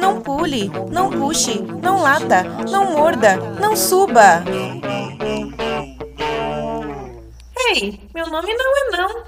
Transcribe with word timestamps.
Não 0.00 0.20
pule, 0.20 0.70
não 0.92 1.10
puxe, 1.10 1.60
não 1.82 2.00
lata, 2.00 2.44
não 2.70 2.92
morda, 2.92 3.36
não 3.60 3.74
suba. 3.74 4.44
Ei, 7.66 8.00
meu 8.14 8.26
nome 8.28 8.54
não 8.54 8.76
é 8.76 8.96
não. 8.96 9.24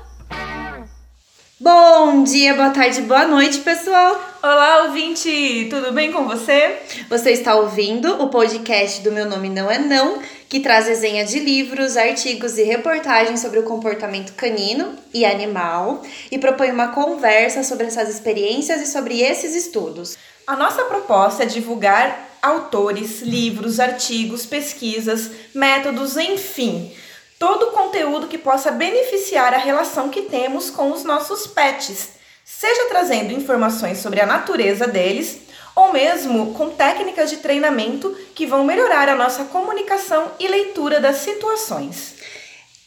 Bom 1.60 2.22
dia, 2.22 2.54
boa 2.54 2.70
tarde, 2.70 3.02
boa 3.02 3.26
noite, 3.26 3.58
pessoal. 3.58 4.31
Olá, 4.44 4.82
ouvinte, 4.86 5.68
tudo 5.70 5.92
bem 5.92 6.10
com 6.10 6.26
você? 6.26 6.76
Você 7.08 7.30
está 7.30 7.54
ouvindo 7.54 8.20
o 8.20 8.28
podcast 8.28 9.00
do 9.00 9.12
Meu 9.12 9.24
Nome 9.24 9.48
Não 9.48 9.70
É 9.70 9.78
Não, 9.78 10.20
que 10.48 10.58
traz 10.58 10.88
resenha 10.88 11.24
de 11.24 11.38
livros, 11.38 11.96
artigos 11.96 12.58
e 12.58 12.64
reportagens 12.64 13.38
sobre 13.38 13.60
o 13.60 13.62
comportamento 13.62 14.32
canino 14.32 14.96
e 15.14 15.24
animal 15.24 16.02
e 16.28 16.40
propõe 16.40 16.72
uma 16.72 16.88
conversa 16.88 17.62
sobre 17.62 17.86
essas 17.86 18.08
experiências 18.08 18.82
e 18.82 18.86
sobre 18.90 19.20
esses 19.20 19.54
estudos. 19.54 20.18
A 20.44 20.56
nossa 20.56 20.82
proposta 20.86 21.44
é 21.44 21.46
divulgar 21.46 22.36
autores, 22.42 23.22
livros, 23.22 23.78
artigos, 23.78 24.44
pesquisas, 24.44 25.30
métodos, 25.54 26.16
enfim, 26.16 26.92
todo 27.38 27.66
o 27.66 27.70
conteúdo 27.70 28.26
que 28.26 28.38
possa 28.38 28.72
beneficiar 28.72 29.54
a 29.54 29.58
relação 29.58 30.08
que 30.08 30.22
temos 30.22 30.68
com 30.68 30.90
os 30.90 31.04
nossos 31.04 31.46
pets, 31.46 32.20
seja 32.44 32.86
trazendo 32.88 33.32
informações 33.32 33.98
sobre 33.98 34.20
a 34.20 34.26
natureza 34.26 34.86
deles 34.86 35.38
ou 35.74 35.92
mesmo 35.92 36.52
com 36.54 36.70
técnicas 36.70 37.30
de 37.30 37.38
treinamento 37.38 38.14
que 38.34 38.46
vão 38.46 38.64
melhorar 38.64 39.08
a 39.08 39.16
nossa 39.16 39.44
comunicação 39.44 40.30
e 40.38 40.46
leitura 40.46 41.00
das 41.00 41.16
situações. 41.16 42.14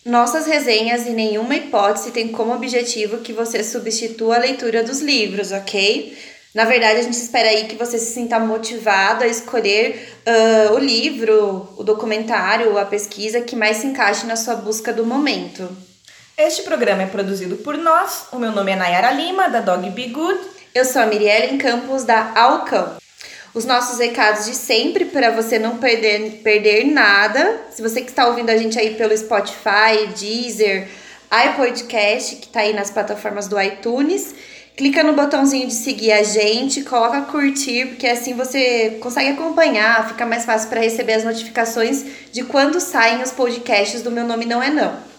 Nossas 0.05 0.45
resenhas 0.45 1.08
em 1.08 1.16
nenhuma 1.16 1.55
hipótese 1.55 2.12
tem 2.12 2.28
como 2.28 2.54
objetivo 2.54 3.18
que 3.18 3.34
você 3.34 3.64
substitua 3.64 4.36
a 4.36 4.40
leitura 4.40 4.84
dos 4.84 5.02
livros, 5.02 5.52
ok? 5.52 6.16
Na 6.53 6.64
verdade, 6.64 7.00
a 7.00 7.02
gente 7.02 7.17
espera 7.17 7.50
aí 7.50 7.66
que 7.66 7.76
você 7.76 7.98
se 7.98 8.14
sinta 8.14 8.40
motivado 8.40 9.23
a 9.23 9.28
escolher 9.28 10.16
uh, 10.26 10.73
o 10.73 10.80
livro, 10.80 11.67
o 11.75 11.84
documentário, 11.84 12.78
a 12.78 12.86
pesquisa 12.86 13.42
que 13.42 13.56
mais 13.56 13.78
se 13.78 13.88
encaixe 13.88 14.28
na 14.28 14.36
sua 14.36 14.56
busca 14.56 14.94
do 14.94 15.06
momento. 15.06 15.67
Este 16.38 16.64
programa 16.64 17.03
é 17.03 17.05
produzido 17.05 17.55
por 17.55 17.78
nós. 17.78 18.25
O 18.30 18.38
meu 18.38 18.52
nome 18.52 18.69
é 18.69 18.75
Nayara 18.75 19.11
Lima, 19.11 19.47
da 19.47 19.61
Dog 19.61 19.89
Be 19.91 20.09
Good. 20.09 20.38
Eu 20.73 20.83
sou 20.83 21.02
a 21.02 21.05
Mirielle 21.05 21.58
Campos, 21.58 22.03
da 22.03 22.33
Alcão. 22.36 22.97
Os 23.53 23.64
nossos 23.64 24.00
recados 24.00 24.44
de 24.44 24.53
sempre 24.53 25.06
para 25.06 25.31
você 25.31 25.58
não 25.58 25.78
perder, 25.78 26.41
perder 26.44 26.88
nada. 26.88 27.61
Se 27.72 27.81
você 27.81 28.02
que 28.02 28.09
está 28.09 28.28
ouvindo 28.28 28.50
a 28.50 28.58
gente 28.58 28.78
aí 28.78 28.95
pelo 28.95 29.17
Spotify, 29.17 30.08
Deezer, 30.19 30.89
iPodcast, 31.31 32.36
que 32.36 32.47
está 32.47 32.59
aí 32.59 32.73
nas 32.73 32.91
plataformas 32.91 33.47
do 33.47 33.58
iTunes, 33.61 34.36
clica 34.75 35.06
no 35.06 35.13
botãozinho 35.13 35.67
de 35.67 35.73
seguir 35.73 36.11
a 36.11 36.22
gente, 36.22 36.83
coloca 36.83 37.22
curtir, 37.22 37.86
porque 37.86 38.08
assim 38.08 38.33
você 38.33 38.97
consegue 39.00 39.30
acompanhar, 39.30 40.09
fica 40.09 40.25
mais 40.25 40.44
fácil 40.44 40.67
para 40.67 40.81
receber 40.81 41.13
as 41.13 41.23
notificações 41.23 42.03
de 42.33 42.44
quando 42.44 42.81
saem 42.81 43.23
os 43.23 43.31
podcasts 43.31 44.02
do 44.02 44.11
Meu 44.11 44.25
Nome 44.25 44.44
Não 44.44 44.61
É 44.61 44.69
Não. 44.69 45.14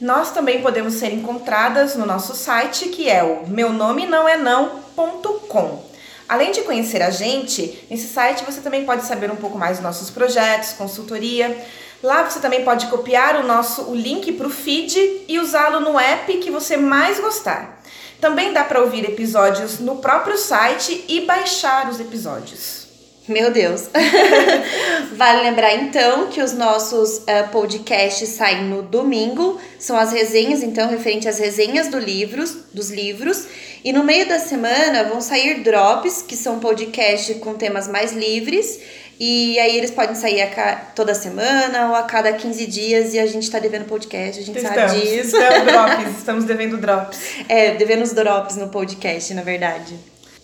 Nós 0.00 0.30
também 0.30 0.62
podemos 0.62 0.94
ser 0.94 1.12
encontradas 1.12 1.94
no 1.94 2.06
nosso 2.06 2.34
site, 2.34 2.88
que 2.88 3.10
é 3.10 3.22
o 3.22 3.46
meu 3.46 3.70
nome 3.70 4.06
não 4.06 4.26
é 4.26 4.36
não.com. 4.38 5.84
Além 6.26 6.52
de 6.52 6.62
conhecer 6.62 7.02
a 7.02 7.10
gente, 7.10 7.86
nesse 7.90 8.06
site 8.06 8.44
você 8.44 8.62
também 8.62 8.86
pode 8.86 9.04
saber 9.04 9.30
um 9.30 9.36
pouco 9.36 9.58
mais 9.58 9.76
dos 9.76 9.84
nossos 9.84 10.08
projetos, 10.08 10.72
consultoria. 10.72 11.66
Lá 12.02 12.22
você 12.22 12.40
também 12.40 12.64
pode 12.64 12.86
copiar 12.86 13.36
o 13.36 13.46
nosso 13.46 13.82
o 13.90 13.94
link 13.94 14.32
para 14.32 14.46
o 14.46 14.50
feed 14.50 15.24
e 15.28 15.38
usá-lo 15.38 15.80
no 15.80 15.98
app 15.98 16.32
que 16.38 16.50
você 16.50 16.78
mais 16.78 17.20
gostar. 17.20 17.82
Também 18.20 18.54
dá 18.54 18.64
para 18.64 18.80
ouvir 18.80 19.04
episódios 19.04 19.80
no 19.80 19.96
próprio 19.96 20.38
site 20.38 21.04
e 21.08 21.26
baixar 21.26 21.90
os 21.90 22.00
episódios. 22.00 22.89
Meu 23.30 23.52
Deus. 23.52 23.88
vale 25.14 25.42
lembrar 25.42 25.74
então 25.76 26.26
que 26.26 26.42
os 26.42 26.52
nossos 26.52 27.18
uh, 27.18 27.48
podcasts 27.52 28.28
saem 28.30 28.64
no 28.64 28.82
domingo, 28.82 29.60
são 29.78 29.96
as 29.96 30.12
resenhas 30.12 30.64
então 30.64 30.88
referente 30.88 31.28
às 31.28 31.38
resenhas 31.38 31.88
do 31.88 31.98
livros, 31.98 32.56
dos 32.74 32.90
livros, 32.90 33.46
e 33.84 33.92
no 33.92 34.02
meio 34.02 34.28
da 34.28 34.40
semana 34.40 35.04
vão 35.04 35.20
sair 35.20 35.62
drops, 35.62 36.22
que 36.22 36.34
são 36.34 36.58
podcasts 36.58 37.36
com 37.38 37.54
temas 37.54 37.86
mais 37.86 38.12
livres, 38.12 38.80
e 39.18 39.58
aí 39.60 39.76
eles 39.76 39.90
podem 39.90 40.14
sair 40.16 40.40
a 40.42 40.74
toda 40.74 41.14
semana 41.14 41.90
ou 41.90 41.94
a 41.94 42.02
cada 42.02 42.32
15 42.32 42.66
dias 42.66 43.14
e 43.14 43.18
a 43.18 43.26
gente 43.26 43.48
tá 43.48 43.58
devendo 43.58 43.84
podcast, 43.84 44.40
a 44.40 44.42
gente 44.42 44.56
estamos, 44.56 44.90
sabe 44.90 45.00
disso. 45.02 45.36
Estamos, 45.36 45.64
drops, 45.70 46.18
estamos 46.18 46.44
devendo 46.46 46.78
drops. 46.78 47.20
É, 47.48 47.74
devendo 47.74 48.02
os 48.02 48.12
drops 48.12 48.56
no 48.56 48.70
podcast, 48.70 49.32
na 49.34 49.42
verdade. 49.42 49.94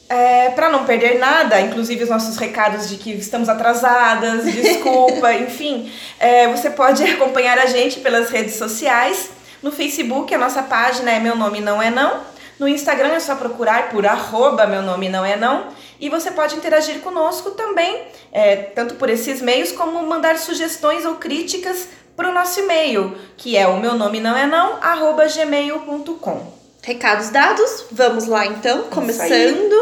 É, 0.09 0.51
para 0.51 0.69
não 0.69 0.85
perder 0.85 1.19
nada, 1.19 1.61
inclusive 1.61 2.05
os 2.05 2.11
nossos 2.11 2.37
recados 2.37 2.89
de 2.89 2.97
que 2.97 3.11
estamos 3.13 3.49
atrasadas, 3.49 4.45
desculpa, 4.47 5.33
enfim, 5.35 5.93
é, 6.21 6.47
você 6.49 6.71
pode 6.71 7.03
acompanhar 7.03 7.59
a 7.59 7.67
gente 7.67 8.01
pelas 8.01 8.31
redes 8.31 8.55
sociais. 8.55 9.31
No 9.63 9.73
Facebook, 9.73 10.33
a 10.33 10.39
nossa 10.39 10.63
página 10.63 11.11
é 11.11 11.19
Meu 11.19 11.35
Nome 11.35 11.61
Não 11.61 11.83
É 11.83 11.91
Não. 11.91 12.21
No 12.59 12.69
Instagram 12.69 13.09
é 13.09 13.21
só 13.21 13.35
procurar 13.35 13.91
por 13.91 14.07
arroba 14.07 14.67
Meu 14.67 14.81
Nome 14.81 15.09
Não 15.09 15.25
É 15.25 15.37
Não. 15.37 15.67
E 15.99 16.09
você 16.09 16.31
pode 16.31 16.55
interagir 16.55 17.01
conosco 17.01 17.53
também, 17.53 18.03
é, 18.31 18.57
tanto 18.57 18.95
por 18.95 19.09
esses 19.09 19.41
meios, 19.41 19.73
como 19.73 20.01
mandar 20.07 20.39
sugestões 20.39 21.05
ou 21.05 21.17
críticas 21.17 21.89
para 22.17 22.31
o 22.31 22.33
nosso 22.33 22.61
e-mail, 22.61 23.17
que 23.37 23.57
é 23.57 23.67
o 23.67 23.79
meu 23.79 23.95
nome 23.95 24.21
não 24.21 24.37
é 24.37 24.47
não, 24.47 24.79
arroba 24.83 25.27
gmail.com. 25.27 26.66
Recados 26.87 27.31
dados, 27.31 27.87
vamos 27.91 28.29
lá 28.29 28.47
então, 28.47 28.85
começando. 28.85 29.75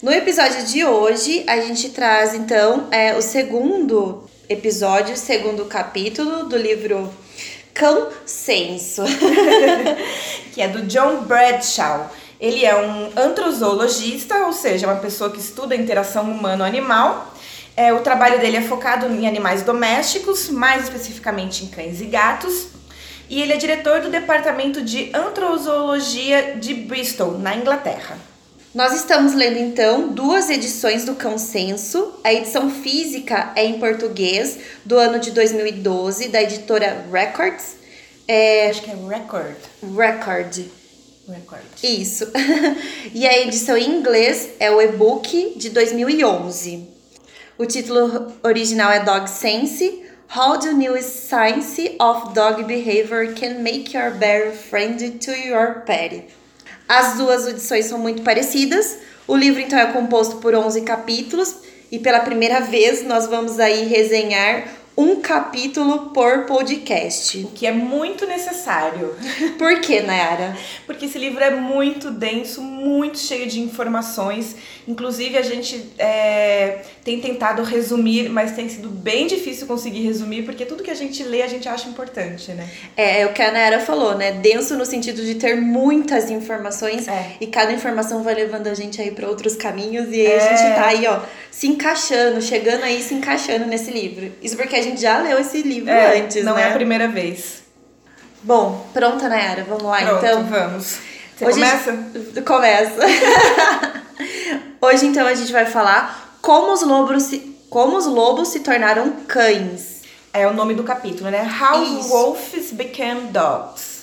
No 0.00 0.12
episódio 0.12 0.64
de 0.66 0.84
hoje, 0.84 1.42
a 1.48 1.56
gente 1.56 1.88
traz 1.88 2.32
então 2.32 2.86
é, 2.92 3.16
o 3.16 3.20
segundo 3.20 4.22
episódio, 4.48 5.16
segundo 5.16 5.64
capítulo 5.64 6.44
do 6.44 6.56
livro 6.56 7.12
Cão 7.74 8.06
Senso, 8.24 9.02
que 10.54 10.62
é 10.62 10.68
do 10.68 10.82
John 10.82 11.22
Bradshaw. 11.22 12.08
Ele 12.38 12.64
é 12.64 12.76
um 12.76 13.10
antrozoologista, 13.16 14.46
ou 14.46 14.52
seja, 14.52 14.86
uma 14.86 15.00
pessoa 15.00 15.28
que 15.28 15.40
estuda 15.40 15.74
a 15.74 15.76
interação 15.76 16.30
humano-animal. 16.30 17.34
É, 17.76 17.92
o 17.92 17.98
trabalho 17.98 18.38
dele 18.38 18.58
é 18.58 18.62
focado 18.62 19.06
em 19.06 19.26
animais 19.26 19.62
domésticos, 19.62 20.48
mais 20.50 20.84
especificamente 20.84 21.64
em 21.64 21.66
cães 21.66 22.00
e 22.00 22.04
gatos 22.04 22.68
e 23.32 23.40
ele 23.40 23.54
é 23.54 23.56
diretor 23.56 24.02
do 24.02 24.10
Departamento 24.10 24.82
de 24.82 25.10
Antrozoologia 25.14 26.56
de 26.56 26.74
Bristol, 26.74 27.38
na 27.38 27.56
Inglaterra. 27.56 28.18
Nós 28.74 28.94
estamos 28.94 29.32
lendo 29.32 29.56
então 29.56 30.08
duas 30.08 30.50
edições 30.50 31.06
do 31.06 31.14
Cão 31.14 31.38
Censo. 31.38 32.12
A 32.22 32.30
edição 32.30 32.68
física 32.68 33.50
é 33.56 33.64
em 33.64 33.80
português 33.80 34.58
do 34.84 34.98
ano 34.98 35.18
de 35.18 35.30
2012 35.30 36.28
da 36.28 36.42
editora 36.42 37.06
Records. 37.10 37.76
É... 38.28 38.68
Acho 38.68 38.82
que 38.82 38.90
é 38.90 38.94
Record. 38.94 39.56
Record. 39.82 40.66
Record. 41.26 41.64
Isso. 41.82 42.30
e 43.14 43.26
a 43.26 43.38
edição 43.40 43.78
em 43.78 43.98
inglês 43.98 44.50
é 44.60 44.70
o 44.70 44.78
e-book 44.78 45.54
de 45.56 45.70
2011. 45.70 46.86
O 47.56 47.64
título 47.64 48.30
original 48.42 48.92
é 48.92 49.00
Dog 49.00 49.30
Sense, 49.30 50.02
How 50.34 50.56
the 50.56 50.72
new 50.72 50.96
science 51.02 51.78
of 52.00 52.32
dog 52.32 52.66
behavior 52.66 53.34
can 53.34 53.62
make 53.62 53.92
your 53.92 54.12
better 54.12 54.50
friend 54.50 55.20
to 55.20 55.32
your 55.32 55.82
pet. 55.84 56.24
As 56.88 57.18
duas 57.18 57.46
edições 57.46 57.84
são 57.84 57.98
muito 57.98 58.22
parecidas. 58.22 58.96
O 59.28 59.36
livro 59.36 59.60
então 59.60 59.78
é 59.78 59.92
composto 59.92 60.36
por 60.36 60.54
11 60.54 60.80
capítulos 60.84 61.56
e 61.90 61.98
pela 61.98 62.20
primeira 62.20 62.60
vez 62.60 63.04
nós 63.04 63.26
vamos 63.26 63.60
aí 63.60 63.84
resenhar 63.84 64.66
um 64.96 65.20
capítulo 65.20 66.10
por 66.10 66.44
podcast. 66.44 67.38
O 67.38 67.48
que 67.48 67.66
é 67.66 67.72
muito 67.72 68.26
necessário. 68.26 69.14
Por 69.56 69.80
que, 69.80 70.00
Nayara? 70.00 70.56
Porque 70.86 71.06
esse 71.06 71.18
livro 71.18 71.42
é 71.42 71.50
muito 71.50 72.10
denso, 72.10 72.60
muito 72.60 73.18
cheio 73.18 73.46
de 73.48 73.60
informações. 73.60 74.54
Inclusive, 74.86 75.38
a 75.38 75.42
gente 75.42 75.90
é, 75.98 76.82
tem 77.04 77.20
tentado 77.20 77.62
resumir, 77.62 78.28
mas 78.28 78.52
tem 78.52 78.68
sido 78.68 78.88
bem 78.88 79.26
difícil 79.26 79.66
conseguir 79.66 80.02
resumir, 80.02 80.42
porque 80.42 80.66
tudo 80.66 80.82
que 80.82 80.90
a 80.90 80.94
gente 80.94 81.22
lê 81.22 81.42
a 81.42 81.46
gente 81.46 81.68
acha 81.68 81.88
importante, 81.88 82.52
né? 82.52 82.68
É, 82.96 83.20
é 83.20 83.26
o 83.26 83.32
que 83.32 83.40
a 83.40 83.50
Nayara 83.50 83.80
falou, 83.80 84.16
né? 84.16 84.32
Denso 84.32 84.76
no 84.76 84.84
sentido 84.84 85.24
de 85.24 85.36
ter 85.36 85.56
muitas 85.56 86.30
informações 86.30 87.08
é. 87.08 87.36
e 87.40 87.46
cada 87.46 87.72
informação 87.72 88.22
vai 88.22 88.34
levando 88.34 88.66
a 88.66 88.74
gente 88.74 89.00
aí 89.00 89.10
para 89.10 89.28
outros 89.28 89.56
caminhos 89.56 90.08
e 90.10 90.20
aí 90.20 90.26
é. 90.26 90.36
a 90.36 90.56
gente 90.56 90.74
tá 90.74 90.86
aí, 90.86 91.06
ó, 91.06 91.20
se 91.50 91.68
encaixando, 91.68 92.42
chegando 92.42 92.82
aí, 92.82 93.00
se 93.02 93.14
encaixando 93.14 93.66
nesse 93.66 93.90
livro. 93.90 94.32
Isso 94.42 94.56
porque 94.56 94.74
a 94.74 94.81
gente 94.82 95.00
já 95.00 95.18
leu 95.18 95.38
esse 95.38 95.62
livro 95.62 95.90
é, 95.90 96.20
antes, 96.20 96.44
não 96.44 96.54
né? 96.54 96.62
é 96.62 96.70
a 96.70 96.72
primeira 96.72 97.08
vez. 97.08 97.62
Bom, 98.42 98.86
pronta, 98.92 99.28
Nayara? 99.28 99.64
Vamos 99.64 99.84
lá, 99.84 99.98
Pronto, 99.98 100.24
então? 100.24 100.44
vamos. 100.44 100.98
Você 101.36 101.46
Hoje 101.46 101.60
começa? 101.60 101.92
Gente... 101.92 102.42
Começa. 102.42 103.00
Hoje, 104.80 105.06
então, 105.06 105.26
a 105.26 105.34
gente 105.34 105.52
vai 105.52 105.66
falar 105.66 106.36
como 106.42 106.72
os 106.72 106.82
lobos 106.82 107.22
se, 107.24 107.56
como 107.70 107.96
os 107.96 108.06
lobos 108.06 108.48
se 108.48 108.60
tornaram 108.60 109.12
cães. 109.28 110.02
É 110.32 110.46
o 110.46 110.52
nome 110.52 110.74
do 110.74 110.82
capítulo, 110.82 111.30
né? 111.30 111.48
How 111.60 111.82
Isso. 111.82 112.08
Wolves 112.08 112.72
Became 112.72 113.28
Dogs. 113.28 114.02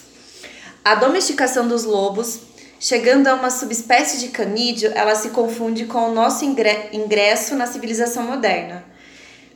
A 0.85 0.95
domesticação 0.95 1.67
dos 1.67 1.83
lobos 1.83 2.41
Chegando 2.81 3.27
a 3.27 3.33
uma 3.33 3.49
subespécie 3.49 4.19
de 4.19 4.29
canídeo, 4.29 4.89
ela 4.95 5.13
se 5.13 5.31
confunde 5.31 5.83
com 5.83 6.09
o 6.09 6.13
nosso 6.13 6.45
ingresso 6.45 7.53
na 7.53 7.67
civilização 7.67 8.23
moderna. 8.23 8.85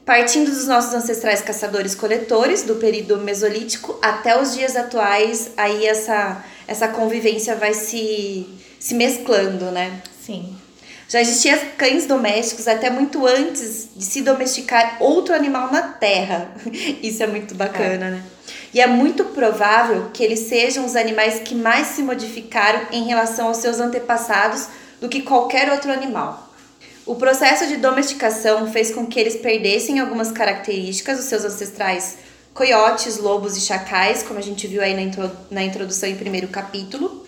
Partindo 0.05 0.51
dos 0.51 0.67
nossos 0.67 0.93
ancestrais 0.93 1.41
caçadores-coletores, 1.41 2.63
do 2.63 2.75
período 2.75 3.17
mesolítico 3.19 3.97
até 4.01 4.39
os 4.39 4.53
dias 4.53 4.75
atuais, 4.75 5.51
aí 5.55 5.85
essa, 5.85 6.43
essa 6.67 6.89
convivência 6.89 7.55
vai 7.55 7.73
se, 7.73 8.45
se 8.77 8.93
mesclando, 8.95 9.71
né? 9.71 10.01
Sim. 10.25 10.57
Já 11.07 11.21
existiam 11.21 11.57
cães 11.77 12.05
domésticos 12.05 12.67
até 12.67 12.89
muito 12.89 13.25
antes 13.25 13.89
de 13.95 14.03
se 14.03 14.21
domesticar 14.21 14.97
outro 14.99 15.33
animal 15.33 15.71
na 15.71 15.83
Terra. 15.83 16.51
Isso 17.01 17.23
é 17.23 17.27
muito 17.27 17.55
bacana, 17.55 18.07
é. 18.07 18.11
né? 18.11 18.23
E 18.73 18.81
é 18.81 18.87
muito 18.87 19.23
provável 19.25 20.09
que 20.11 20.23
eles 20.23 20.39
sejam 20.39 20.83
os 20.85 20.95
animais 20.95 21.39
que 21.39 21.55
mais 21.55 21.87
se 21.87 22.01
modificaram 22.01 22.87
em 22.91 23.05
relação 23.05 23.47
aos 23.47 23.57
seus 23.57 23.79
antepassados 23.79 24.67
do 24.99 25.07
que 25.07 25.21
qualquer 25.21 25.71
outro 25.71 25.91
animal. 25.91 26.42
O 27.05 27.15
processo 27.15 27.67
de 27.67 27.75
domesticação 27.75 28.71
fez 28.71 28.91
com 28.91 29.05
que 29.05 29.19
eles 29.19 29.35
perdessem 29.35 29.99
algumas 29.99 30.31
características 30.31 31.17
dos 31.17 31.25
seus 31.25 31.43
ancestrais 31.43 32.17
coiotes, 32.53 33.17
lobos 33.17 33.57
e 33.57 33.61
chacais, 33.61 34.23
como 34.23 34.39
a 34.39 34.41
gente 34.41 34.67
viu 34.67 34.81
aí 34.81 34.93
na, 34.93 35.01
intro, 35.01 35.29
na 35.51 35.63
introdução 35.63 36.07
em 36.07 36.15
primeiro 36.15 36.47
capítulo. 36.47 37.25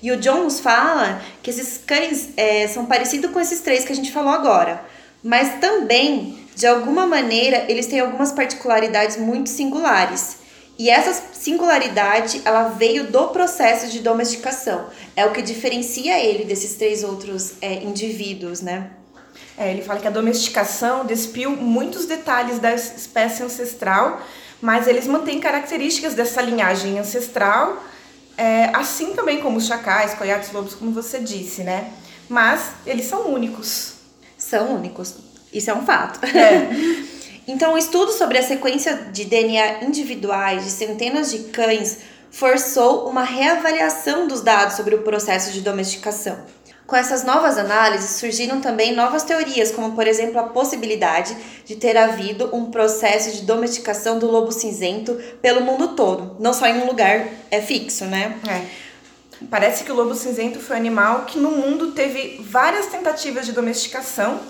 E 0.00 0.12
o 0.12 0.16
John 0.18 0.44
nos 0.44 0.60
fala 0.60 1.20
que 1.42 1.50
esses 1.50 1.80
cães 1.84 2.28
é, 2.36 2.68
são 2.68 2.86
parecidos 2.86 3.32
com 3.32 3.40
esses 3.40 3.60
três 3.62 3.84
que 3.84 3.92
a 3.92 3.96
gente 3.96 4.12
falou 4.12 4.32
agora, 4.32 4.84
mas 5.24 5.58
também, 5.58 6.38
de 6.54 6.64
alguma 6.64 7.04
maneira, 7.04 7.64
eles 7.68 7.86
têm 7.86 7.98
algumas 7.98 8.30
particularidades 8.30 9.16
muito 9.16 9.50
singulares. 9.50 10.36
E 10.78 10.88
essa 10.88 11.20
singularidade, 11.32 12.42
ela 12.44 12.68
veio 12.68 13.10
do 13.10 13.28
processo 13.28 13.88
de 13.88 13.98
domesticação. 14.00 14.86
É 15.16 15.26
o 15.26 15.32
que 15.32 15.42
diferencia 15.42 16.22
ele 16.22 16.44
desses 16.44 16.74
três 16.74 17.02
outros 17.02 17.54
é, 17.60 17.82
indivíduos, 17.82 18.60
né? 18.60 18.90
É, 19.58 19.70
ele 19.70 19.82
fala 19.82 20.00
que 20.00 20.06
a 20.06 20.10
domesticação 20.10 21.06
despiu 21.06 21.50
muitos 21.50 22.04
detalhes 22.04 22.58
da 22.58 22.74
espécie 22.74 23.42
ancestral, 23.42 24.20
mas 24.60 24.86
eles 24.86 25.06
mantêm 25.06 25.40
características 25.40 26.14
dessa 26.14 26.42
linhagem 26.42 26.98
ancestral, 26.98 27.82
é, 28.36 28.70
assim 28.74 29.14
também 29.14 29.40
como 29.40 29.56
os 29.56 29.66
chacais, 29.66 30.14
coiotes, 30.14 30.52
lobos, 30.52 30.74
como 30.74 30.92
você 30.92 31.18
disse, 31.18 31.62
né? 31.62 31.90
Mas 32.28 32.72
eles 32.84 33.06
são 33.06 33.32
únicos. 33.32 33.94
São 34.36 34.74
únicos. 34.74 35.14
Isso 35.52 35.70
é 35.70 35.74
um 35.74 35.84
fato. 35.84 36.20
É. 36.26 37.06
Então, 37.48 37.74
o 37.74 37.78
estudo 37.78 38.10
sobre 38.10 38.38
a 38.38 38.42
sequência 38.42 38.92
de 39.12 39.24
DNA 39.24 39.84
individuais 39.84 40.64
de 40.64 40.70
centenas 40.70 41.30
de 41.30 41.44
cães 41.50 41.98
forçou 42.28 43.08
uma 43.08 43.22
reavaliação 43.22 44.26
dos 44.26 44.40
dados 44.40 44.74
sobre 44.74 44.96
o 44.96 45.02
processo 45.02 45.52
de 45.52 45.60
domesticação. 45.60 46.36
Com 46.86 46.94
essas 46.94 47.24
novas 47.24 47.58
análises, 47.58 48.10
surgiram 48.10 48.60
também 48.60 48.94
novas 48.94 49.24
teorias, 49.24 49.72
como 49.72 49.92
por 49.92 50.06
exemplo 50.06 50.38
a 50.38 50.44
possibilidade 50.44 51.36
de 51.64 51.74
ter 51.74 51.96
havido 51.96 52.54
um 52.54 52.70
processo 52.70 53.32
de 53.32 53.42
domesticação 53.42 54.20
do 54.20 54.30
lobo 54.30 54.52
cinzento 54.52 55.20
pelo 55.42 55.62
mundo 55.62 55.96
todo, 55.96 56.36
não 56.38 56.52
só 56.52 56.66
em 56.66 56.80
um 56.82 56.86
lugar 56.86 57.26
é 57.50 57.60
fixo, 57.60 58.04
né? 58.04 58.38
É. 58.48 58.86
Parece 59.50 59.82
que 59.82 59.90
o 59.90 59.94
lobo 59.96 60.14
cinzento 60.14 60.60
foi 60.60 60.76
um 60.76 60.78
animal 60.78 61.24
que 61.24 61.38
no 61.38 61.50
mundo 61.50 61.90
teve 61.90 62.40
várias 62.40 62.86
tentativas 62.86 63.44
de 63.44 63.52
domesticação 63.52 64.40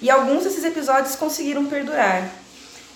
e 0.00 0.10
alguns 0.10 0.44
desses 0.44 0.64
episódios 0.64 1.14
conseguiram 1.14 1.66
perdurar. 1.66 2.28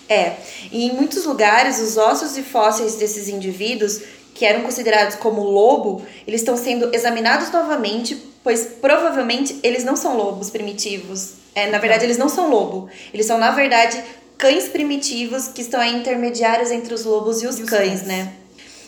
É, 0.09 0.38
e 0.73 0.87
em 0.87 0.93
muitos 0.93 1.25
lugares 1.25 1.79
os 1.79 1.97
ossos 1.97 2.37
e 2.37 2.43
fósseis 2.43 2.97
desses 2.97 3.29
indivíduos, 3.29 4.00
que 4.40 4.46
eram 4.46 4.62
considerados 4.62 5.16
como 5.16 5.42
lobo, 5.42 6.00
eles 6.26 6.40
estão 6.40 6.56
sendo 6.56 6.94
examinados 6.94 7.50
novamente, 7.50 8.16
pois 8.42 8.69
provavelmente 8.81 9.60
eles 9.62 9.84
não 9.84 9.94
são 9.94 10.16
lobos 10.16 10.48
primitivos. 10.48 11.32
É, 11.54 11.66
na 11.66 11.76
verdade, 11.76 12.06
eles 12.06 12.16
não 12.16 12.26
são 12.26 12.48
lobo. 12.48 12.88
Eles 13.12 13.26
são, 13.26 13.37
na 13.37 13.50
verdade, 13.50 14.02
cães 14.38 14.66
primitivos 14.66 15.46
que 15.48 15.60
estão 15.60 15.78
aí 15.78 15.94
intermediários 15.94 16.70
entre 16.70 16.94
os 16.94 17.04
lobos 17.04 17.42
e 17.42 17.46
os, 17.46 17.58
e 17.58 17.64
os 17.64 17.69
cães, 17.69 18.00
cães, 18.00 18.02
né? 18.04 18.32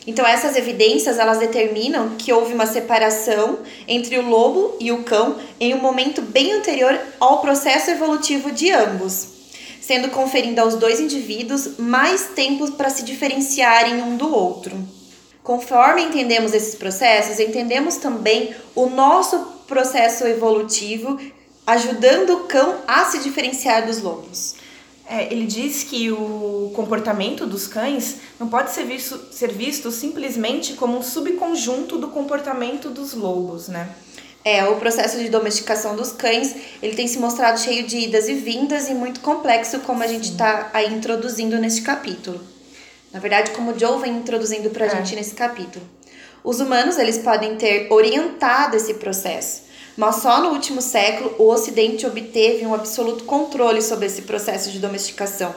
Então 0.07 0.27
essas 0.27 0.57
evidências 0.57 1.19
elas 1.19 1.39
determinam 1.39 2.17
que 2.17 2.33
houve 2.33 2.55
uma 2.55 2.65
separação 2.65 3.59
entre 3.87 4.17
o 4.19 4.27
lobo 4.27 4.79
e 4.81 4.91
o 4.91 5.03
cão 5.03 5.37
em 5.61 5.75
um 5.75 5.83
momento 5.83 6.23
bem 6.23 6.51
anterior 6.53 6.99
ao 7.21 7.43
processo 7.43 7.91
evolutivo 7.91 8.51
de 8.51 8.71
ambos, 8.71 9.29
sendo 9.83 10.09
conferindo 10.09 10.63
aos 10.63 10.77
dois 10.77 10.99
indivíduos 10.99 11.77
mais 11.77 12.29
tempo 12.35 12.73
para 12.73 12.89
se 12.89 13.05
diferenciarem 13.05 14.03
um 14.03 14.17
do 14.17 14.35
outro. 14.35 15.02
Conforme 15.43 16.03
entendemos 16.03 16.55
esses 16.55 16.77
processos, 16.77 17.41
entendemos 17.41 17.97
também 17.97 18.55
o 18.75 18.87
nosso 18.87 19.39
processo 19.67 20.25
evolutivo 20.25 21.19
ajudando 21.67 22.31
o 22.31 22.41
cão 22.45 22.77
a 22.87 23.05
se 23.07 23.19
diferenciar 23.19 23.87
dos 23.87 24.01
lobos. 24.01 24.55
É, 25.05 25.33
ele 25.33 25.47
diz 25.47 25.83
que 25.83 26.13
o 26.13 26.71
comportamento 26.75 27.45
dos 27.45 27.67
cães 27.67 28.19
não 28.39 28.49
pode 28.49 28.71
ser 28.71 28.85
visto, 28.85 29.19
ser 29.33 29.53
visto 29.53 29.91
simplesmente 29.91 30.75
como 30.75 30.97
um 30.97 31.03
subconjunto 31.03 31.99
do 31.99 32.09
comportamento 32.09 32.89
dos 32.89 33.13
lobos, 33.13 33.69
né? 33.69 33.89
É, 34.45 34.65
o 34.65 34.77
processo 34.77 35.19
de 35.19 35.29
domesticação 35.29 35.95
dos 35.95 36.13
cães, 36.13 36.55
ele 36.83 36.97
tem 36.97 37.07
se 37.07 37.19
mostrado 37.19 37.61
cheio 37.61 37.87
de 37.87 37.99
idas 37.99 38.29
e 38.29 38.35
vindas 38.35 38.89
e 38.89 38.95
muito 38.95 39.21
complexo, 39.21 39.81
como 39.81 40.03
a 40.03 40.07
gente 40.07 40.31
está 40.31 40.71
introduzindo 40.85 41.59
neste 41.59 41.83
capítulo. 41.83 42.52
Na 43.13 43.21
verdade, 43.21 43.51
como 43.51 43.73
o 43.73 43.79
Joe 43.79 44.01
vem 44.01 44.17
introduzindo 44.17 44.71
para 44.71 44.85
a 44.85 44.89
é. 44.89 44.91
gente 44.91 45.15
nesse 45.15 45.35
capítulo. 45.35 45.85
Os 46.43 46.61
humanos, 46.61 46.99
eles 46.99 47.19
podem 47.19 47.57
ter 47.57 47.87
orientado 47.91 48.77
esse 48.77 48.95
processo, 48.95 49.63
mas 49.97 50.17
só 50.17 50.41
no 50.41 50.51
último 50.51 50.83
século 50.83 51.35
o 51.39 51.49
Ocidente 51.49 52.07
obteve 52.07 52.67
um 52.67 52.75
absoluto 52.75 53.25
controle 53.25 53.81
sobre 53.81 54.07
esse 54.07 54.23
processo 54.23 54.71
de 54.71 54.79
domesticação. 54.79 55.55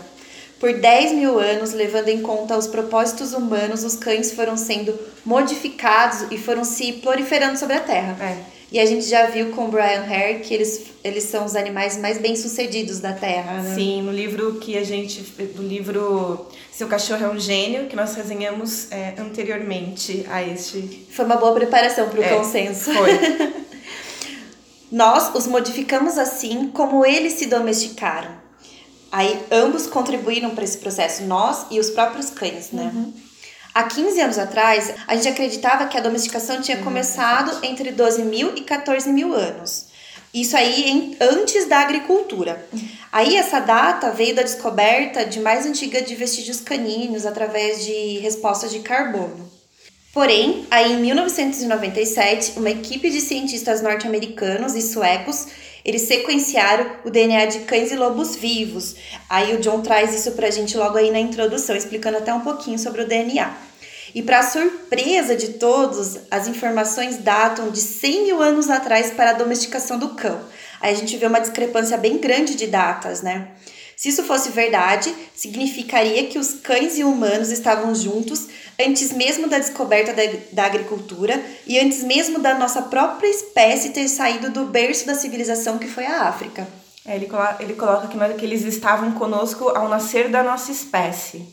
Por 0.60 0.74
10 0.74 1.14
mil 1.14 1.40
anos, 1.40 1.74
levando 1.74 2.10
em 2.10 2.22
conta 2.22 2.58
os 2.58 2.68
propósitos 2.68 3.34
humanos, 3.34 3.84
os 3.84 3.96
cães 3.96 4.32
foram 4.32 4.56
sendo 4.56 4.98
modificados 5.26 6.26
e 6.32 6.38
foram 6.38 6.64
se 6.64 6.94
proliferando 6.94 7.58
sobre 7.58 7.76
a 7.76 7.82
Terra. 7.82 8.16
É. 8.22 8.55
E 8.72 8.80
a 8.80 8.86
gente 8.86 9.06
já 9.06 9.28
viu 9.28 9.52
com 9.52 9.66
o 9.66 9.68
Brian 9.68 10.04
Hare 10.04 10.40
que 10.40 10.54
eles, 10.54 10.88
eles 11.04 11.24
são 11.26 11.46
os 11.46 11.56
animais 11.56 11.98
mais 11.98 12.18
bem-sucedidos 12.18 13.00
da 13.00 13.14
Terra, 13.14 13.62
né? 13.62 13.76
Sim, 13.76 14.02
no 14.02 14.12
livro 14.12 14.56
que 14.56 14.78
a 14.78 14.84
gente... 14.84 15.24
No 15.56 15.64
livro 15.64 16.48
Seu 16.72 16.88
Cachorro 16.88 17.24
é 17.24 17.30
um 17.30 17.40
Gênio, 17.40 17.88
que 17.88 17.96
nós 17.96 18.16
resenhamos 18.16 18.92
é, 18.92 19.14
anteriormente 19.18 20.26
a 20.30 20.42
este... 20.42 21.06
Foi 21.12 21.26
uma 21.26 21.38
boa 21.38 21.54
preparação 21.54 22.10
para 22.10 22.20
o 22.20 22.24
é, 22.24 22.30
consenso. 22.30 22.92
Foi. 22.92 23.12
Nós 24.92 25.34
os 25.36 25.48
modificamos 25.48 26.18
assim 26.18 26.70
como 26.70 27.06
eles 27.06 27.34
se 27.34 27.48
domesticaram. 27.48 28.32
Aí 29.12 29.40
ambos 29.52 29.88
contribuíram 29.88 30.52
para 30.52 30.64
esse 30.64 30.78
processo, 30.78 31.24
nós 31.24 31.66
e 31.72 31.80
os 31.80 31.90
próprios 31.90 32.30
cães, 32.30 32.72
né? 32.72 32.92
Uhum. 32.94 33.14
Há 33.76 33.84
15 33.84 34.22
anos 34.22 34.38
atrás, 34.40 34.94
a 35.06 35.16
gente 35.18 35.28
acreditava 35.28 35.88
que 35.88 35.98
a 35.98 36.02
domesticação 36.02 36.62
tinha 36.62 36.78
uhum. 36.78 36.84
começado 36.86 37.60
entre 37.62 37.92
12 37.92 38.24
mil 38.24 38.56
e 38.56 38.62
14 38.62 39.12
mil 39.12 39.34
anos. 39.34 39.88
Isso 40.34 40.56
aí 40.56 40.90
em, 40.90 41.18
antes 41.20 41.68
da 41.68 41.80
agricultura. 41.80 42.66
Aí 43.12 43.36
essa 43.36 43.60
data 43.60 44.12
veio 44.12 44.34
da 44.34 44.44
descoberta 44.44 45.26
de 45.26 45.42
mais 45.42 45.66
antiga 45.66 46.02
de 46.02 46.16
vestígios 46.16 46.62
caninos 46.62 47.26
através 47.26 47.84
de 47.84 48.20
respostas 48.20 48.72
de 48.72 48.80
carbono. 48.80 49.52
Porém, 50.14 50.66
aí 50.72 50.94
em 50.94 51.02
1997, 51.02 52.54
uma 52.56 52.70
equipe 52.70 53.10
de 53.10 53.20
cientistas 53.20 53.82
norte-americanos 53.82 54.74
e 54.74 54.82
suecos, 54.82 55.48
eles 55.86 56.02
sequenciaram 56.02 56.90
o 57.06 57.12
DNA 57.12 57.46
de 57.46 57.60
cães 57.60 57.92
e 57.92 57.96
lobos 57.96 58.36
vivos. 58.36 58.96
Aí 59.30 59.56
o 59.56 59.60
John 59.60 59.82
traz 59.82 60.16
isso 60.16 60.32
pra 60.32 60.50
gente 60.50 60.76
logo 60.76 60.98
aí 60.98 61.12
na 61.12 61.20
introdução, 61.20 61.76
explicando 61.76 62.18
até 62.18 62.34
um 62.34 62.42
pouquinho 62.42 62.80
sobre 62.80 63.04
o 63.04 63.08
DNA. 63.08 63.56
E 64.16 64.24
para 64.24 64.42
surpresa 64.42 65.36
de 65.36 65.50
todos, 65.54 66.18
as 66.32 66.48
informações 66.48 67.18
datam 67.18 67.70
de 67.70 67.80
100 67.80 68.24
mil 68.24 68.42
anos 68.42 68.70
atrás 68.70 69.12
para 69.12 69.32
a 69.32 69.34
domesticação 69.34 70.00
do 70.00 70.16
cão. 70.16 70.42
Aí 70.82 70.92
a 70.92 70.98
gente 70.98 71.16
vê 71.18 71.28
uma 71.28 71.40
discrepância 71.40 71.98
bem 71.98 72.18
grande 72.18 72.56
de 72.56 72.66
datas, 72.66 73.22
né? 73.22 73.50
Se 73.96 74.10
isso 74.10 74.24
fosse 74.24 74.50
verdade, 74.50 75.14
significaria 75.34 76.28
que 76.28 76.38
os 76.38 76.56
cães 76.56 76.98
e 76.98 77.04
humanos 77.04 77.50
estavam 77.50 77.96
juntos 77.96 78.48
antes 78.80 79.12
mesmo 79.12 79.48
da 79.48 79.58
descoberta 79.58 80.14
da, 80.14 80.24
da 80.52 80.66
agricultura 80.66 81.42
e 81.66 81.80
antes 81.80 82.04
mesmo 82.04 82.40
da 82.40 82.54
nossa 82.54 82.82
própria 82.84 83.28
espécie 83.28 83.92
ter 83.92 84.08
saído 84.10 84.50
do 84.50 84.66
berço 84.66 85.06
da 85.06 85.16
civilização 85.16 85.78
que 85.78 85.88
foi 85.88 86.06
a 86.06 86.24
África. 86.24 86.68
É, 87.06 87.16
ele, 87.16 87.28
coloca, 87.28 87.64
ele 87.64 87.74
coloca 87.74 88.08
que, 88.08 88.18
nós, 88.18 88.36
que 88.36 88.46
eles 88.46 88.64
estavam 88.64 89.12
conosco 89.12 89.70
ao 89.70 89.88
nascer 89.88 90.30
da 90.30 90.44
nossa 90.44 90.72
espécie. 90.72 91.48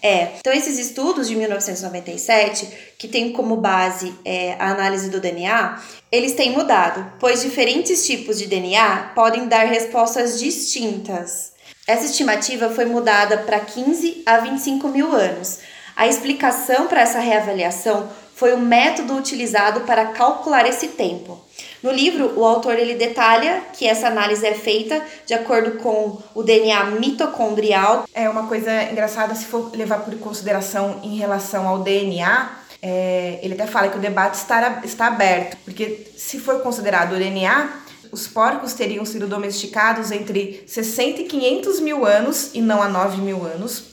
É, 0.00 0.32
então 0.38 0.52
esses 0.52 0.78
estudos 0.78 1.28
de 1.28 1.36
1997, 1.36 2.68
que 2.98 3.06
tem 3.06 3.32
como 3.32 3.56
base 3.56 4.12
é, 4.24 4.54
a 4.58 4.70
análise 4.70 5.08
do 5.08 5.20
DNA, 5.20 5.80
eles 6.10 6.32
têm 6.32 6.50
mudado, 6.50 7.12
pois 7.20 7.42
diferentes 7.42 8.04
tipos 8.04 8.38
de 8.38 8.46
DNA 8.46 9.12
podem 9.14 9.46
dar 9.46 9.64
respostas 9.66 10.40
distintas. 10.40 11.51
Essa 11.86 12.06
estimativa 12.06 12.70
foi 12.70 12.84
mudada 12.84 13.38
para 13.38 13.58
15 13.60 14.22
a 14.24 14.38
25 14.38 14.88
mil 14.88 15.12
anos, 15.12 15.58
a 15.96 16.06
explicação 16.06 16.86
para 16.86 17.02
essa 17.02 17.18
reavaliação 17.18 18.08
foi 18.34 18.54
o 18.54 18.58
método 18.58 19.14
utilizado 19.14 19.82
para 19.82 20.06
calcular 20.06 20.66
esse 20.66 20.88
tempo. 20.88 21.38
No 21.82 21.92
livro, 21.92 22.32
o 22.36 22.44
autor 22.44 22.78
ele 22.78 22.94
detalha 22.94 23.62
que 23.72 23.86
essa 23.86 24.08
análise 24.08 24.44
é 24.44 24.54
feita 24.54 25.00
de 25.26 25.34
acordo 25.34 25.72
com 25.78 26.18
o 26.34 26.42
DNA 26.42 26.86
mitocondrial. 26.86 28.04
É 28.14 28.28
uma 28.28 28.46
coisa 28.46 28.84
engraçada 28.84 29.34
se 29.34 29.44
for 29.44 29.70
levar 29.76 30.00
por 30.00 30.14
consideração 30.18 31.00
em 31.02 31.16
relação 31.16 31.68
ao 31.68 31.80
DNA. 31.80 32.50
É, 32.80 33.38
ele 33.42 33.54
até 33.54 33.66
fala 33.66 33.88
que 33.88 33.98
o 33.98 34.00
debate 34.00 34.34
está, 34.34 34.80
está 34.82 35.06
aberto, 35.06 35.56
porque 35.64 36.08
se 36.16 36.40
for 36.40 36.60
considerado 36.62 37.12
o 37.12 37.18
DNA, 37.18 37.81
os 38.12 38.28
porcos 38.28 38.74
teriam 38.74 39.04
sido 39.06 39.26
domesticados 39.26 40.12
entre 40.12 40.62
60 40.66 41.22
e 41.22 41.24
500 41.24 41.80
mil 41.80 42.04
anos 42.06 42.50
e 42.52 42.60
não 42.60 42.82
há 42.82 42.88
9 42.88 43.22
mil 43.22 43.44
anos, 43.44 43.84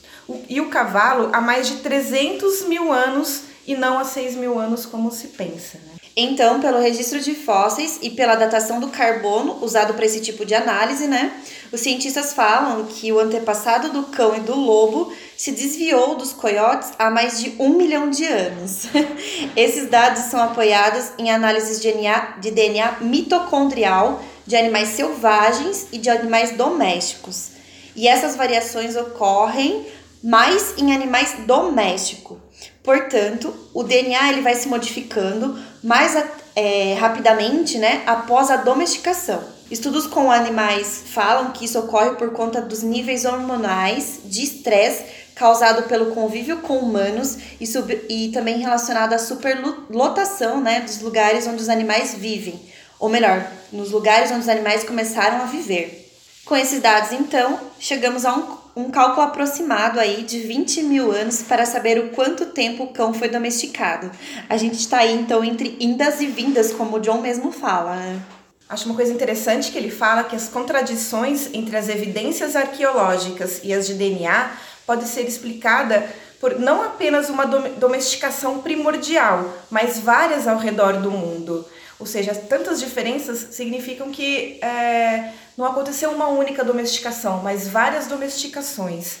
e 0.48 0.60
o 0.60 0.68
cavalo 0.68 1.30
há 1.32 1.40
mais 1.40 1.66
de 1.66 1.76
300 1.76 2.66
mil 2.66 2.92
anos 2.92 3.44
e 3.66 3.74
não 3.74 3.98
há 3.98 4.04
6 4.04 4.36
mil 4.36 4.58
anos, 4.58 4.86
como 4.86 5.10
se 5.10 5.28
pensa. 5.28 5.89
Então, 6.16 6.60
pelo 6.60 6.80
registro 6.80 7.20
de 7.20 7.34
fósseis 7.34 7.98
e 8.02 8.10
pela 8.10 8.34
datação 8.34 8.80
do 8.80 8.88
carbono 8.88 9.58
usado 9.62 9.94
para 9.94 10.04
esse 10.04 10.20
tipo 10.20 10.44
de 10.44 10.54
análise, 10.54 11.06
né, 11.06 11.32
os 11.72 11.80
cientistas 11.80 12.32
falam 12.32 12.84
que 12.86 13.12
o 13.12 13.20
antepassado 13.20 13.90
do 13.90 14.02
cão 14.04 14.36
e 14.36 14.40
do 14.40 14.54
lobo 14.54 15.12
se 15.36 15.52
desviou 15.52 16.16
dos 16.16 16.32
coiotes 16.32 16.90
há 16.98 17.10
mais 17.10 17.40
de 17.40 17.54
um 17.58 17.70
milhão 17.70 18.10
de 18.10 18.26
anos. 18.26 18.88
Esses 19.56 19.88
dados 19.88 20.24
são 20.24 20.42
apoiados 20.42 21.12
em 21.16 21.30
análises 21.30 21.80
de 21.80 21.92
DNA, 21.92 22.38
de 22.40 22.50
DNA 22.50 22.96
mitocondrial 23.00 24.20
de 24.46 24.56
animais 24.56 24.88
selvagens 24.88 25.86
e 25.92 25.98
de 25.98 26.10
animais 26.10 26.56
domésticos. 26.56 27.50
E 27.94 28.08
essas 28.08 28.34
variações 28.34 28.96
ocorrem 28.96 29.86
mais 30.22 30.74
em 30.76 30.92
animais 30.92 31.36
domésticos. 31.46 32.38
Portanto, 32.82 33.54
o 33.72 33.82
DNA 33.82 34.32
ele 34.32 34.40
vai 34.40 34.54
se 34.54 34.68
modificando 34.68 35.58
mais 35.82 36.16
é, 36.54 36.94
rapidamente 36.94 37.78
né, 37.78 38.02
após 38.06 38.50
a 38.50 38.56
domesticação. 38.56 39.42
Estudos 39.70 40.06
com 40.06 40.30
animais 40.30 41.04
falam 41.06 41.52
que 41.52 41.64
isso 41.64 41.78
ocorre 41.78 42.16
por 42.16 42.32
conta 42.32 42.60
dos 42.60 42.82
níveis 42.82 43.24
hormonais 43.24 44.20
de 44.24 44.42
estresse 44.42 45.04
causado 45.34 45.84
pelo 45.84 46.12
convívio 46.12 46.58
com 46.58 46.78
humanos 46.78 47.38
e, 47.60 47.66
sub, 47.66 47.98
e 48.08 48.30
também 48.30 48.58
relacionado 48.58 49.12
à 49.12 49.18
superlotação 49.18 50.60
né, 50.60 50.80
dos 50.80 51.00
lugares 51.00 51.46
onde 51.46 51.62
os 51.62 51.68
animais 51.68 52.14
vivem, 52.14 52.60
ou 52.98 53.08
melhor, 53.08 53.46
nos 53.72 53.90
lugares 53.90 54.30
onde 54.30 54.40
os 54.40 54.48
animais 54.48 54.84
começaram 54.84 55.40
a 55.40 55.46
viver. 55.46 55.99
Com 56.44 56.56
esses 56.56 56.80
dados, 56.80 57.12
então, 57.12 57.60
chegamos 57.78 58.24
a 58.24 58.34
um 58.34 58.60
um 58.76 58.90
cálculo 58.90 59.26
aproximado 59.26 59.98
aí 59.98 60.22
de 60.22 60.40
20 60.40 60.82
mil 60.82 61.12
anos 61.12 61.42
para 61.42 61.66
saber 61.66 61.98
o 61.98 62.08
quanto 62.10 62.46
tempo 62.46 62.84
o 62.84 62.88
cão 62.88 63.12
foi 63.12 63.28
domesticado. 63.28 64.10
A 64.48 64.56
gente 64.56 64.74
está 64.74 64.98
aí 64.98 65.12
então 65.12 65.44
entre 65.44 65.76
indas 65.80 66.20
e 66.20 66.26
vindas, 66.26 66.72
como 66.72 66.96
o 66.96 67.00
John 67.00 67.20
mesmo 67.20 67.50
fala. 67.50 67.96
Né? 67.96 68.20
Acho 68.68 68.86
uma 68.86 68.94
coisa 68.94 69.12
interessante 69.12 69.70
que 69.70 69.78
ele 69.78 69.90
fala 69.90 70.24
que 70.24 70.36
as 70.36 70.48
contradições 70.48 71.50
entre 71.52 71.76
as 71.76 71.88
evidências 71.88 72.54
arqueológicas 72.54 73.60
e 73.64 73.72
as 73.72 73.86
de 73.86 73.94
DNA 73.94 74.52
pode 74.86 75.06
ser 75.06 75.26
explicada 75.26 76.08
por 76.40 76.58
não 76.58 76.82
apenas 76.82 77.28
uma 77.28 77.44
domesticação 77.44 78.60
primordial, 78.60 79.52
mas 79.70 79.98
várias 79.98 80.48
ao 80.48 80.56
redor 80.56 80.94
do 80.94 81.10
mundo. 81.10 81.66
Ou 82.00 82.06
seja, 82.06 82.34
tantas 82.34 82.80
diferenças 82.80 83.54
significam 83.54 84.10
que 84.10 84.58
é, 84.62 85.32
não 85.56 85.66
aconteceu 85.66 86.10
uma 86.10 86.28
única 86.28 86.64
domesticação, 86.64 87.42
mas 87.42 87.68
várias 87.68 88.06
domesticações. 88.06 89.18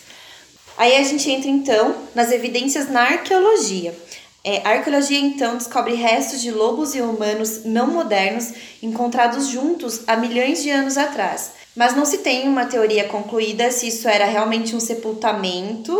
Aí 0.78 0.96
a 0.96 1.04
gente 1.04 1.30
entra 1.30 1.50
então 1.50 1.94
nas 2.14 2.32
evidências 2.32 2.88
na 2.88 3.02
arqueologia. 3.02 3.94
É, 4.42 4.62
a 4.66 4.70
arqueologia 4.70 5.18
então 5.18 5.58
descobre 5.58 5.92
restos 5.92 6.40
de 6.40 6.50
lobos 6.50 6.94
e 6.94 7.02
humanos 7.02 7.66
não 7.66 7.88
modernos 7.88 8.54
encontrados 8.82 9.48
juntos 9.48 10.00
há 10.06 10.16
milhões 10.16 10.62
de 10.62 10.70
anos 10.70 10.96
atrás. 10.96 11.52
Mas 11.76 11.94
não 11.94 12.06
se 12.06 12.18
tem 12.18 12.48
uma 12.48 12.64
teoria 12.64 13.04
concluída 13.04 13.70
se 13.70 13.88
isso 13.88 14.08
era 14.08 14.24
realmente 14.24 14.74
um 14.74 14.80
sepultamento 14.80 15.94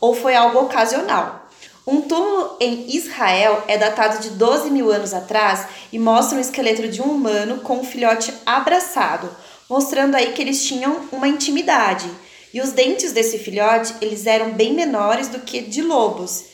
ou 0.00 0.14
foi 0.14 0.34
algo 0.34 0.58
ocasional. 0.58 1.43
Um 1.86 2.00
túmulo 2.00 2.56
em 2.60 2.86
Israel 2.96 3.62
é 3.68 3.76
datado 3.76 4.18
de 4.18 4.30
12 4.30 4.70
mil 4.70 4.90
anos 4.90 5.12
atrás 5.12 5.66
e 5.92 5.98
mostra 5.98 6.38
um 6.38 6.40
esqueleto 6.40 6.88
de 6.88 7.02
um 7.02 7.10
humano 7.10 7.58
com 7.58 7.80
um 7.80 7.84
filhote 7.84 8.32
abraçado, 8.46 9.28
mostrando 9.68 10.14
aí 10.14 10.32
que 10.32 10.40
eles 10.40 10.64
tinham 10.64 11.08
uma 11.12 11.28
intimidade. 11.28 12.08
E 12.54 12.60
os 12.60 12.72
dentes 12.72 13.12
desse 13.12 13.38
filhote, 13.38 13.92
eles 14.00 14.26
eram 14.26 14.52
bem 14.52 14.72
menores 14.72 15.28
do 15.28 15.40
que 15.40 15.60
de 15.60 15.82
lobos. 15.82 16.44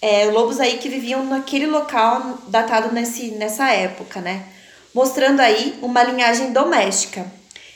É, 0.00 0.24
lobos 0.26 0.58
aí 0.58 0.78
que 0.78 0.88
viviam 0.88 1.22
naquele 1.24 1.66
local 1.66 2.38
datado 2.48 2.94
nesse, 2.94 3.32
nessa 3.32 3.70
época, 3.70 4.20
né? 4.20 4.46
Mostrando 4.94 5.40
aí 5.40 5.78
uma 5.82 6.02
linhagem 6.02 6.52
doméstica. 6.52 7.26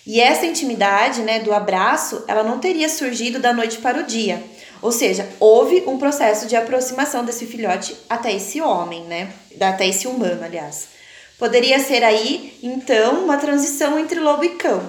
E 0.06 0.20
essa 0.20 0.46
intimidade, 0.46 1.22
né, 1.22 1.40
do 1.40 1.52
abraço, 1.52 2.24
ela 2.26 2.42
não 2.42 2.58
teria 2.58 2.88
surgido 2.88 3.38
da 3.38 3.52
noite 3.52 3.78
para 3.78 4.00
o 4.00 4.04
dia. 4.04 4.42
Ou 4.82 4.90
seja, 4.90 5.28
houve 5.38 5.84
um 5.86 5.96
processo 5.96 6.46
de 6.46 6.56
aproximação 6.56 7.24
desse 7.24 7.46
filhote 7.46 7.96
até 8.10 8.34
esse 8.34 8.60
homem, 8.60 9.04
né? 9.04 9.32
Até 9.60 9.86
esse 9.86 10.08
humano, 10.08 10.44
aliás. 10.44 10.88
Poderia 11.38 11.78
ser 11.78 12.02
aí, 12.02 12.58
então, 12.62 13.24
uma 13.24 13.36
transição 13.36 13.98
entre 13.98 14.18
lobo 14.18 14.44
e 14.44 14.50
cão. 14.50 14.82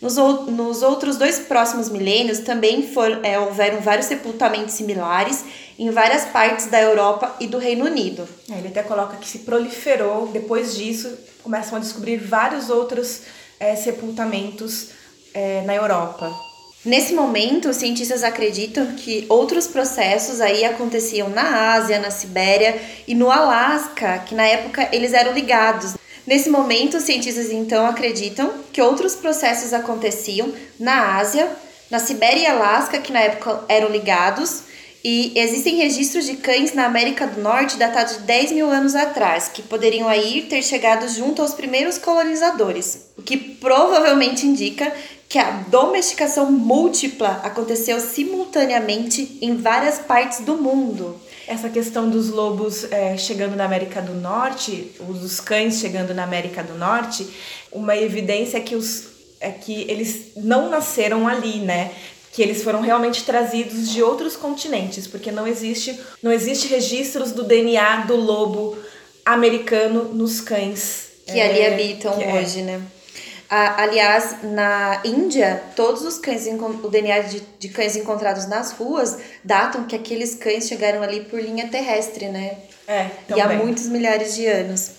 Nos, 0.00 0.16
nos 0.16 0.82
outros 0.82 1.16
dois 1.16 1.40
próximos 1.40 1.88
milênios 1.88 2.38
também 2.38 2.86
for, 2.88 3.20
é, 3.24 3.38
houveram 3.38 3.80
vários 3.80 4.06
sepultamentos 4.06 4.74
similares 4.74 5.44
em 5.78 5.90
várias 5.90 6.24
partes 6.26 6.66
da 6.66 6.80
Europa 6.80 7.34
e 7.40 7.46
do 7.46 7.58
Reino 7.58 7.84
Unido. 7.84 8.26
É, 8.50 8.58
ele 8.58 8.68
até 8.68 8.82
coloca 8.82 9.16
que 9.16 9.28
se 9.28 9.40
proliferou, 9.40 10.28
depois 10.28 10.76
disso, 10.76 11.18
começam 11.42 11.76
a 11.76 11.80
descobrir 11.80 12.16
vários 12.16 12.70
outros 12.70 13.22
é, 13.58 13.74
sepultamentos 13.76 14.90
é, 15.34 15.62
na 15.62 15.74
Europa. 15.74 16.47
Nesse 16.88 17.12
momento, 17.12 17.68
os 17.68 17.76
cientistas 17.76 18.24
acreditam 18.24 18.94
que 18.96 19.26
outros 19.28 19.66
processos 19.66 20.40
aí 20.40 20.64
aconteciam 20.64 21.28
na 21.28 21.74
Ásia, 21.74 22.00
na 22.00 22.10
Sibéria 22.10 22.80
e 23.06 23.14
no 23.14 23.30
Alasca, 23.30 24.20
que 24.20 24.34
na 24.34 24.46
época 24.46 24.88
eles 24.90 25.12
eram 25.12 25.34
ligados. 25.34 25.96
Nesse 26.26 26.48
momento, 26.48 26.96
os 26.96 27.02
cientistas 27.02 27.52
então 27.52 27.84
acreditam 27.84 28.50
que 28.72 28.80
outros 28.80 29.14
processos 29.14 29.74
aconteciam 29.74 30.50
na 30.80 31.18
Ásia, 31.18 31.50
na 31.90 31.98
Sibéria 31.98 32.44
e 32.44 32.46
Alasca, 32.46 32.98
que 33.00 33.12
na 33.12 33.20
época 33.20 33.64
eram 33.68 33.90
ligados, 33.90 34.62
e 35.04 35.32
existem 35.36 35.76
registros 35.76 36.24
de 36.24 36.38
cães 36.38 36.72
na 36.72 36.86
América 36.86 37.26
do 37.26 37.40
Norte 37.42 37.76
datados 37.76 38.16
de 38.16 38.22
10 38.22 38.52
mil 38.52 38.70
anos 38.70 38.94
atrás, 38.94 39.48
que 39.48 39.60
poderiam 39.60 40.08
aí 40.08 40.46
ter 40.48 40.62
chegado 40.62 41.06
junto 41.06 41.42
aos 41.42 41.52
primeiros 41.52 41.98
colonizadores, 41.98 43.10
o 43.16 43.22
que 43.22 43.36
provavelmente 43.36 44.46
indica 44.46 44.90
que 45.28 45.38
a 45.38 45.50
domesticação 45.68 46.50
múltipla 46.50 47.40
aconteceu 47.44 48.00
simultaneamente 48.00 49.38
em 49.42 49.56
várias 49.56 49.98
partes 49.98 50.40
do 50.40 50.56
mundo. 50.56 51.20
Essa 51.46 51.68
questão 51.68 52.08
dos 52.08 52.30
lobos 52.30 52.90
é, 52.90 53.16
chegando 53.16 53.54
na 53.54 53.64
América 53.64 54.00
do 54.00 54.14
Norte, 54.14 54.90
os 54.98 55.38
cães 55.38 55.78
chegando 55.78 56.14
na 56.14 56.24
América 56.24 56.62
do 56.62 56.74
Norte, 56.74 57.26
uma 57.70 57.94
evidência 57.94 58.56
é 58.56 58.60
que, 58.60 58.74
os, 58.74 59.04
é 59.38 59.50
que 59.50 59.82
eles 59.90 60.32
não 60.36 60.70
nasceram 60.70 61.28
ali, 61.28 61.58
né? 61.58 61.90
Que 62.32 62.40
eles 62.42 62.62
foram 62.62 62.80
realmente 62.80 63.24
trazidos 63.24 63.90
de 63.90 64.02
outros 64.02 64.34
continentes, 64.34 65.06
porque 65.06 65.30
não 65.30 65.46
existe, 65.46 65.98
não 66.22 66.32
existe 66.32 66.68
registros 66.68 67.32
do 67.32 67.44
DNA 67.44 68.04
do 68.06 68.16
lobo 68.16 68.78
americano 69.26 70.04
nos 70.04 70.40
cães. 70.40 71.08
Que 71.26 71.38
é, 71.38 71.48
ali 71.48 71.66
habitam 71.66 72.18
é 72.18 72.32
hoje, 72.32 72.60
é. 72.60 72.62
né? 72.62 72.82
Aliás, 73.50 74.42
na 74.42 75.00
Índia, 75.04 75.62
todos 75.74 76.02
os 76.02 76.18
cães, 76.18 76.46
o 76.46 76.88
DNA 76.88 77.20
de, 77.20 77.42
de, 77.58 77.68
cães 77.68 77.96
encontrados 77.96 78.46
nas 78.46 78.72
ruas 78.72 79.18
datam 79.42 79.84
que 79.84 79.96
aqueles 79.96 80.34
cães 80.34 80.68
chegaram 80.68 81.02
ali 81.02 81.20
por 81.20 81.40
linha 81.40 81.68
terrestre, 81.68 82.26
né? 82.28 82.58
É, 82.86 83.08
também. 83.26 83.38
E 83.38 83.40
há 83.40 83.48
muitos 83.48 83.86
milhares 83.86 84.34
de 84.34 84.46
anos. 84.46 84.90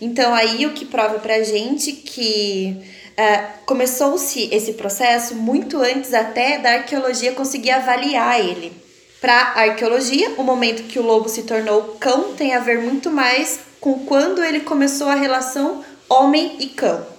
Então, 0.00 0.34
aí 0.34 0.66
o 0.66 0.72
que 0.72 0.84
prova 0.84 1.18
pra 1.18 1.42
gente 1.42 1.92
que 1.92 2.82
uh, 3.12 3.64
começou-se 3.64 4.48
esse 4.52 4.74
processo 4.74 5.34
muito 5.34 5.80
antes 5.80 6.12
até 6.12 6.58
da 6.58 6.72
arqueologia 6.72 7.32
conseguir 7.32 7.70
avaliar 7.70 8.38
ele. 8.40 8.72
Para 9.20 9.32
a 9.32 9.60
arqueologia, 9.62 10.34
o 10.36 10.42
momento 10.42 10.82
que 10.82 10.98
o 10.98 11.02
lobo 11.02 11.28
se 11.28 11.44
tornou 11.44 11.96
cão 11.98 12.34
tem 12.34 12.54
a 12.54 12.60
ver 12.60 12.80
muito 12.80 13.10
mais 13.10 13.60
com 13.80 14.00
quando 14.00 14.44
ele 14.44 14.60
começou 14.60 15.08
a 15.08 15.14
relação 15.14 15.82
homem 16.08 16.56
e 16.60 16.66
cão. 16.66 17.15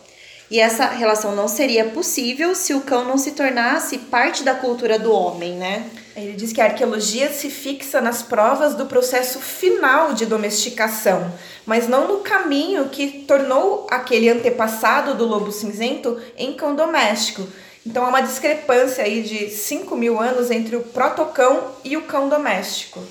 E 0.49 0.59
essa 0.61 0.85
relação 0.85 1.35
não 1.35 1.47
seria 1.47 1.85
possível 1.89 2.55
se 2.55 2.73
o 2.73 2.81
cão 2.81 3.03
não 3.03 3.17
se 3.17 3.31
tornasse 3.31 3.97
parte 3.97 4.43
da 4.43 4.55
cultura 4.55 4.97
do 4.97 5.11
homem, 5.11 5.55
né? 5.55 5.85
Ele 6.15 6.33
diz 6.33 6.53
que 6.53 6.61
a 6.61 6.65
arqueologia 6.65 7.29
se 7.31 7.49
fixa 7.49 7.99
nas 7.99 8.23
provas 8.23 8.73
do 8.73 8.85
processo 8.85 9.39
final 9.39 10.13
de 10.13 10.25
domesticação, 10.25 11.31
mas 11.65 11.87
não 11.89 12.07
no 12.07 12.19
caminho 12.19 12.87
que 12.89 13.25
tornou 13.27 13.85
aquele 13.91 14.29
antepassado 14.29 15.15
do 15.15 15.25
lobo 15.25 15.51
cinzento 15.51 16.17
em 16.37 16.53
cão 16.53 16.75
doméstico. 16.75 17.45
Então 17.85 18.05
há 18.05 18.09
uma 18.09 18.21
discrepância 18.21 19.03
aí 19.03 19.21
de 19.23 19.49
5 19.49 19.95
mil 19.95 20.19
anos 20.19 20.49
entre 20.49 20.75
o 20.75 20.81
protocão 20.81 21.71
e 21.83 21.97
o 21.97 22.03
cão 22.03 22.29
doméstico. 22.29 23.01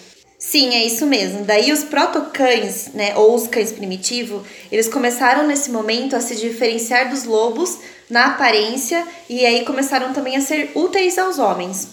Sim, 0.49 0.77
é 0.77 0.85
isso 0.85 1.05
mesmo. 1.07 1.45
Daí 1.45 1.73
os 1.73 1.83
protocães, 1.83 2.91
né, 2.95 3.17
ou 3.17 3.35
os 3.35 3.49
cães 3.49 3.73
primitivos, 3.73 4.47
eles 4.71 4.89
começaram 4.89 5.45
nesse 5.45 5.73
momento 5.73 6.15
a 6.15 6.21
se 6.21 6.37
diferenciar 6.37 7.11
dos 7.11 7.25
lobos 7.25 7.79
na 8.09 8.27
aparência 8.27 9.05
e 9.29 9.45
aí 9.45 9.65
começaram 9.65 10.13
também 10.13 10.37
a 10.37 10.41
ser 10.41 10.71
úteis 10.77 11.19
aos 11.19 11.41
homens. 11.41 11.89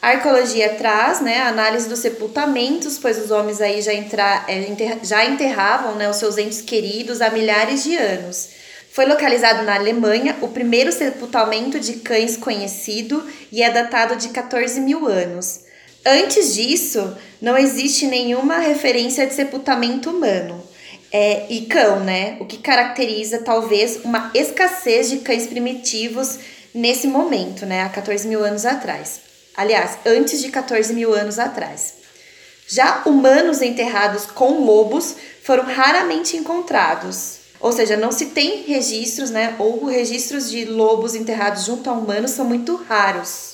A 0.00 0.12
arqueologia 0.12 0.70
traz 0.70 1.20
né, 1.20 1.40
a 1.40 1.48
análise 1.48 1.86
dos 1.86 1.98
sepultamentos, 1.98 2.98
pois 2.98 3.22
os 3.22 3.30
homens 3.30 3.60
aí 3.60 3.82
já, 3.82 3.92
entra, 3.92 4.42
é, 4.48 4.98
já 5.02 5.26
enterravam 5.26 5.96
né, 5.96 6.08
os 6.08 6.16
seus 6.16 6.38
entes 6.38 6.62
queridos 6.62 7.20
há 7.20 7.28
milhares 7.28 7.84
de 7.84 7.94
anos. 7.94 8.48
Foi 8.90 9.04
localizado 9.04 9.64
na 9.64 9.74
Alemanha 9.74 10.34
o 10.40 10.48
primeiro 10.48 10.90
sepultamento 10.92 11.78
de 11.78 11.96
cães 11.96 12.38
conhecido 12.38 13.22
e 13.52 13.62
é 13.62 13.70
datado 13.70 14.16
de 14.16 14.30
14 14.30 14.80
mil 14.80 15.06
anos. 15.06 15.67
Antes 16.10 16.54
disso, 16.54 17.14
não 17.38 17.54
existe 17.58 18.06
nenhuma 18.06 18.56
referência 18.60 19.26
de 19.26 19.34
sepultamento 19.34 20.08
humano. 20.08 20.66
É, 21.12 21.46
e 21.50 21.66
cão, 21.66 22.00
né? 22.00 22.38
O 22.40 22.46
que 22.46 22.56
caracteriza 22.56 23.42
talvez 23.42 24.00
uma 24.04 24.30
escassez 24.32 25.10
de 25.10 25.18
cães 25.18 25.46
primitivos 25.46 26.38
nesse 26.74 27.06
momento, 27.06 27.66
né? 27.66 27.82
Há 27.82 27.90
14 27.90 28.26
mil 28.26 28.42
anos 28.42 28.64
atrás. 28.64 29.20
Aliás, 29.54 29.98
antes 30.06 30.40
de 30.40 30.50
14 30.50 30.94
mil 30.94 31.12
anos 31.12 31.38
atrás. 31.38 31.94
Já 32.66 33.02
humanos 33.04 33.60
enterrados 33.60 34.24
com 34.24 34.64
lobos 34.64 35.14
foram 35.42 35.64
raramente 35.64 36.38
encontrados. 36.38 37.40
Ou 37.60 37.70
seja, 37.70 37.98
não 37.98 38.12
se 38.12 38.26
tem 38.26 38.62
registros, 38.62 39.28
né? 39.28 39.56
Ou 39.58 39.84
registros 39.84 40.50
de 40.50 40.64
lobos 40.64 41.14
enterrados 41.14 41.66
junto 41.66 41.90
a 41.90 41.92
humanos 41.92 42.30
são 42.30 42.46
muito 42.46 42.76
raros. 42.76 43.47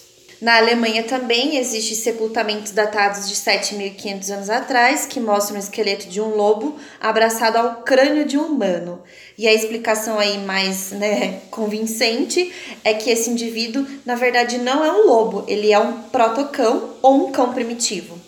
Na 0.45 0.59
Alemanha 0.59 1.03
também 1.05 1.57
existem 1.57 1.97
sepultamentos 1.97 2.71
datados 2.71 3.27
de 3.31 3.35
7.500 3.35 4.31
anos 4.31 4.51
atrás 4.51 5.07
que 5.07 5.19
mostram 5.19 5.57
o 5.57 5.59
esqueleto 5.59 6.07
de 6.07 6.21
um 6.21 6.37
lobo 6.37 6.77
abraçado 7.01 7.57
ao 7.57 7.77
crânio 7.77 8.27
de 8.27 8.37
um 8.37 8.49
humano. 8.49 9.01
E 9.39 9.49
a 9.49 9.55
explicação 9.55 10.19
aí 10.19 10.37
mais 10.37 10.91
né, 10.91 11.41
convincente 11.51 12.53
é 12.85 12.93
que 12.93 13.09
esse 13.09 13.31
indivíduo, 13.31 13.87
na 14.05 14.17
verdade, 14.17 14.59
não 14.59 14.85
é 14.85 14.93
um 14.93 15.07
lobo, 15.07 15.45
ele 15.49 15.73
é 15.73 15.79
um 15.79 16.03
protocão 16.03 16.91
ou 17.01 17.27
um 17.27 17.33
cão 17.33 17.55
primitivo. 17.55 18.21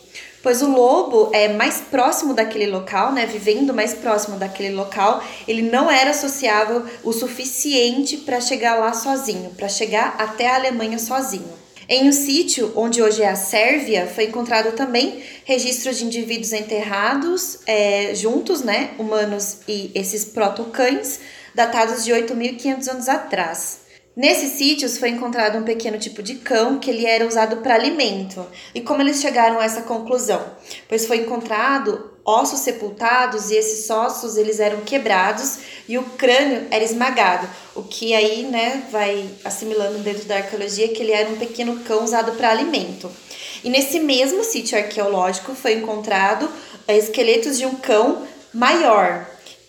Pois 0.42 0.62
o 0.62 0.70
lobo 0.70 1.28
é 1.34 1.48
mais 1.48 1.82
próximo 1.82 2.32
daquele 2.32 2.66
local, 2.66 3.12
né, 3.12 3.26
vivendo 3.26 3.74
mais 3.74 3.92
próximo 3.92 4.38
daquele 4.38 4.74
local, 4.74 5.22
ele 5.46 5.60
não 5.60 5.90
era 5.90 6.14
sociável 6.14 6.82
o 7.04 7.12
suficiente 7.12 8.16
para 8.16 8.40
chegar 8.40 8.76
lá 8.76 8.94
sozinho, 8.94 9.50
para 9.50 9.68
chegar 9.68 10.14
até 10.16 10.48
a 10.48 10.54
Alemanha 10.54 10.98
sozinho. 10.98 11.65
Em 11.88 12.08
um 12.08 12.12
sítio 12.12 12.72
onde 12.74 13.00
hoje 13.00 13.22
é 13.22 13.28
a 13.28 13.36
Sérvia, 13.36 14.08
foi 14.08 14.24
encontrado 14.24 14.74
também 14.74 15.22
registros 15.44 15.98
de 15.98 16.04
indivíduos 16.04 16.52
enterrados 16.52 17.60
é, 17.64 18.12
juntos, 18.12 18.60
né, 18.60 18.90
humanos 18.98 19.58
e 19.68 19.92
esses 19.94 20.24
protocães, 20.24 21.20
datados 21.54 22.04
de 22.04 22.10
8.500 22.10 22.88
anos 22.88 23.08
atrás. 23.08 23.86
Nesses 24.16 24.52
sítios 24.52 24.98
foi 24.98 25.10
encontrado 25.10 25.58
um 25.58 25.62
pequeno 25.62 25.96
tipo 25.96 26.24
de 26.24 26.36
cão 26.36 26.80
que 26.80 26.90
ele 26.90 27.06
era 27.06 27.26
usado 27.26 27.58
para 27.58 27.74
alimento. 27.74 28.44
E 28.74 28.80
como 28.80 29.02
eles 29.02 29.20
chegaram 29.20 29.60
a 29.60 29.64
essa 29.64 29.82
conclusão? 29.82 30.42
Pois 30.88 31.06
foi 31.06 31.18
encontrado 31.18 32.15
ossos 32.26 32.58
sepultados 32.58 33.50
e 33.50 33.56
esses 33.56 33.88
ossos 33.88 34.36
eles 34.36 34.58
eram 34.58 34.80
quebrados 34.80 35.58
e 35.88 35.96
o 35.96 36.02
crânio 36.02 36.66
era 36.70 36.82
esmagado, 36.82 37.48
o 37.74 37.84
que 37.84 38.12
aí, 38.12 38.42
né, 38.42 38.84
vai 38.90 39.30
assimilando 39.44 39.98
dentro 40.00 40.24
da 40.24 40.38
arqueologia 40.38 40.88
que 40.88 41.00
ele 41.02 41.12
era 41.12 41.30
um 41.30 41.36
pequeno 41.36 41.80
cão 41.84 42.02
usado 42.02 42.32
para 42.32 42.50
alimento. 42.50 43.08
E 43.62 43.70
nesse 43.70 44.00
mesmo 44.00 44.42
sítio 44.42 44.76
arqueológico 44.76 45.54
foi 45.54 45.74
encontrado 45.74 46.50
eh, 46.88 46.98
esqueletos 46.98 47.56
de 47.56 47.64
um 47.64 47.76
cão 47.76 48.26
maior, 48.52 49.26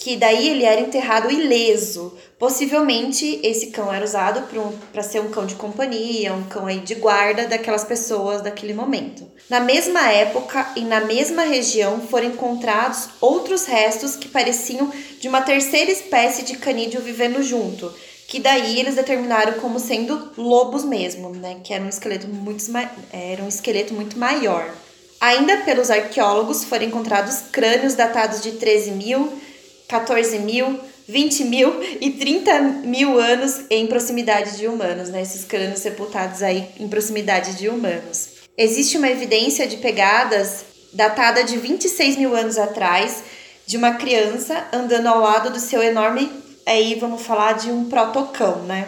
que 0.08 0.16
daí 0.16 0.48
ele 0.48 0.64
era 0.64 0.80
enterrado 0.80 1.30
ileso. 1.30 2.18
Possivelmente 2.40 3.42
esse 3.44 3.68
cão 3.72 3.94
era 3.94 4.06
usado 4.06 4.44
para 4.44 4.62
um, 4.62 5.04
ser 5.04 5.20
um 5.20 5.30
cão 5.30 5.46
de 5.46 5.56
companhia, 5.56 6.34
um 6.34 6.46
cão 6.46 6.66
aí 6.66 6.80
de 6.80 6.96
guarda 6.96 7.46
daquelas 7.46 7.84
pessoas 7.84 8.42
daquele 8.42 8.74
momento. 8.74 9.30
Na 9.50 9.60
mesma 9.60 10.10
época 10.10 10.66
e 10.78 10.82
na 10.82 11.02
mesma 11.02 11.42
região 11.42 12.00
foram 12.00 12.28
encontrados 12.28 13.10
outros 13.20 13.66
restos 13.66 14.16
que 14.16 14.30
pareciam 14.30 14.90
de 15.20 15.28
uma 15.28 15.42
terceira 15.42 15.92
espécie 15.92 16.44
de 16.44 16.56
canídeo 16.56 17.02
vivendo 17.02 17.44
junto, 17.44 17.94
que 18.30 18.40
daí 18.40 18.80
eles 18.80 18.96
determinaram 18.96 19.60
como 19.60 19.78
sendo 19.78 20.32
lobos 20.38 20.86
mesmo, 20.86 21.32
né? 21.32 21.58
Que 21.62 21.74
era 21.74 21.84
um 21.84 21.90
esqueleto 21.90 22.30
muito, 22.30 22.64
era 23.12 23.44
um 23.44 23.50
esqueleto 23.50 23.94
muito 23.94 24.18
maior. 24.18 24.74
Ainda 25.20 25.58
pelos 25.66 25.90
arqueólogos 25.90 26.64
foram 26.64 26.86
encontrados 26.86 27.42
crânios 27.52 27.94
datados 27.94 28.42
de 28.42 28.54
13 28.54 28.92
mil 28.92 29.47
14 29.88 30.40
mil, 30.40 30.80
20 31.08 31.46
mil 31.46 31.82
e 32.02 32.12
30 32.12 32.60
mil 32.84 33.20
anos 33.20 33.62
em 33.70 33.88
proximidade 33.88 34.58
de 34.58 34.68
humanos, 34.68 35.10
né? 35.10 35.22
Esses 35.22 35.46
crânios 35.46 35.80
sepultados 35.80 36.44
aí 36.44 36.68
em 36.80 36.88
proximidade 36.88 37.56
de 37.56 37.70
humanos. 37.70 38.30
Existe 38.58 38.98
uma 38.98 39.10
evidência 39.10 39.68
de 39.68 39.78
pegadas 39.78 40.66
datada 40.92 41.44
de 41.44 41.58
26 41.58 42.18
mil 42.18 42.36
anos 42.36 42.58
atrás 42.58 43.24
de 43.66 43.78
uma 43.78 43.94
criança 43.94 44.68
andando 44.74 45.08
ao 45.08 45.20
lado 45.20 45.52
do 45.52 45.60
seu 45.60 45.84
enorme, 45.84 46.32
aí 46.66 46.96
vamos 46.96 47.22
falar 47.22 47.54
de 47.54 47.70
um 47.70 47.90
protocão, 47.90 48.64
né? 48.64 48.88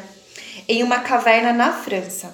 Em 0.68 0.84
uma 0.84 1.00
caverna 1.00 1.54
na 1.54 1.74
França. 1.74 2.34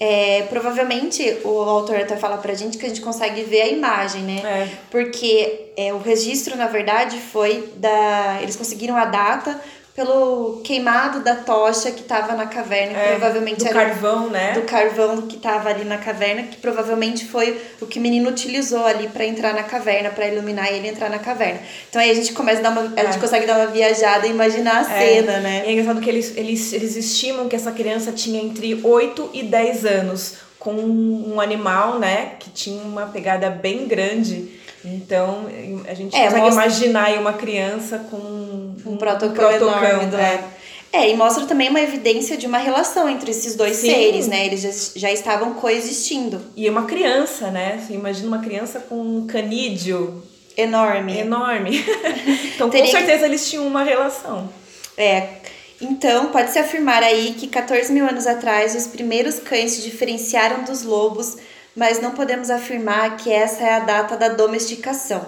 É, 0.00 0.42
provavelmente 0.48 1.38
o 1.44 1.60
autor 1.60 1.96
até 1.96 2.16
fala 2.16 2.36
pra 2.36 2.54
gente 2.54 2.76
que 2.76 2.84
a 2.84 2.88
gente 2.88 3.00
consegue 3.00 3.42
ver 3.42 3.62
a 3.62 3.68
imagem, 3.68 4.22
né? 4.22 4.40
É. 4.44 4.68
Porque 4.90 5.70
é, 5.76 5.92
o 5.92 5.98
registro, 5.98 6.56
na 6.56 6.66
verdade, 6.66 7.18
foi 7.18 7.72
da. 7.76 8.38
Eles 8.42 8.56
conseguiram 8.56 8.96
a 8.96 9.04
data 9.04 9.60
pelo 9.94 10.62
queimado 10.64 11.20
da 11.20 11.36
tocha 11.36 11.90
que 11.90 12.00
estava 12.00 12.34
na 12.34 12.46
caverna, 12.46 12.98
é, 12.98 13.10
provavelmente 13.10 13.58
do 13.58 13.68
era 13.68 13.84
carvão, 13.86 14.30
né? 14.30 14.52
Do 14.52 14.62
carvão 14.62 15.22
que 15.22 15.36
estava 15.36 15.68
ali 15.68 15.84
na 15.84 15.98
caverna, 15.98 16.44
que 16.44 16.56
provavelmente 16.56 17.26
foi 17.26 17.60
o 17.80 17.86
que 17.86 17.98
o 17.98 18.02
menino 18.02 18.30
utilizou 18.30 18.86
ali 18.86 19.08
para 19.08 19.26
entrar 19.26 19.52
na 19.52 19.62
caverna, 19.62 20.08
para 20.08 20.26
iluminar 20.28 20.72
ele 20.72 20.88
entrar 20.88 21.10
na 21.10 21.18
caverna. 21.18 21.60
Então 21.90 22.00
aí 22.00 22.10
a 22.10 22.14
gente 22.14 22.32
começa 22.32 22.60
a 22.60 22.62
dar 22.62 22.70
uma, 22.70 22.92
a 22.96 23.04
gente 23.04 23.18
é. 23.18 23.20
consegue 23.20 23.46
dar 23.46 23.58
uma 23.58 23.66
viajada 23.66 24.26
e 24.26 24.30
imaginar 24.30 24.86
a 24.86 24.96
é. 24.96 25.06
cena, 25.06 25.40
né? 25.40 25.62
E 25.66 25.68
é 25.68 25.72
engraçado 25.72 26.00
que 26.00 26.08
eles, 26.08 26.36
eles, 26.36 26.72
eles 26.72 26.96
estimam 26.96 27.48
que 27.48 27.54
essa 27.54 27.70
criança 27.70 28.12
tinha 28.12 28.42
entre 28.42 28.80
8 28.82 29.30
e 29.34 29.42
10 29.42 29.84
anos 29.84 30.51
com 30.62 30.72
um 30.72 31.40
animal, 31.40 31.98
né, 31.98 32.34
que 32.38 32.48
tinha 32.48 32.80
uma 32.84 33.06
pegada 33.06 33.50
bem 33.50 33.88
grande. 33.88 34.48
Então, 34.84 35.46
a 35.88 35.94
gente 35.94 36.14
é, 36.14 36.24
consegue 36.24 36.40
mostra... 36.40 36.64
imaginar 36.64 37.04
aí 37.06 37.18
uma 37.18 37.32
criança 37.32 37.98
com 38.08 38.16
um, 38.16 38.76
um 38.86 38.96
protocolo 38.96 39.50
enorme 39.50 40.06
do 40.06 40.16
é. 40.16 40.44
É, 40.92 41.10
e 41.10 41.16
mostra 41.16 41.46
também 41.46 41.68
uma 41.68 41.80
evidência 41.80 42.36
de 42.36 42.46
uma 42.46 42.58
relação 42.58 43.08
entre 43.08 43.30
esses 43.32 43.56
dois 43.56 43.76
Sim. 43.76 43.88
seres, 43.88 44.28
né? 44.28 44.46
Eles 44.46 44.60
já, 44.60 44.70
já, 45.00 45.10
estavam 45.10 45.54
coexistindo. 45.54 46.40
E 46.54 46.68
uma 46.68 46.84
criança, 46.84 47.50
né? 47.50 47.82
Você 47.82 47.94
imagina 47.94 48.28
uma 48.28 48.40
criança 48.40 48.78
com 48.78 49.00
um 49.00 49.26
canídeo 49.26 50.22
enorme. 50.56 51.18
Enorme. 51.18 51.84
então, 52.54 52.70
com 52.70 52.86
certeza 52.86 53.18
que... 53.18 53.24
eles 53.24 53.48
tinham 53.50 53.66
uma 53.66 53.82
relação. 53.82 54.48
É. 54.96 55.41
Então, 55.82 56.28
pode-se 56.28 56.58
afirmar 56.58 57.02
aí 57.02 57.34
que 57.34 57.48
14 57.48 57.92
mil 57.92 58.06
anos 58.06 58.26
atrás, 58.26 58.74
os 58.74 58.86
primeiros 58.86 59.38
cães 59.38 59.72
se 59.72 59.82
diferenciaram 59.82 60.62
dos 60.64 60.82
lobos 60.82 61.36
mas 61.74 62.00
não 62.00 62.12
podemos 62.12 62.50
afirmar 62.50 63.16
que 63.16 63.32
essa 63.32 63.62
é 63.62 63.74
a 63.74 63.80
data 63.80 64.16
da 64.16 64.28
domesticação. 64.28 65.24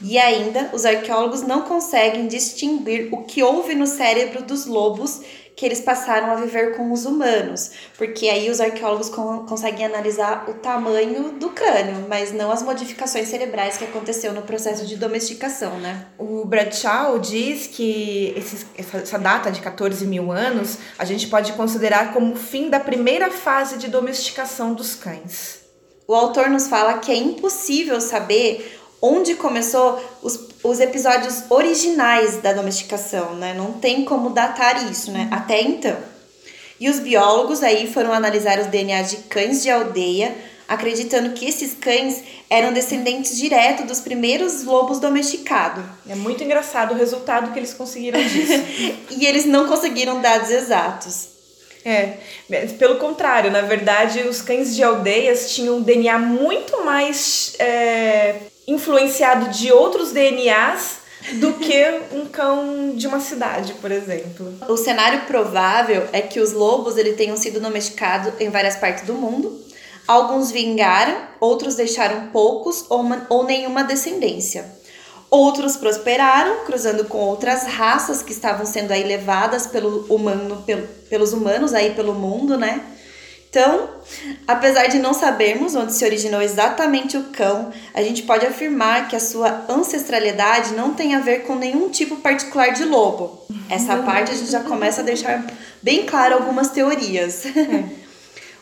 E 0.00 0.16
ainda, 0.18 0.70
os 0.72 0.84
arqueólogos 0.84 1.42
não 1.42 1.62
conseguem 1.62 2.28
distinguir 2.28 3.08
o 3.10 3.24
que 3.24 3.42
houve 3.42 3.74
no 3.74 3.86
cérebro 3.86 4.42
dos 4.42 4.66
lobos 4.66 5.20
que 5.58 5.66
eles 5.66 5.80
passaram 5.80 6.30
a 6.30 6.36
viver 6.36 6.76
com 6.76 6.92
os 6.92 7.04
humanos, 7.04 7.72
porque 7.96 8.28
aí 8.28 8.48
os 8.48 8.60
arqueólogos 8.60 9.08
con 9.08 9.44
conseguem 9.44 9.84
analisar 9.84 10.48
o 10.48 10.54
tamanho 10.54 11.32
do 11.32 11.48
crânio, 11.48 12.06
mas 12.08 12.32
não 12.32 12.52
as 12.52 12.62
modificações 12.62 13.26
cerebrais 13.26 13.76
que 13.76 13.82
aconteceu 13.82 14.32
no 14.32 14.42
processo 14.42 14.86
de 14.86 14.96
domesticação, 14.96 15.80
né? 15.80 16.06
O 16.16 16.44
Bradshaw 16.44 17.18
diz 17.18 17.66
que 17.66 18.32
esse, 18.36 18.66
essa 18.76 19.18
data 19.18 19.50
de 19.50 19.60
14 19.60 20.06
mil 20.06 20.30
anos 20.30 20.78
a 20.96 21.04
gente 21.04 21.26
pode 21.26 21.52
considerar 21.54 22.12
como 22.12 22.34
o 22.34 22.36
fim 22.36 22.70
da 22.70 22.78
primeira 22.78 23.28
fase 23.28 23.78
de 23.78 23.88
domesticação 23.88 24.74
dos 24.74 24.94
cães 24.94 25.66
o 26.08 26.14
autor 26.14 26.48
nos 26.48 26.68
fala 26.68 27.00
que 27.00 27.12
é 27.12 27.16
impossível 27.16 28.00
saber 28.00 28.77
onde 29.00 29.34
começou 29.34 30.02
os, 30.22 30.48
os 30.62 30.80
episódios 30.80 31.44
originais 31.48 32.38
da 32.38 32.52
domesticação, 32.52 33.34
né? 33.34 33.54
Não 33.54 33.72
tem 33.72 34.04
como 34.04 34.30
datar 34.30 34.90
isso, 34.90 35.10
né? 35.10 35.28
Até 35.30 35.62
então. 35.62 35.96
E 36.80 36.88
os 36.88 37.00
biólogos 37.00 37.62
aí 37.62 37.90
foram 37.90 38.12
analisar 38.12 38.58
os 38.58 38.66
DNAs 38.66 39.10
de 39.10 39.16
cães 39.28 39.62
de 39.62 39.70
aldeia, 39.70 40.34
acreditando 40.68 41.30
que 41.30 41.46
esses 41.46 41.74
cães 41.74 42.22
eram 42.48 42.72
descendentes 42.72 43.36
direto 43.36 43.84
dos 43.84 44.00
primeiros 44.00 44.64
lobos 44.64 45.00
domesticados. 45.00 45.82
É 46.08 46.14
muito 46.14 46.44
engraçado 46.44 46.92
o 46.92 46.96
resultado 46.96 47.52
que 47.52 47.58
eles 47.58 47.74
conseguiram 47.74 48.20
disso. 48.20 48.52
e 49.18 49.26
eles 49.26 49.44
não 49.44 49.66
conseguiram 49.66 50.20
dados 50.20 50.50
exatos. 50.50 51.38
É, 51.84 52.18
pelo 52.78 52.96
contrário, 52.96 53.50
na 53.50 53.62
verdade, 53.62 54.20
os 54.20 54.42
cães 54.42 54.76
de 54.76 54.82
aldeias 54.82 55.54
tinham 55.54 55.78
um 55.78 55.82
DNA 55.82 56.18
muito 56.18 56.84
mais 56.84 57.54
é, 57.58 58.36
influenciado 58.68 59.48
de 59.48 59.72
outros 59.72 60.12
DNAs 60.12 60.98
do 61.40 61.54
que 61.54 62.00
um 62.12 62.26
cão 62.26 62.94
de 62.94 63.06
uma 63.06 63.18
cidade, 63.18 63.74
por 63.74 63.90
exemplo. 63.90 64.54
O 64.68 64.76
cenário 64.76 65.22
provável 65.22 66.06
é 66.12 66.20
que 66.20 66.38
os 66.38 66.52
lobos 66.52 66.96
ele 66.96 67.14
tenham 67.14 67.36
sido 67.36 67.58
domesticados 67.58 68.32
em 68.38 68.50
várias 68.50 68.76
partes 68.76 69.04
do 69.04 69.14
mundo. 69.14 69.60
Alguns 70.06 70.50
vingaram, 70.50 71.16
outros 71.40 71.74
deixaram 71.74 72.28
poucos 72.28 72.84
ou, 72.88 73.00
uma, 73.00 73.26
ou 73.28 73.44
nenhuma 73.44 73.82
descendência. 73.82 74.64
Outros 75.30 75.76
prosperaram, 75.76 76.64
cruzando 76.64 77.04
com 77.04 77.18
outras 77.18 77.64
raças 77.64 78.22
que 78.22 78.32
estavam 78.32 78.64
sendo 78.64 78.92
aí 78.92 79.02
levadas 79.02 79.66
pelo 79.66 80.06
humano, 80.08 80.62
pelo, 80.64 80.86
pelos 81.10 81.32
humanos 81.32 81.74
aí 81.74 81.94
pelo 81.94 82.14
mundo, 82.14 82.56
né? 82.56 82.80
Então, 83.50 83.88
apesar 84.46 84.88
de 84.88 84.98
não 84.98 85.14
sabermos 85.14 85.74
onde 85.74 85.94
se 85.94 86.04
originou 86.04 86.42
exatamente 86.42 87.16
o 87.16 87.24
cão, 87.24 87.72
a 87.94 88.02
gente 88.02 88.22
pode 88.22 88.44
afirmar 88.44 89.08
que 89.08 89.16
a 89.16 89.20
sua 89.20 89.64
ancestralidade 89.68 90.74
não 90.74 90.92
tem 90.92 91.14
a 91.14 91.20
ver 91.20 91.44
com 91.44 91.54
nenhum 91.54 91.88
tipo 91.88 92.16
particular 92.16 92.72
de 92.72 92.84
lobo. 92.84 93.46
Essa 93.70 93.96
parte 93.98 94.32
a 94.32 94.34
gente 94.34 94.50
já 94.50 94.60
começa 94.60 95.00
a 95.00 95.04
deixar 95.04 95.46
bem 95.82 96.04
claro 96.04 96.34
algumas 96.34 96.70
teorias. 96.70 97.46
É. 97.46 97.84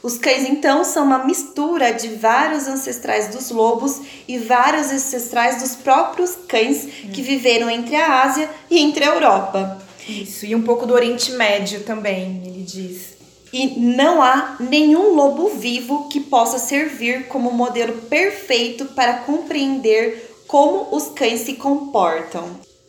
Os 0.03 0.19
cães, 0.19 0.49
então, 0.49 0.85
são 0.85 1.05
uma 1.05 1.25
mistura 1.25 1.93
de 1.93 2.07
vários 2.09 2.69
ancestrais 2.69 3.27
dos 3.29 3.51
lobos 3.51 4.01
e 4.29 4.39
vários 4.39 4.93
ancestrais 4.93 5.61
dos 5.61 5.75
próprios 5.75 6.37
cães 6.47 6.87
que 7.13 7.21
viveram 7.23 7.69
entre 7.69 7.97
a 7.97 8.23
Ásia 8.23 8.49
e 8.71 8.79
entre 8.79 9.03
a 9.03 9.09
Europa. 9.09 9.83
Isso, 10.09 10.47
e 10.47 10.55
um 10.55 10.63
pouco 10.63 10.87
do 10.87 10.95
Oriente 10.95 11.33
Médio 11.33 11.81
também, 11.81 12.41
ele 12.47 12.63
diz 12.63 13.16
e 13.53 13.79
não 13.79 14.23
há 14.23 14.57
nenhum 14.59 15.15
lobo 15.15 15.49
vivo 15.51 16.09
que 16.09 16.21
possa 16.21 16.59
servir 16.59 17.29
como 17.29 17.53
modelo 17.53 17.95
perfeito 18.03 18.87
para 18.87 19.19
compreender 19.21 20.43
como 20.47 20.95
os 20.95 21.09
cães 21.09 21.41
se 21.41 21.55
comportam. 21.55 22.45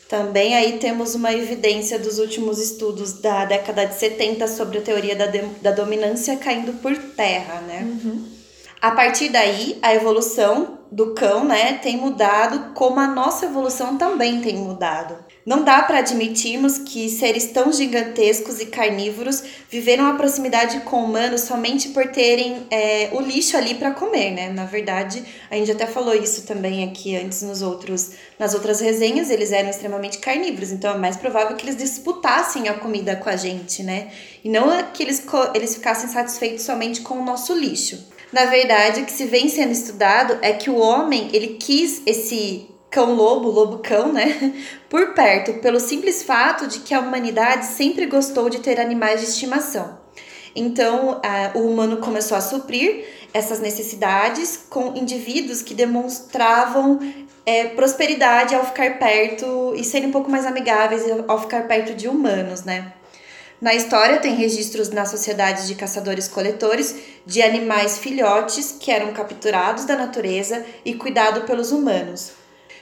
Também 0.07 0.55
aí 0.55 0.77
temos 0.79 1.15
uma 1.15 1.33
evidência 1.33 1.99
dos 1.99 2.17
últimos 2.17 2.59
estudos 2.59 3.13
da 3.13 3.43
década 3.45 3.85
de 3.85 3.95
70 3.95 4.47
sobre 4.47 4.77
a 4.77 4.81
teoria 4.81 5.15
da, 5.15 5.25
da 5.61 5.71
dominância 5.71 6.37
caindo 6.37 6.73
por 6.81 6.95
terra, 6.95 7.59
né? 7.61 7.81
Uhum. 7.81 8.37
A 8.79 8.91
partir 8.91 9.29
daí, 9.29 9.77
a 9.81 9.93
evolução 9.93 10.77
do 10.91 11.13
cão, 11.13 11.43
né, 11.43 11.73
tem 11.73 11.97
mudado, 11.97 12.73
como 12.73 12.99
a 12.99 13.07
nossa 13.07 13.45
evolução 13.45 13.97
também 13.97 14.39
tem 14.39 14.55
mudado. 14.55 15.17
Não 15.47 15.63
dá 15.63 15.81
para 15.81 15.99
admitirmos 15.99 16.77
que 16.77 17.07
seres 17.07 17.45
tão 17.45 17.71
gigantescos 17.71 18.59
e 18.59 18.65
carnívoros 18.65 19.41
viveram 19.71 20.05
a 20.07 20.15
proximidade 20.15 20.81
com 20.81 21.01
humanos 21.05 21.39
somente 21.39 21.87
por 21.87 22.05
terem 22.07 22.67
é, 22.69 23.11
o 23.13 23.21
lixo 23.21 23.55
ali 23.55 23.75
para 23.75 23.91
comer, 23.91 24.31
né? 24.31 24.49
Na 24.49 24.65
verdade, 24.65 25.23
a 25.49 25.55
gente 25.55 25.71
até 25.71 25.87
falou 25.87 26.13
isso 26.13 26.45
também 26.45 26.83
aqui 26.83 27.15
antes 27.15 27.43
nos 27.43 27.61
outros, 27.61 28.11
nas 28.37 28.53
outras 28.53 28.81
resenhas, 28.81 29.29
eles 29.29 29.53
eram 29.53 29.69
extremamente 29.69 30.17
carnívoros, 30.17 30.73
então 30.73 30.93
é 30.93 30.97
mais 30.97 31.15
provável 31.15 31.55
que 31.55 31.63
eles 31.63 31.77
disputassem 31.77 32.67
a 32.67 32.73
comida 32.73 33.15
com 33.15 33.29
a 33.29 33.37
gente, 33.37 33.83
né? 33.83 34.11
E 34.43 34.49
não 34.49 34.67
que 34.91 35.01
eles, 35.01 35.25
eles 35.55 35.75
ficassem 35.75 36.09
satisfeitos 36.09 36.65
somente 36.65 36.99
com 36.99 37.21
o 37.21 37.23
nosso 37.23 37.57
lixo. 37.57 38.05
Na 38.33 38.43
verdade, 38.47 38.99
o 38.99 39.05
que 39.05 39.13
se 39.13 39.23
vem 39.23 39.47
sendo 39.47 39.71
estudado 39.71 40.39
é 40.41 40.51
que 40.51 40.69
o 40.69 40.77
homem, 40.77 41.29
ele 41.31 41.55
quis 41.57 42.01
esse 42.05 42.67
cão-lobo, 42.89 43.49
lobo-cão, 43.49 44.11
né? 44.11 44.53
Por 44.89 45.13
perto, 45.13 45.55
pelo 45.55 45.79
simples 45.79 46.23
fato 46.23 46.67
de 46.67 46.79
que 46.79 46.93
a 46.93 46.99
humanidade 46.99 47.65
sempre 47.65 48.05
gostou 48.05 48.49
de 48.49 48.59
ter 48.59 48.79
animais 48.79 49.21
de 49.21 49.27
estimação. 49.27 49.97
Então, 50.55 51.21
o 51.53 51.59
humano 51.59 51.97
começou 51.97 52.35
a 52.35 52.41
suprir 52.41 53.05
essas 53.31 53.59
necessidades 53.59 54.65
com 54.69 54.95
indivíduos 54.95 55.61
que 55.61 55.75
demonstravam 55.75 56.99
é, 57.45 57.65
prosperidade 57.65 58.55
ao 58.55 58.65
ficar 58.65 58.97
perto 58.97 59.73
e 59.75 59.83
serem 59.83 60.09
um 60.09 60.11
pouco 60.11 60.31
mais 60.31 60.45
amigáveis 60.45 61.03
ao 61.27 61.39
ficar 61.39 61.67
perto 61.67 61.93
de 61.93 62.07
humanos, 62.07 62.63
né? 62.63 62.93
Na 63.61 63.73
história, 63.73 64.19
tem 64.19 64.35
registros 64.35 64.89
nas 64.89 65.09
sociedades 65.09 65.67
de 65.67 65.75
caçadores-coletores 65.75 66.95
de 67.25 67.41
animais 67.41 67.97
filhotes 67.97 68.75
que 68.79 68.91
eram 68.91 69.13
capturados 69.13 69.85
da 69.85 69.95
natureza 69.95 70.63
e 70.85 70.93
cuidados 70.93 71.43
pelos 71.43 71.71
humanos. 71.71 72.33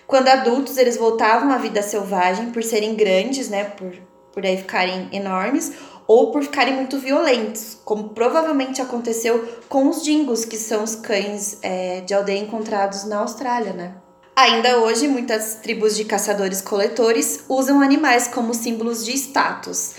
Quando 0.08 0.28
adultos, 0.28 0.78
eles 0.78 0.98
voltavam 0.98 1.52
à 1.52 1.58
vida 1.58 1.82
selvagem 1.82 2.52
por 2.52 2.64
serem 2.64 2.96
grandes, 2.96 3.50
né, 3.50 3.64
por, 3.64 3.92
por 4.32 4.46
aí 4.46 4.58
ficarem 4.58 5.10
enormes, 5.12 5.74
ou 6.08 6.32
por 6.32 6.44
ficarem 6.44 6.76
muito 6.76 7.00
violentos, 7.00 7.78
como 7.84 8.10
provavelmente 8.10 8.82
aconteceu 8.82 9.44
com 9.68 9.90
os 9.90 10.04
dingos, 10.04 10.46
que 10.46 10.58
são 10.58 10.84
os 10.84 10.96
cães 10.96 11.58
é, 11.64 12.02
de 12.02 12.14
aldeia 12.14 12.40
encontrados 12.40 13.06
na 13.06 13.18
Austrália, 13.20 13.74
né? 13.74 13.96
Ainda 14.36 14.80
hoje, 14.80 15.08
muitas 15.08 15.56
tribos 15.56 15.96
de 15.96 16.04
caçadores-coletores 16.04 17.46
usam 17.48 17.82
animais 17.82 18.28
como 18.28 18.54
símbolos 18.54 19.06
de 19.06 19.14
status. 19.14 19.96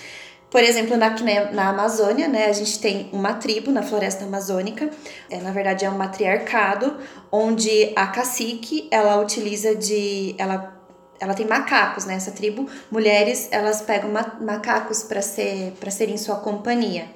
Por 0.56 0.64
exemplo, 0.64 0.96
na, 0.96 1.10
na 1.52 1.68
Amazônia, 1.68 2.28
né, 2.28 2.46
a 2.46 2.52
gente 2.54 2.78
tem 2.78 3.10
uma 3.12 3.34
tribo 3.34 3.70
na 3.70 3.82
floresta 3.82 4.24
amazônica, 4.24 4.88
é, 5.28 5.36
na 5.36 5.50
verdade 5.50 5.84
é 5.84 5.90
um 5.90 5.98
matriarcado, 5.98 6.96
onde 7.30 7.92
a 7.94 8.06
cacique, 8.06 8.88
ela 8.90 9.20
utiliza 9.20 9.76
de... 9.76 10.34
ela 10.38 10.74
ela 11.20 11.34
tem 11.34 11.46
macacos 11.46 12.06
né? 12.06 12.18
tribo. 12.34 12.66
Mulheres, 12.90 13.48
elas 13.50 13.82
pegam 13.82 14.10
ma 14.10 14.36
macacos 14.40 15.02
para 15.02 15.20
ser 15.20 15.72
para 15.78 15.90
serem 15.90 16.16
sua 16.16 16.36
companhia. 16.36 17.06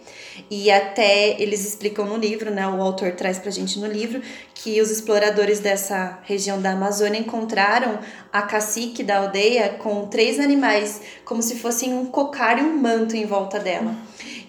E 0.51 0.71
até 0.71 1.41
eles 1.41 1.67
explicam 1.67 2.07
no 2.07 2.17
livro, 2.17 2.51
né, 2.51 2.67
o 2.69 2.81
autor 2.81 3.13
traz 3.13 3.39
pra 3.39 3.51
gente 3.51 3.79
no 3.79 3.87
livro 3.87 4.23
que 4.55 4.81
os 4.81 4.91
exploradores 4.91 5.59
dessa 5.59 6.19
região 6.23 6.61
da 6.61 6.73
Amazônia 6.73 7.19
encontraram 7.19 7.99
a 8.33 8.43
cacique 8.43 9.03
da 9.03 9.19
aldeia 9.19 9.71
com 9.79 10.07
três 10.07 10.39
animais, 10.39 11.01
como 11.25 11.43
se 11.43 11.57
fossem 11.57 11.95
um 11.95 12.07
cocar 12.07 12.59
e 12.59 12.63
um 12.63 12.77
manto 12.77 13.17
em 13.17 13.27
volta 13.27 13.59
dela. 13.59 13.95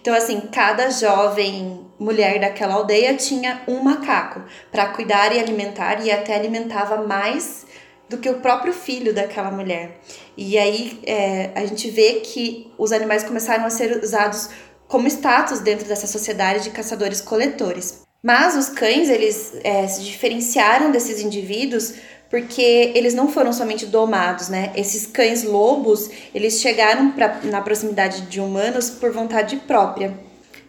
Então, 0.02 0.14
assim, 0.16 0.42
cada 0.52 0.90
jovem 0.90 1.86
mulher 2.00 2.40
daquela 2.40 2.74
aldeia 2.74 3.14
tinha 3.16 3.62
um 3.68 3.84
macaco 3.84 4.42
para 4.72 4.88
cuidar 4.88 5.36
e 5.36 5.40
alimentar, 5.40 6.04
e 6.04 6.12
até 6.12 6.34
alimentava 6.34 7.06
mais 7.06 7.68
do 8.10 8.18
que 8.18 8.30
o 8.30 8.42
próprio 8.42 8.74
filho 8.74 9.14
daquela 9.14 9.52
mulher. 9.52 10.02
E 10.36 10.58
aí 10.58 11.00
é, 11.06 11.52
a 11.56 11.66
gente 11.66 11.90
vê 11.90 12.16
que 12.16 12.70
os 12.78 12.92
animais 12.92 13.24
começaram 13.24 13.66
a 13.66 13.70
ser 13.70 14.04
usados 14.04 14.50
como 14.92 15.08
status 15.08 15.62
dentro 15.62 15.88
dessa 15.88 16.06
sociedade 16.06 16.66
de 16.66 16.70
caçadores-coletores. 16.70 18.02
Mas 18.22 18.58
os 18.58 18.68
cães, 18.68 19.10
eles 19.10 19.54
é, 19.64 19.88
se 19.88 20.04
diferenciaram 20.04 20.92
desses 20.92 21.22
indivíduos 21.22 21.94
porque 22.30 22.92
eles 22.94 23.14
não 23.14 23.30
foram 23.30 23.52
somente 23.52 23.86
domados, 23.86 24.50
né? 24.50 24.72
Esses 24.76 25.08
cães 25.08 25.44
lobos, 25.44 26.10
eles 26.36 26.62
chegaram 26.62 27.12
pra, 27.12 27.40
na 27.44 27.62
proximidade 27.62 28.22
de 28.24 28.40
humanos 28.40 28.90
por 28.90 29.12
vontade 29.12 29.56
própria. 29.66 30.14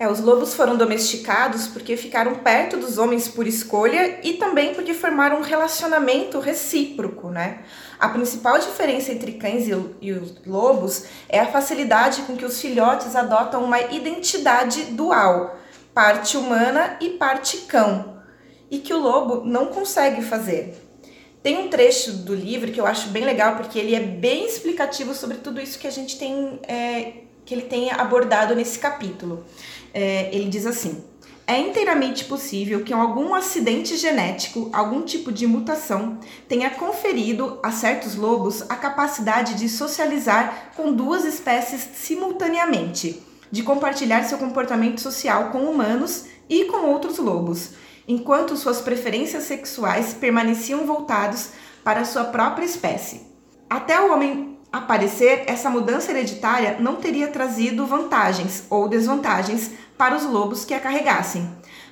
É, 0.03 0.09
os 0.09 0.19
lobos 0.19 0.53
foram 0.53 0.77
domesticados 0.77 1.69
porque 1.69 1.97
ficaram 1.97 2.35
perto 2.35 2.77
dos 2.77 2.99
homens 2.99 3.29
por 3.29 3.47
escolha 3.47 4.19
e 4.25 4.33
também 4.33 4.75
porque 4.75 4.93
formaram 4.93 5.39
um 5.39 5.43
relacionamento 5.43 6.41
recíproco, 6.41 7.31
né? 7.31 7.61
A 8.01 8.09
principal 8.09 8.59
diferença 8.59 9.13
entre 9.13 9.35
cães 9.35 9.69
e, 9.69 10.13
os 10.13 10.45
lobos 10.45 11.05
é 11.29 11.39
a 11.39 11.47
facilidade 11.47 12.23
com 12.23 12.37
que 12.37 12.45
os 12.45 12.61
filhotes 12.61 13.15
adotam 13.15 13.63
uma 13.63 13.81
identidade 13.81 14.87
dual, 14.87 15.57
parte 15.95 16.37
humana 16.37 16.97
e 17.01 17.11
parte 17.11 17.59
cão, 17.59 18.21
e 18.69 18.79
que 18.81 18.93
o 18.93 18.99
lobo 18.99 19.45
não 19.45 19.67
consegue 19.67 20.21
fazer. 20.21 20.83
Tem 21.45 21.59
um 21.59 21.69
trecho 21.69 22.11
do 22.11 22.35
livro 22.35 22.73
que 22.73 22.81
eu 22.81 22.87
acho 22.89 23.11
bem 23.11 23.25
legal 23.25 23.55
porque 23.55 23.79
ele 23.79 23.95
é 23.95 24.01
bem 24.01 24.47
explicativo 24.47 25.15
sobre 25.15 25.37
tudo 25.37 25.61
isso 25.61 25.79
que 25.79 25.87
a 25.87 25.93
gente 25.93 26.19
tem 26.19 26.59
é, 26.67 27.13
que 27.45 27.55
ele 27.55 27.63
tem 27.63 27.91
abordado 27.91 28.55
nesse 28.55 28.79
capítulo 28.79 29.45
é, 29.93 30.35
ele 30.35 30.49
diz 30.49 30.67
assim: 30.67 31.03
é 31.47 31.59
inteiramente 31.59 32.25
possível 32.25 32.85
que 32.85 32.93
algum 32.93 33.35
acidente 33.35 33.97
genético, 33.97 34.71
algum 34.73 35.03
tipo 35.03 35.33
de 35.33 35.47
mutação, 35.47 36.19
tenha 36.49 36.71
conferido 36.71 37.59
a 37.63 37.73
certos 37.73 38.15
lobos 38.15 38.63
a 38.71 38.77
capacidade 38.77 39.55
de 39.55 39.69
socializar 39.69 40.73
com 40.77 40.93
duas 40.93 41.25
espécies 41.25 41.87
simultaneamente, 41.95 43.21
de 43.51 43.63
compartilhar 43.63 44.23
seu 44.23 44.39
comportamento 44.39 45.01
social 45.01 45.51
com 45.51 45.65
humanos 45.65 46.27
e 46.49 46.67
com 46.67 46.87
outros 46.87 47.19
lobos, 47.19 47.71
enquanto 48.07 48.57
suas 48.57 48.81
preferências 48.81 49.43
sexuais 49.43 50.15
permaneciam 50.15 50.87
voltados 50.87 51.51
para 51.83 52.05
sua 52.05 52.25
própria 52.25 52.65
espécie. 52.65 53.27
Até 53.69 54.01
o 54.01 54.13
homem 54.13 54.52
aparecer, 54.73 55.45
essa 55.47 55.69
mudança 55.69 56.11
hereditária 56.11 56.79
não 56.81 56.97
teria 56.97 57.29
trazido 57.29 57.87
vantagens 57.87 58.65
ou 58.71 58.89
desvantagens 58.89 59.71
para 59.99 60.17
os 60.17 60.25
lobos 60.25 60.65
que 60.65 60.73
a 60.73 60.81
carregassem. 60.81 61.49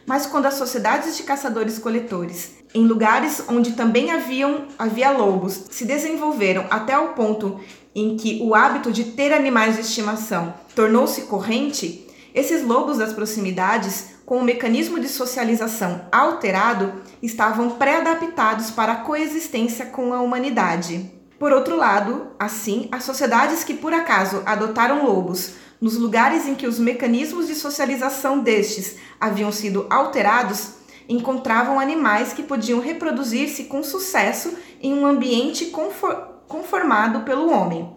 Mas 0.07 0.27
quando 0.27 0.47
as 0.47 0.55
sociedades 0.55 1.17
de 1.17 1.23
caçadores-coletores, 1.23 2.53
em 2.75 2.87
lugares 2.87 3.45
onde 3.49 3.73
também 3.73 4.11
haviam, 4.11 4.65
havia 4.79 5.11
lobos, 5.11 5.67
se 5.71 5.85
desenvolveram 5.85 6.67
até 6.71 6.99
o 6.99 7.09
ponto 7.09 7.61
em 7.95 8.17
que 8.17 8.41
o 8.43 8.55
hábito 8.55 8.91
de 8.91 9.05
ter 9.05 9.33
animais 9.33 9.75
de 9.75 9.83
estimação 9.83 10.55
tornou-se 10.75 11.23
corrente, 11.23 12.07
Esses 12.33 12.63
lobos 12.63 12.99
das 12.99 13.13
proximidades, 13.13 14.11
com 14.25 14.39
o 14.39 14.45
mecanismo 14.45 15.01
de 15.01 15.09
socialização 15.09 16.03
alterado, 16.13 16.93
estavam 17.21 17.71
pré-adaptados 17.71 18.71
para 18.71 18.93
a 18.93 18.97
coexistência 18.97 19.87
com 19.87 20.15
a 20.15 20.21
humanidade. 20.21 21.20
Por 21.41 21.55
outro 21.55 21.75
lado, 21.75 22.27
assim, 22.39 22.87
as 22.93 23.03
sociedades 23.03 23.65
que 23.65 23.73
por 23.73 23.95
acaso 23.95 24.43
adotaram 24.45 25.07
lobos 25.07 25.55
nos 25.81 25.97
lugares 25.97 26.47
em 26.47 26.55
que 26.55 26.67
os 26.67 26.79
mecanismos 26.79 27.47
de 27.47 27.55
socialização 27.55 28.41
destes 28.41 28.97
haviam 29.19 29.51
sido 29.51 29.87
alterados, 29.89 30.73
encontravam 31.09 31.81
animais 31.81 32.35
que 32.35 32.43
podiam 32.43 32.79
reproduzir-se 32.79 33.65
com 33.65 33.83
sucesso 33.83 34.55
em 34.83 34.93
um 34.93 35.07
ambiente 35.07 35.73
conformado 36.47 37.21
pelo 37.21 37.51
homem. 37.51 37.91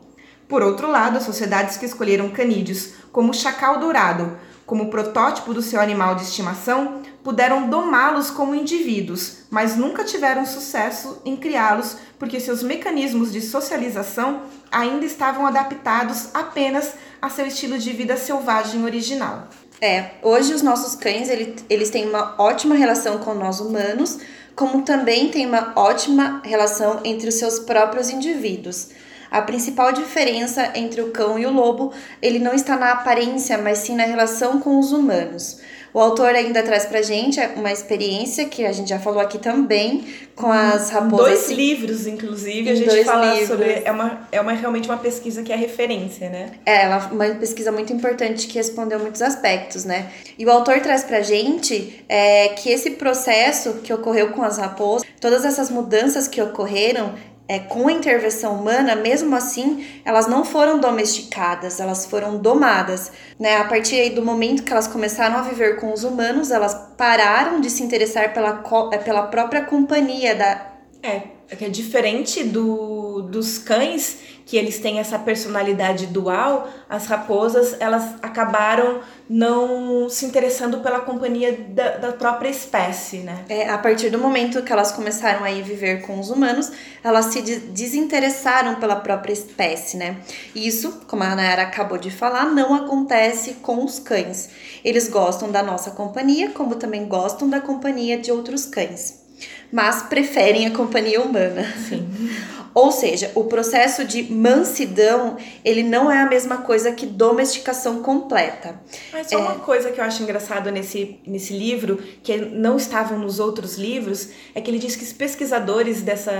Por 0.47 0.63
outro 0.63 0.89
lado, 0.89 1.17
as 1.17 1.23
sociedades 1.23 1.75
que 1.75 1.85
escolheram 1.85 2.29
canídeos 2.29 2.93
como 3.11 3.33
chacal 3.33 3.77
dourado 3.77 4.37
como 4.65 4.89
protótipo 4.89 5.53
do 5.53 5.61
seu 5.61 5.81
animal 5.81 6.15
de 6.15 6.23
estimação 6.23 7.01
puderam 7.23 7.69
domá-los 7.69 8.29
como 8.29 8.53
indivíduos, 8.53 9.37
mas 9.49 9.77
nunca 9.77 10.03
tiveram 10.03 10.45
sucesso 10.45 11.21
em 11.23 11.37
criá-los 11.37 11.95
porque 12.19 12.39
seus 12.39 12.61
mecanismos 12.61 13.31
de 13.31 13.41
socialização 13.41 14.43
ainda 14.71 15.05
estavam 15.05 15.45
adaptados 15.45 16.29
apenas 16.33 16.93
a 17.21 17.29
seu 17.29 17.47
estilo 17.47 17.77
de 17.77 17.91
vida 17.93 18.17
selvagem 18.17 18.83
original. 18.83 19.47
É, 19.79 20.11
hoje 20.21 20.53
os 20.53 20.61
nossos 20.61 20.95
cães 20.95 21.29
ele, 21.29 21.55
eles 21.69 21.89
têm 21.89 22.07
uma 22.07 22.35
ótima 22.37 22.75
relação 22.75 23.17
com 23.17 23.33
nós 23.33 23.59
humanos, 23.59 24.19
como 24.55 24.83
também 24.83 25.29
tem 25.29 25.45
uma 25.45 25.73
ótima 25.75 26.41
relação 26.43 27.01
entre 27.03 27.27
os 27.27 27.35
seus 27.35 27.59
próprios 27.59 28.09
indivíduos. 28.09 28.89
A 29.31 29.41
principal 29.41 29.91
diferença 29.91 30.71
entre 30.75 31.01
o 31.01 31.11
cão 31.11 31.39
e 31.39 31.45
o 31.45 31.51
lobo, 31.51 31.91
ele 32.21 32.37
não 32.37 32.53
está 32.53 32.77
na 32.77 32.91
aparência, 32.91 33.57
mas 33.57 33.79
sim 33.79 33.95
na 33.95 34.03
relação 34.03 34.59
com 34.59 34.77
os 34.77 34.91
humanos. 34.91 35.59
O 35.93 35.99
autor 35.99 36.29
ainda 36.29 36.63
traz 36.63 36.85
pra 36.85 37.03
gente 37.03 37.39
uma 37.55 37.71
experiência 37.71 38.45
que 38.45 38.65
a 38.65 38.71
gente 38.71 38.89
já 38.89 38.99
falou 38.99 39.19
aqui 39.19 39.37
também 39.37 40.03
com 40.35 40.51
as 40.51 40.89
raposas. 40.89 41.27
Dois 41.27 41.51
livros, 41.51 42.07
inclusive, 42.07 42.69
a 42.69 42.75
gente 42.75 43.03
fala 43.03 43.33
livros. 43.33 43.47
sobre. 43.47 43.83
É, 43.85 43.91
uma, 43.91 44.27
é 44.31 44.41
uma, 44.41 44.53
realmente 44.53 44.89
uma 44.89 44.97
pesquisa 44.97 45.43
que 45.43 45.53
é 45.53 45.55
referência, 45.55 46.29
né? 46.29 46.51
É, 46.65 46.87
uma 46.87 47.35
pesquisa 47.35 47.71
muito 47.71 47.93
importante 47.93 48.47
que 48.47 48.55
respondeu 48.55 48.99
muitos 48.99 49.21
aspectos, 49.21 49.85
né? 49.85 50.11
E 50.37 50.45
o 50.45 50.51
autor 50.51 50.79
traz 50.79 51.03
pra 51.03 51.21
gente 51.21 52.03
é, 52.09 52.49
que 52.49 52.71
esse 52.71 52.91
processo 52.91 53.75
que 53.83 53.93
ocorreu 53.93 54.31
com 54.31 54.41
as 54.41 54.57
raposas, 54.57 55.07
todas 55.21 55.45
essas 55.45 55.69
mudanças 55.69 56.27
que 56.27 56.41
ocorreram, 56.41 57.13
é, 57.47 57.59
com 57.59 57.87
a 57.87 57.91
intervenção 57.91 58.55
humana, 58.55 58.95
mesmo 58.95 59.35
assim, 59.35 59.85
elas 60.05 60.27
não 60.27 60.45
foram 60.45 60.79
domesticadas, 60.79 61.79
elas 61.79 62.05
foram 62.05 62.37
domadas. 62.37 63.11
Né? 63.39 63.57
A 63.57 63.65
partir 63.65 64.11
do 64.11 64.23
momento 64.23 64.63
que 64.63 64.71
elas 64.71 64.87
começaram 64.87 65.37
a 65.37 65.41
viver 65.41 65.77
com 65.79 65.91
os 65.91 66.03
humanos, 66.03 66.51
elas 66.51 66.73
pararam 66.97 67.59
de 67.59 67.69
se 67.69 67.83
interessar 67.83 68.33
pela, 68.33 68.63
é, 68.91 68.97
pela 68.97 69.23
própria 69.23 69.63
companhia 69.63 70.35
da. 70.35 70.73
É, 71.01 71.33
é 71.49 71.65
é 71.65 71.69
diferente 71.69 72.43
do, 72.43 73.21
dos 73.23 73.57
cães 73.57 74.17
que 74.45 74.57
eles 74.57 74.79
têm 74.79 74.99
essa 74.99 75.17
personalidade 75.17 76.07
dual, 76.07 76.69
as 76.89 77.07
raposas 77.07 77.75
elas 77.79 78.15
acabaram 78.21 78.99
não 79.29 80.09
se 80.09 80.25
interessando 80.25 80.79
pela 80.79 80.99
companhia 80.99 81.57
da, 81.69 81.97
da 81.97 82.11
própria 82.11 82.49
espécie, 82.49 83.19
né? 83.19 83.45
É, 83.47 83.69
a 83.69 83.77
partir 83.77 84.09
do 84.09 84.19
momento 84.19 84.61
que 84.61 84.71
elas 84.71 84.91
começaram 84.91 85.43
a 85.43 85.51
ir 85.51 85.63
viver 85.63 86.01
com 86.01 86.19
os 86.19 86.29
humanos, 86.29 86.71
elas 87.03 87.27
se 87.27 87.41
desinteressaram 87.41 88.75
pela 88.75 88.97
própria 88.97 89.33
espécie, 89.33 89.97
né? 89.97 90.17
Isso, 90.53 91.01
como 91.07 91.23
a 91.23 91.35
Nayara 91.35 91.63
acabou 91.63 91.97
de 91.97 92.11
falar, 92.11 92.45
não 92.45 92.75
acontece 92.75 93.55
com 93.55 93.83
os 93.83 93.97
cães. 93.97 94.49
Eles 94.83 95.07
gostam 95.07 95.51
da 95.51 95.63
nossa 95.63 95.91
companhia, 95.91 96.51
como 96.51 96.75
também 96.75 97.07
gostam 97.07 97.49
da 97.49 97.61
companhia 97.61 98.17
de 98.17 98.31
outros 98.31 98.65
cães 98.65 99.23
mas 99.71 100.03
preferem 100.03 100.67
a 100.67 100.71
companhia 100.71 101.19
humana. 101.19 101.65
Sim. 101.89 102.07
Ou 102.73 102.91
seja, 102.91 103.31
o 103.35 103.43
processo 103.43 104.03
de 104.03 104.31
mansidão, 104.31 105.37
ele 105.63 105.83
não 105.83 106.11
é 106.11 106.21
a 106.21 106.25
mesma 106.25 106.57
coisa 106.57 106.91
que 106.91 107.05
domesticação 107.05 108.01
completa. 108.01 108.79
Mas 109.11 109.27
só 109.27 109.37
é... 109.37 109.41
uma 109.41 109.55
coisa 109.55 109.91
que 109.91 109.99
eu 109.99 110.03
acho 110.03 110.23
engraçado 110.23 110.71
nesse, 110.71 111.19
nesse 111.25 111.53
livro, 111.53 111.97
que 112.23 112.35
não 112.37 112.77
estavam 112.77 113.19
nos 113.19 113.39
outros 113.39 113.77
livros, 113.77 114.29
é 114.55 114.61
que 114.61 114.71
ele 114.71 114.79
diz 114.79 114.95
que 114.95 115.03
os 115.03 115.13
pesquisadores 115.13 116.01
dessa, 116.01 116.31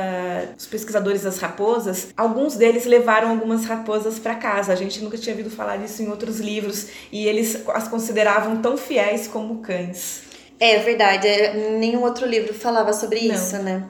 os 0.57 0.65
pesquisadores 0.65 1.21
das 1.21 1.37
raposas, 1.37 2.07
alguns 2.17 2.55
deles 2.55 2.85
levaram 2.85 3.29
algumas 3.29 3.65
raposas 3.65 4.17
para 4.17 4.35
casa. 4.35 4.73
A 4.73 4.75
gente 4.75 5.03
nunca 5.03 5.17
tinha 5.17 5.35
ouvido 5.35 5.51
falar 5.51 5.77
disso 5.77 6.01
em 6.01 6.09
outros 6.09 6.39
livros 6.39 6.87
e 7.11 7.27
eles 7.27 7.61
as 7.67 7.87
consideravam 7.87 8.61
tão 8.61 8.75
fiéis 8.75 9.27
como 9.27 9.59
cães. 9.59 10.23
É 10.59 10.79
verdade, 10.79 11.27
é, 11.27 11.77
nenhum 11.77 12.03
outro 12.03 12.25
livro 12.25 12.53
falava 12.53 12.93
sobre 12.93 13.27
não. 13.27 13.35
isso, 13.35 13.57
né? 13.57 13.83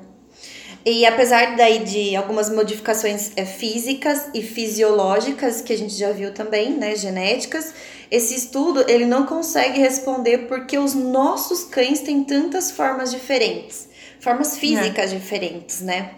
E 0.86 1.06
apesar 1.06 1.56
daí 1.56 1.80
de 1.80 2.16
algumas 2.16 2.50
modificações 2.50 3.32
é, 3.38 3.46
físicas 3.46 4.28
e 4.34 4.42
fisiológicas 4.42 5.62
que 5.62 5.72
a 5.72 5.78
gente 5.78 5.94
já 5.94 6.12
viu 6.12 6.34
também, 6.34 6.72
né, 6.72 6.94
genéticas, 6.96 7.74
esse 8.12 8.36
estudo 8.36 8.84
ele 8.90 9.06
não 9.06 9.26
consegue 9.26 9.80
responder 9.80 10.40
porque 10.40 10.78
os 10.78 10.94
nossos 10.94 11.64
cães 11.64 12.02
têm 12.02 12.24
tantas 12.24 12.70
formas 12.70 13.12
diferentes, 13.12 13.88
formas 14.20 14.58
físicas 14.58 15.12
é. 15.12 15.16
diferentes, 15.16 15.80
né? 15.80 16.12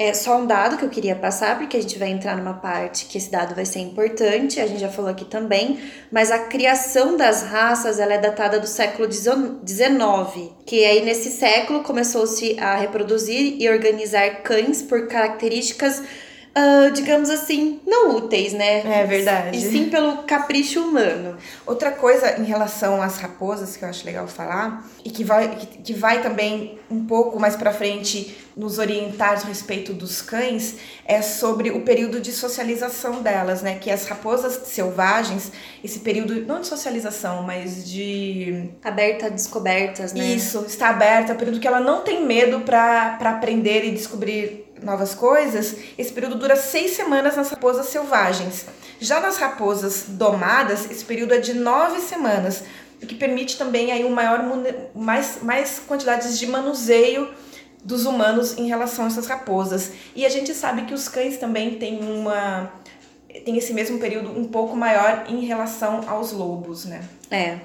É 0.00 0.14
só 0.14 0.38
um 0.38 0.46
dado 0.46 0.76
que 0.76 0.84
eu 0.84 0.88
queria 0.88 1.16
passar, 1.16 1.58
porque 1.58 1.76
a 1.76 1.80
gente 1.80 1.98
vai 1.98 2.08
entrar 2.08 2.36
numa 2.36 2.54
parte 2.54 3.06
que 3.06 3.18
esse 3.18 3.28
dado 3.32 3.52
vai 3.52 3.66
ser 3.66 3.80
importante, 3.80 4.60
a 4.60 4.66
gente 4.66 4.78
já 4.78 4.88
falou 4.88 5.10
aqui 5.10 5.24
também, 5.24 5.80
mas 6.08 6.30
a 6.30 6.38
criação 6.38 7.16
das 7.16 7.42
raças 7.42 7.98
ela 7.98 8.14
é 8.14 8.18
datada 8.18 8.60
do 8.60 8.66
século 8.68 9.10
XIX, 9.10 10.52
que 10.64 10.84
aí 10.84 11.04
nesse 11.04 11.32
século 11.32 11.82
começou-se 11.82 12.56
a 12.60 12.76
reproduzir 12.76 13.56
e 13.60 13.68
organizar 13.68 14.42
cães 14.42 14.82
por 14.82 15.08
características 15.08 16.00
Uh, 16.58 16.90
digamos 16.90 17.30
assim, 17.30 17.80
não 17.86 18.16
úteis, 18.16 18.52
né? 18.52 19.00
É 19.00 19.06
verdade. 19.06 19.56
E 19.56 19.60
sim 19.60 19.88
pelo 19.88 20.24
capricho 20.24 20.80
humano. 20.80 21.36
Outra 21.64 21.92
coisa 21.92 22.40
em 22.40 22.44
relação 22.44 23.00
às 23.00 23.18
raposas 23.18 23.76
que 23.76 23.84
eu 23.84 23.88
acho 23.88 24.04
legal 24.04 24.26
falar 24.26 24.84
e 25.04 25.10
que 25.10 25.22
vai, 25.22 25.54
que, 25.54 25.66
que 25.66 25.94
vai 25.94 26.20
também 26.20 26.78
um 26.90 27.04
pouco 27.04 27.38
mais 27.38 27.54
para 27.54 27.72
frente 27.72 28.36
nos 28.56 28.78
orientar 28.78 29.34
a 29.34 29.46
respeito 29.46 29.92
dos 29.92 30.20
cães 30.20 30.74
é 31.04 31.22
sobre 31.22 31.70
o 31.70 31.82
período 31.82 32.20
de 32.20 32.32
socialização 32.32 33.22
delas, 33.22 33.62
né? 33.62 33.78
Que 33.78 33.88
as 33.88 34.06
raposas 34.06 34.66
selvagens, 34.66 35.52
esse 35.84 36.00
período 36.00 36.44
não 36.44 36.60
de 36.60 36.66
socialização, 36.66 37.44
mas 37.44 37.88
de 37.88 38.68
aberta 38.82 39.26
a 39.26 39.28
descobertas, 39.28 40.12
né? 40.12 40.24
Isso, 40.24 40.64
está 40.66 40.88
aberta, 40.88 41.36
período 41.36 41.60
que 41.60 41.68
ela 41.68 41.78
não 41.78 42.02
tem 42.02 42.26
medo 42.26 42.60
para 42.62 43.16
aprender 43.20 43.84
e 43.84 43.92
descobrir 43.92 44.67
novas 44.82 45.14
coisas, 45.14 45.76
esse 45.96 46.12
período 46.12 46.36
dura 46.36 46.56
seis 46.56 46.92
semanas 46.92 47.36
nas 47.36 47.50
raposas 47.50 47.86
selvagens. 47.86 48.66
Já 49.00 49.20
nas 49.20 49.36
raposas 49.36 50.04
domadas, 50.08 50.90
esse 50.90 51.04
período 51.04 51.34
é 51.34 51.38
de 51.38 51.54
nove 51.54 52.00
semanas, 52.00 52.64
o 53.02 53.06
que 53.06 53.14
permite 53.14 53.56
também 53.56 53.92
aí 53.92 54.04
um 54.04 54.10
maior, 54.10 54.40
mais, 54.94 55.38
mais 55.42 55.80
quantidades 55.86 56.38
de 56.38 56.46
manuseio 56.46 57.28
dos 57.84 58.04
humanos 58.06 58.58
em 58.58 58.66
relação 58.66 59.04
a 59.04 59.08
essas 59.08 59.26
raposas. 59.26 59.92
E 60.16 60.26
a 60.26 60.28
gente 60.28 60.52
sabe 60.52 60.82
que 60.82 60.94
os 60.94 61.08
cães 61.08 61.38
também 61.38 61.78
têm 61.78 62.00
uma 62.02 62.72
tem 63.44 63.56
esse 63.56 63.72
mesmo 63.72 63.98
período 63.98 64.30
um 64.36 64.44
pouco 64.44 64.76
maior 64.76 65.26
em 65.28 65.44
relação 65.44 66.08
aos 66.08 66.32
lobos, 66.32 66.84
né? 66.84 67.02
É. 67.30 67.58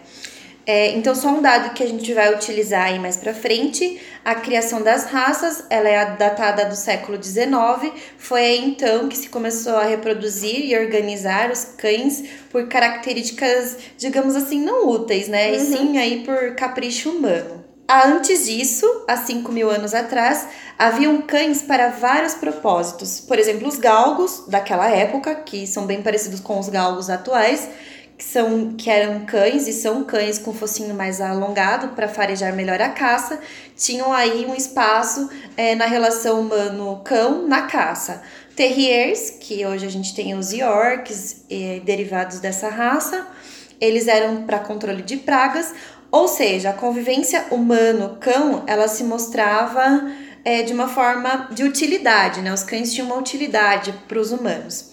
É, 0.65 0.91
então, 0.91 1.13
só 1.13 1.29
um 1.29 1.41
dado 1.41 1.73
que 1.73 1.83
a 1.83 1.87
gente 1.87 2.13
vai 2.13 2.33
utilizar 2.33 2.85
aí 2.85 2.97
mais 2.97 3.17
para 3.17 3.33
frente, 3.33 3.99
a 4.23 4.33
criação 4.33 4.81
das 4.81 5.05
raças, 5.05 5.65
ela 5.69 5.89
é 5.89 6.15
datada 6.15 6.65
do 6.65 6.75
século 6.75 7.21
XIX, 7.21 7.91
foi 8.17 8.41
aí 8.41 8.65
então 8.65 9.09
que 9.09 9.17
se 9.17 9.27
começou 9.27 9.75
a 9.75 9.83
reproduzir 9.83 10.65
e 10.65 10.77
organizar 10.77 11.51
os 11.51 11.65
cães 11.65 12.23
por 12.49 12.67
características, 12.69 13.77
digamos 13.97 14.35
assim, 14.37 14.61
não 14.61 14.87
úteis, 14.87 15.27
né? 15.27 15.49
Uhum. 15.49 15.55
E 15.55 15.59
sim 15.59 15.97
aí 15.97 16.23
por 16.23 16.55
capricho 16.55 17.09
humano. 17.09 17.63
Antes 17.89 18.45
disso, 18.45 18.85
há 19.07 19.17
5 19.17 19.51
mil 19.51 19.69
anos 19.69 19.93
atrás, 19.93 20.47
haviam 20.79 21.21
cães 21.21 21.61
para 21.61 21.89
vários 21.89 22.33
propósitos. 22.33 23.19
Por 23.19 23.37
exemplo, 23.37 23.67
os 23.67 23.77
galgos 23.77 24.45
daquela 24.47 24.89
época, 24.89 25.35
que 25.35 25.67
são 25.67 25.85
bem 25.85 26.01
parecidos 26.01 26.39
com 26.39 26.57
os 26.57 26.69
galgos 26.69 27.09
atuais, 27.09 27.67
que, 28.23 28.29
são, 28.29 28.73
que 28.73 28.89
eram 28.89 29.25
cães 29.25 29.67
e 29.67 29.73
são 29.73 30.03
cães 30.05 30.39
com 30.39 30.53
focinho 30.53 30.95
mais 30.95 31.19
alongado 31.19 31.89
para 31.89 32.07
farejar 32.07 32.55
melhor 32.55 32.81
a 32.81 32.89
caça, 32.89 33.39
tinham 33.75 34.13
aí 34.13 34.45
um 34.45 34.55
espaço 34.55 35.29
é, 35.57 35.75
na 35.75 35.85
relação 35.85 36.39
humano-cão 36.39 37.45
na 37.47 37.63
caça. 37.63 38.23
Terriers, 38.55 39.29
que 39.29 39.65
hoje 39.65 39.85
a 39.85 39.89
gente 39.89 40.15
tem 40.15 40.35
os 40.35 40.53
Yorks 40.53 41.43
e 41.49 41.81
derivados 41.83 42.39
dessa 42.39 42.69
raça, 42.69 43.27
eles 43.79 44.07
eram 44.07 44.43
para 44.43 44.59
controle 44.59 45.01
de 45.01 45.17
pragas, 45.17 45.73
ou 46.09 46.27
seja, 46.27 46.69
a 46.69 46.73
convivência 46.73 47.47
humano-cão 47.51 48.63
ela 48.67 48.87
se 48.87 49.03
mostrava 49.03 50.09
é, 50.45 50.61
de 50.61 50.71
uma 50.71 50.87
forma 50.87 51.49
de 51.51 51.63
utilidade, 51.63 52.41
né? 52.41 52.53
Os 52.53 52.63
cães 52.63 52.93
tinham 52.93 53.07
uma 53.07 53.17
utilidade 53.17 53.93
para 54.07 54.19
os 54.19 54.31
humanos. 54.31 54.92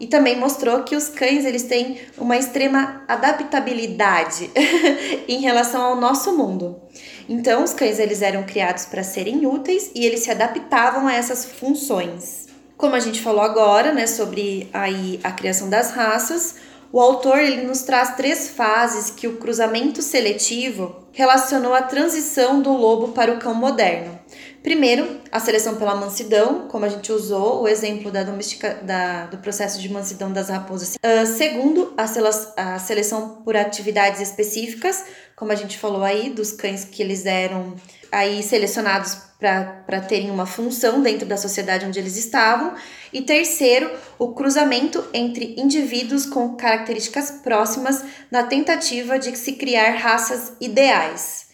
E 0.00 0.06
também 0.06 0.36
mostrou 0.36 0.82
que 0.84 0.94
os 0.94 1.08
cães 1.08 1.44
eles 1.44 1.64
têm 1.64 1.98
uma 2.16 2.36
extrema 2.36 3.02
adaptabilidade 3.08 4.50
em 5.26 5.40
relação 5.40 5.82
ao 5.82 5.96
nosso 5.96 6.36
mundo. 6.36 6.80
Então, 7.28 7.64
os 7.64 7.74
cães 7.74 7.98
eles 7.98 8.22
eram 8.22 8.44
criados 8.44 8.86
para 8.86 9.02
serem 9.02 9.46
úteis 9.46 9.90
e 9.94 10.06
eles 10.06 10.20
se 10.20 10.30
adaptavam 10.30 11.06
a 11.06 11.14
essas 11.14 11.44
funções. 11.44 12.46
Como 12.76 12.94
a 12.94 13.00
gente 13.00 13.20
falou 13.20 13.42
agora, 13.42 13.92
né, 13.92 14.06
sobre 14.06 14.70
aí 14.72 15.18
a 15.24 15.32
criação 15.32 15.68
das 15.68 15.90
raças, 15.90 16.54
o 16.90 17.00
autor 17.00 17.38
ele 17.38 17.66
nos 17.66 17.82
traz 17.82 18.16
três 18.16 18.48
fases 18.48 19.10
que 19.10 19.26
o 19.26 19.36
cruzamento 19.36 20.00
seletivo 20.00 20.96
relacionou 21.12 21.74
à 21.74 21.82
transição 21.82 22.62
do 22.62 22.72
lobo 22.72 23.08
para 23.08 23.32
o 23.32 23.38
cão 23.38 23.52
moderno. 23.52 24.18
Primeiro, 24.62 25.20
a 25.30 25.38
seleção 25.38 25.76
pela 25.76 25.94
mansidão, 25.94 26.68
como 26.68 26.84
a 26.84 26.88
gente 26.88 27.12
usou 27.12 27.62
o 27.62 27.68
exemplo 27.68 28.10
da 28.10 28.22
domestica, 28.22 28.74
da, 28.82 29.26
do 29.26 29.38
processo 29.38 29.80
de 29.80 29.88
mansidão 29.88 30.32
das 30.32 30.48
raposas. 30.48 30.96
Uh, 30.96 31.26
segundo, 31.26 31.94
a, 31.96 32.74
a 32.74 32.78
seleção 32.78 33.42
por 33.44 33.56
atividades 33.56 34.20
específicas, 34.20 35.04
como 35.36 35.52
a 35.52 35.54
gente 35.54 35.78
falou 35.78 36.02
aí, 36.02 36.30
dos 36.30 36.52
cães 36.52 36.84
que 36.84 37.02
eles 37.02 37.24
eram 37.24 37.76
aí 38.10 38.42
selecionados 38.42 39.16
para 39.38 40.00
terem 40.00 40.30
uma 40.30 40.46
função 40.46 41.00
dentro 41.00 41.24
da 41.24 41.36
sociedade 41.36 41.86
onde 41.86 41.98
eles 41.98 42.16
estavam. 42.16 42.74
E 43.12 43.22
terceiro, 43.22 43.90
o 44.18 44.32
cruzamento 44.32 45.04
entre 45.14 45.54
indivíduos 45.56 46.26
com 46.26 46.56
características 46.56 47.30
próximas 47.42 48.02
na 48.30 48.42
tentativa 48.42 49.18
de 49.18 49.36
se 49.36 49.52
criar 49.52 49.90
raças 49.92 50.52
ideais. 50.60 51.47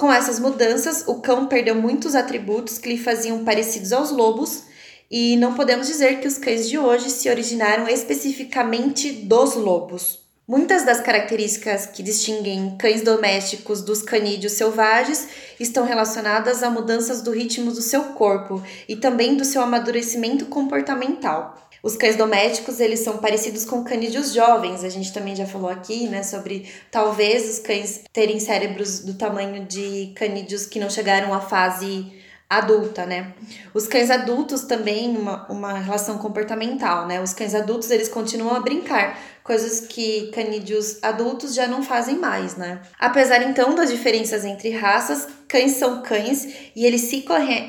Com 0.00 0.10
essas 0.10 0.40
mudanças, 0.40 1.04
o 1.06 1.16
cão 1.16 1.44
perdeu 1.44 1.74
muitos 1.74 2.14
atributos 2.14 2.78
que 2.78 2.88
lhe 2.88 2.96
faziam 2.96 3.44
parecidos 3.44 3.92
aos 3.92 4.10
lobos, 4.10 4.62
e 5.10 5.36
não 5.36 5.52
podemos 5.52 5.86
dizer 5.86 6.20
que 6.20 6.26
os 6.26 6.38
cães 6.38 6.66
de 6.66 6.78
hoje 6.78 7.10
se 7.10 7.28
originaram 7.28 7.86
especificamente 7.86 9.12
dos 9.12 9.56
lobos. 9.56 10.20
Muitas 10.48 10.86
das 10.86 11.02
características 11.02 11.84
que 11.84 12.02
distinguem 12.02 12.78
cães 12.78 13.02
domésticos 13.02 13.82
dos 13.82 14.00
canídeos 14.00 14.54
selvagens 14.54 15.28
estão 15.60 15.84
relacionadas 15.84 16.62
a 16.62 16.70
mudanças 16.70 17.20
do 17.20 17.30
ritmo 17.30 17.70
do 17.70 17.82
seu 17.82 18.02
corpo 18.14 18.62
e 18.88 18.96
também 18.96 19.36
do 19.36 19.44
seu 19.44 19.60
amadurecimento 19.60 20.46
comportamental. 20.46 21.68
Os 21.82 21.96
cães 21.96 22.16
domésticos, 22.16 22.80
eles 22.80 23.00
são 23.00 23.18
parecidos 23.18 23.64
com 23.64 23.82
canídeos 23.82 24.32
jovens. 24.32 24.84
A 24.84 24.88
gente 24.88 25.12
também 25.12 25.34
já 25.34 25.46
falou 25.46 25.70
aqui, 25.70 26.08
né, 26.08 26.22
sobre 26.22 26.68
talvez 26.90 27.48
os 27.48 27.58
cães 27.58 28.02
terem 28.12 28.38
cérebros 28.38 29.00
do 29.00 29.14
tamanho 29.14 29.64
de 29.64 30.12
canídeos 30.14 30.66
que 30.66 30.78
não 30.78 30.90
chegaram 30.90 31.32
à 31.32 31.40
fase 31.40 32.12
adulta, 32.50 33.06
né? 33.06 33.32
Os 33.72 33.86
cães 33.86 34.10
adultos 34.10 34.62
também 34.62 35.16
uma, 35.16 35.46
uma 35.48 35.78
relação 35.78 36.18
comportamental, 36.18 37.06
né? 37.06 37.22
Os 37.22 37.32
cães 37.32 37.54
adultos 37.54 37.92
eles 37.92 38.08
continuam 38.08 38.56
a 38.56 38.60
brincar, 38.60 39.16
coisas 39.44 39.86
que 39.86 40.32
canídeos 40.32 40.98
adultos 41.00 41.54
já 41.54 41.68
não 41.68 41.80
fazem 41.80 42.18
mais, 42.18 42.56
né? 42.56 42.82
Apesar 42.98 43.40
então 43.42 43.76
das 43.76 43.88
diferenças 43.88 44.44
entre 44.44 44.70
raças, 44.70 45.28
cães 45.50 45.72
são 45.72 46.00
cães 46.00 46.46
e 46.76 46.86
eles 46.86 47.00
se, 47.00 47.24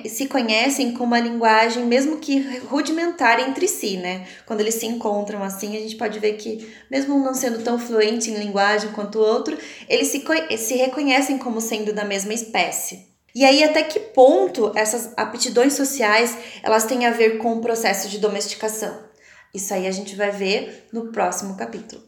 se 0.08 0.28
conhecem 0.28 0.94
com 0.94 1.04
uma 1.04 1.20
linguagem 1.20 1.84
mesmo 1.84 2.20
que 2.20 2.40
rudimentar 2.68 3.40
entre 3.40 3.68
si, 3.68 3.98
né? 3.98 4.28
Quando 4.46 4.62
eles 4.62 4.76
se 4.76 4.86
encontram 4.86 5.44
assim, 5.44 5.76
a 5.76 5.80
gente 5.80 5.96
pode 5.96 6.20
ver 6.20 6.34
que 6.34 6.72
mesmo 6.92 7.18
não 7.18 7.34
sendo 7.34 7.64
tão 7.64 7.80
fluente 7.80 8.30
em 8.30 8.38
linguagem 8.38 8.92
quanto 8.92 9.18
o 9.18 9.24
outro, 9.24 9.58
eles 9.90 10.10
se, 10.10 10.24
se 10.60 10.76
reconhecem 10.76 11.40
como 11.40 11.60
sendo 11.60 11.92
da 11.92 12.06
mesma 12.06 12.36
espécie. 12.36 13.08
E 13.34 13.44
aí, 13.44 13.64
até 13.64 13.82
que 13.82 14.00
ponto 14.00 14.72
essas 14.76 15.14
aptidões 15.18 15.74
sociais 15.74 16.38
elas 16.62 16.86
têm 16.86 17.08
a 17.08 17.12
ver 17.12 17.40
com 17.40 17.54
o 17.54 17.62
processo 17.62 18.10
de 18.10 18.20
domesticação? 18.20 18.96
Isso 19.52 19.74
aí 19.74 19.88
a 19.88 19.92
gente 19.92 20.16
vai 20.16 20.30
ver 20.30 20.88
no 20.94 21.12
próximo 21.12 21.58
capítulo. 21.58 22.04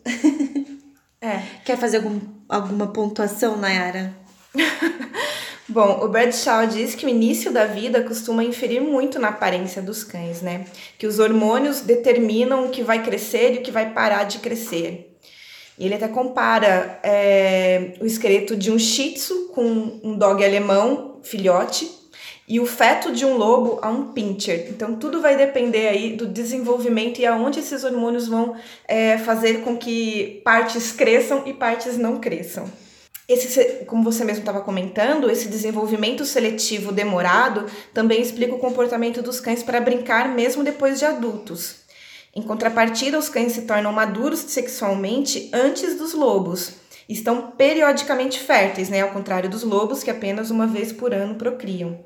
É. 1.19 1.41
Quer 1.65 1.77
fazer 1.77 1.97
algum, 1.97 2.19
alguma 2.47 2.93
pontuação, 2.93 3.57
Nayara? 3.57 4.13
Bom, 5.67 6.01
o 6.03 6.09
Bradshaw 6.09 6.67
diz 6.67 6.93
que 6.93 7.05
o 7.05 7.09
início 7.09 7.49
da 7.49 7.65
vida 7.65 8.03
costuma 8.03 8.43
inferir 8.43 8.81
muito 8.81 9.17
na 9.17 9.29
aparência 9.29 9.81
dos 9.81 10.03
cães, 10.03 10.41
né? 10.41 10.65
Que 10.97 11.07
os 11.07 11.19
hormônios 11.19 11.79
determinam 11.79 12.65
o 12.65 12.69
que 12.69 12.83
vai 12.83 13.01
crescer 13.01 13.53
e 13.53 13.57
o 13.59 13.61
que 13.61 13.71
vai 13.71 13.91
parar 13.91 14.25
de 14.25 14.39
crescer. 14.39 15.17
E 15.79 15.85
ele 15.85 15.95
até 15.95 16.09
compara 16.09 16.99
é, 17.01 17.93
o 18.01 18.05
esqueleto 18.05 18.57
de 18.57 18.71
um 18.71 18.77
shih 18.77 19.13
tzu 19.13 19.51
com 19.53 19.99
um 20.03 20.17
dog 20.17 20.43
alemão 20.43 21.19
filhote 21.23 21.89
e 22.45 22.59
o 22.59 22.65
feto 22.65 23.13
de 23.13 23.25
um 23.25 23.37
lobo 23.37 23.79
a 23.81 23.89
um 23.89 24.11
pincher. 24.11 24.67
Então 24.69 24.97
tudo 24.97 25.21
vai 25.21 25.37
depender 25.37 25.87
aí 25.87 26.17
do 26.17 26.27
desenvolvimento 26.27 27.19
e 27.19 27.25
aonde 27.25 27.59
esses 27.59 27.85
hormônios 27.85 28.27
vão 28.27 28.53
é, 28.85 29.17
fazer 29.17 29.61
com 29.61 29.77
que 29.77 30.41
partes 30.43 30.91
cresçam 30.91 31.43
e 31.45 31.53
partes 31.53 31.97
não 31.97 32.19
cresçam. 32.19 32.82
Esse, 33.27 33.85
como 33.85 34.03
você 34.03 34.25
mesmo 34.25 34.41
estava 34.41 34.61
comentando, 34.61 35.29
esse 35.29 35.47
desenvolvimento 35.47 36.25
seletivo 36.25 36.91
demorado 36.91 37.65
também 37.93 38.21
explica 38.21 38.53
o 38.53 38.59
comportamento 38.59 39.21
dos 39.21 39.39
cães 39.39 39.63
para 39.63 39.79
brincar 39.79 40.27
mesmo 40.27 40.63
depois 40.63 40.99
de 40.99 41.05
adultos. 41.05 41.77
Em 42.35 42.41
contrapartida, 42.41 43.17
os 43.17 43.29
cães 43.29 43.53
se 43.53 43.61
tornam 43.61 43.93
maduros 43.93 44.39
sexualmente 44.39 45.49
antes 45.53 45.97
dos 45.97 46.13
lobos 46.13 46.83
estão 47.07 47.51
periodicamente 47.51 48.39
férteis, 48.39 48.89
né, 48.89 49.01
ao 49.01 49.09
contrário 49.09 49.49
dos 49.49 49.63
lobos 49.63 50.03
que 50.03 50.11
apenas 50.11 50.49
uma 50.49 50.67
vez 50.67 50.91
por 50.91 51.13
ano 51.13 51.35
procriam. 51.35 52.05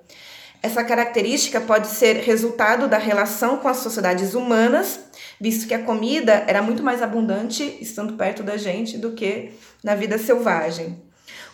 Essa 0.62 0.84
característica 0.84 1.62
pode 1.62 1.88
ser 1.88 2.18
resultado 2.18 2.88
da 2.88 2.98
relação 2.98 3.58
com 3.58 3.68
as 3.68 3.78
sociedades 3.78 4.34
humanas, 4.34 5.00
visto 5.40 5.68
que 5.68 5.74
a 5.74 5.84
comida 5.84 6.44
era 6.48 6.64
muito 6.64 6.82
mais 6.82 7.02
abundante 7.02 7.78
estando 7.80 8.14
perto 8.14 8.42
da 8.42 8.58
gente 8.58 8.98
do 8.98 9.12
que 9.12 9.52
na 9.84 9.94
vida 9.94 10.18
selvagem. 10.18 11.07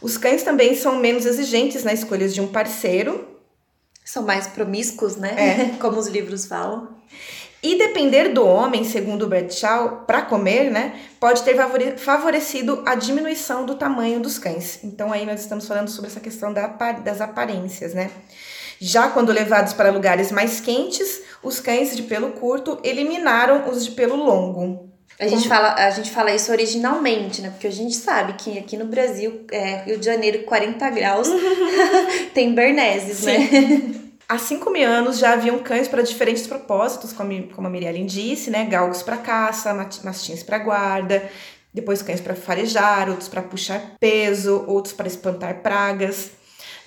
Os 0.03 0.17
cães 0.17 0.43
também 0.43 0.75
são 0.75 0.97
menos 0.97 1.25
exigentes 1.25 1.85
na 1.85 1.93
escolha 1.93 2.27
de 2.27 2.41
um 2.41 2.47
parceiro. 2.47 3.25
São 4.03 4.21
mais 4.21 4.45
promíscuos, 4.45 5.15
né? 5.15 5.33
É. 5.37 5.77
Como 5.79 5.97
os 5.97 6.07
livros 6.07 6.45
falam. 6.45 6.89
E 7.63 7.77
depender 7.77 8.33
do 8.33 8.45
homem, 8.45 8.83
segundo 8.83 9.25
Bradshaw, 9.25 10.03
para 10.05 10.23
comer, 10.23 10.69
né, 10.69 10.99
pode 11.17 11.43
ter 11.43 11.55
favorecido 11.95 12.83
a 12.85 12.93
diminuição 12.93 13.65
do 13.65 13.75
tamanho 13.75 14.19
dos 14.19 14.37
cães. 14.37 14.83
Então 14.83 15.13
aí 15.13 15.25
nós 15.25 15.39
estamos 15.39 15.65
falando 15.65 15.87
sobre 15.87 16.11
essa 16.11 16.19
questão 16.19 16.51
das 16.51 17.21
aparências, 17.21 17.93
né? 17.93 18.11
Já 18.81 19.07
quando 19.07 19.31
levados 19.31 19.71
para 19.71 19.91
lugares 19.91 20.29
mais 20.29 20.59
quentes, 20.59 21.21
os 21.41 21.61
cães 21.61 21.95
de 21.95 22.03
pelo 22.03 22.31
curto 22.31 22.77
eliminaram 22.83 23.69
os 23.69 23.85
de 23.85 23.91
pelo 23.91 24.17
longo. 24.17 24.92
A 25.19 25.27
gente, 25.27 25.47
fala, 25.47 25.73
a 25.75 25.89
gente 25.91 26.11
fala 26.11 26.33
isso 26.33 26.51
originalmente, 26.51 27.41
né? 27.41 27.49
Porque 27.49 27.67
a 27.67 27.71
gente 27.71 27.95
sabe 27.95 28.33
que 28.33 28.57
aqui 28.57 28.75
no 28.75 28.85
Brasil, 28.85 29.45
é, 29.51 29.83
Rio 29.85 29.97
de 29.99 30.05
Janeiro, 30.05 30.43
40 30.43 30.89
graus, 30.89 31.29
tem 32.33 32.53
berneses, 32.53 33.23
né? 33.23 33.49
Há 34.27 34.37
5 34.37 34.69
mil 34.71 34.89
anos 34.89 35.19
já 35.19 35.33
haviam 35.33 35.59
cães 35.59 35.87
para 35.87 36.01
diferentes 36.01 36.47
propósitos, 36.47 37.13
como, 37.13 37.43
como 37.49 37.67
a 37.67 37.69
Miriam 37.69 38.05
disse, 38.05 38.49
né? 38.49 38.65
Galgos 38.65 39.03
para 39.03 39.17
caça, 39.17 39.73
mastins 40.03 40.41
para 40.41 40.57
guarda, 40.57 41.29
depois 41.73 42.01
cães 42.01 42.21
para 42.21 42.33
farejar, 42.33 43.09
outros 43.09 43.27
para 43.27 43.41
puxar 43.41 43.95
peso, 43.99 44.63
outros 44.67 44.93
para 44.93 45.07
espantar 45.07 45.61
pragas. 45.61 46.31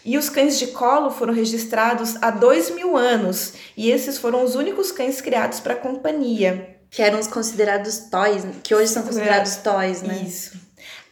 E 0.04 0.16
os 0.16 0.28
cães 0.28 0.58
de 0.58 0.68
colo 0.68 1.10
foram 1.10 1.34
registrados 1.34 2.16
há 2.22 2.30
dois 2.30 2.70
mil 2.70 2.96
anos, 2.96 3.54
e 3.76 3.90
esses 3.90 4.18
foram 4.18 4.42
os 4.42 4.54
únicos 4.54 4.90
cães 4.90 5.20
criados 5.20 5.60
para 5.60 5.74
companhia. 5.74 6.75
Que 6.96 7.02
eram 7.02 7.20
os 7.20 7.26
considerados 7.26 8.08
toys, 8.10 8.42
que 8.62 8.74
hoje 8.74 8.88
são 8.88 9.02
considerados 9.02 9.56
toys, 9.56 10.00
né? 10.00 10.14
Isso. 10.26 10.58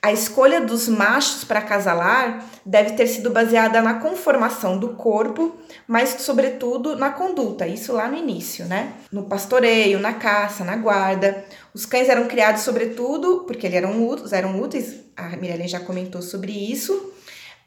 A 0.01 0.11
escolha 0.11 0.63
dos 0.63 0.89
machos 0.89 1.45
para 1.45 1.59
acasalar 1.59 2.43
deve 2.65 2.93
ter 2.93 3.07
sido 3.07 3.29
baseada 3.29 3.83
na 3.83 4.01
conformação 4.01 4.79
do 4.79 4.95
corpo, 4.95 5.55
mas 5.87 6.17
sobretudo 6.21 6.97
na 6.97 7.11
conduta, 7.11 7.67
isso 7.67 7.93
lá 7.93 8.09
no 8.09 8.17
início, 8.17 8.65
né? 8.65 8.95
No 9.13 9.25
pastoreio, 9.25 10.01
na 10.01 10.15
caça, 10.15 10.65
na 10.65 10.75
guarda. 10.75 11.45
Os 11.75 11.85
cães 11.85 12.09
eram 12.09 12.29
criados 12.29 12.63
sobretudo 12.63 13.45
porque 13.47 13.67
eles 13.67 13.77
eram 13.77 14.09
úteis, 14.09 14.33
eram 14.33 14.59
úteis, 14.59 15.01
a 15.15 15.37
Mirelle 15.37 15.69
já 15.69 15.81
comentou 15.81 16.23
sobre 16.23 16.53
isso, 16.53 17.13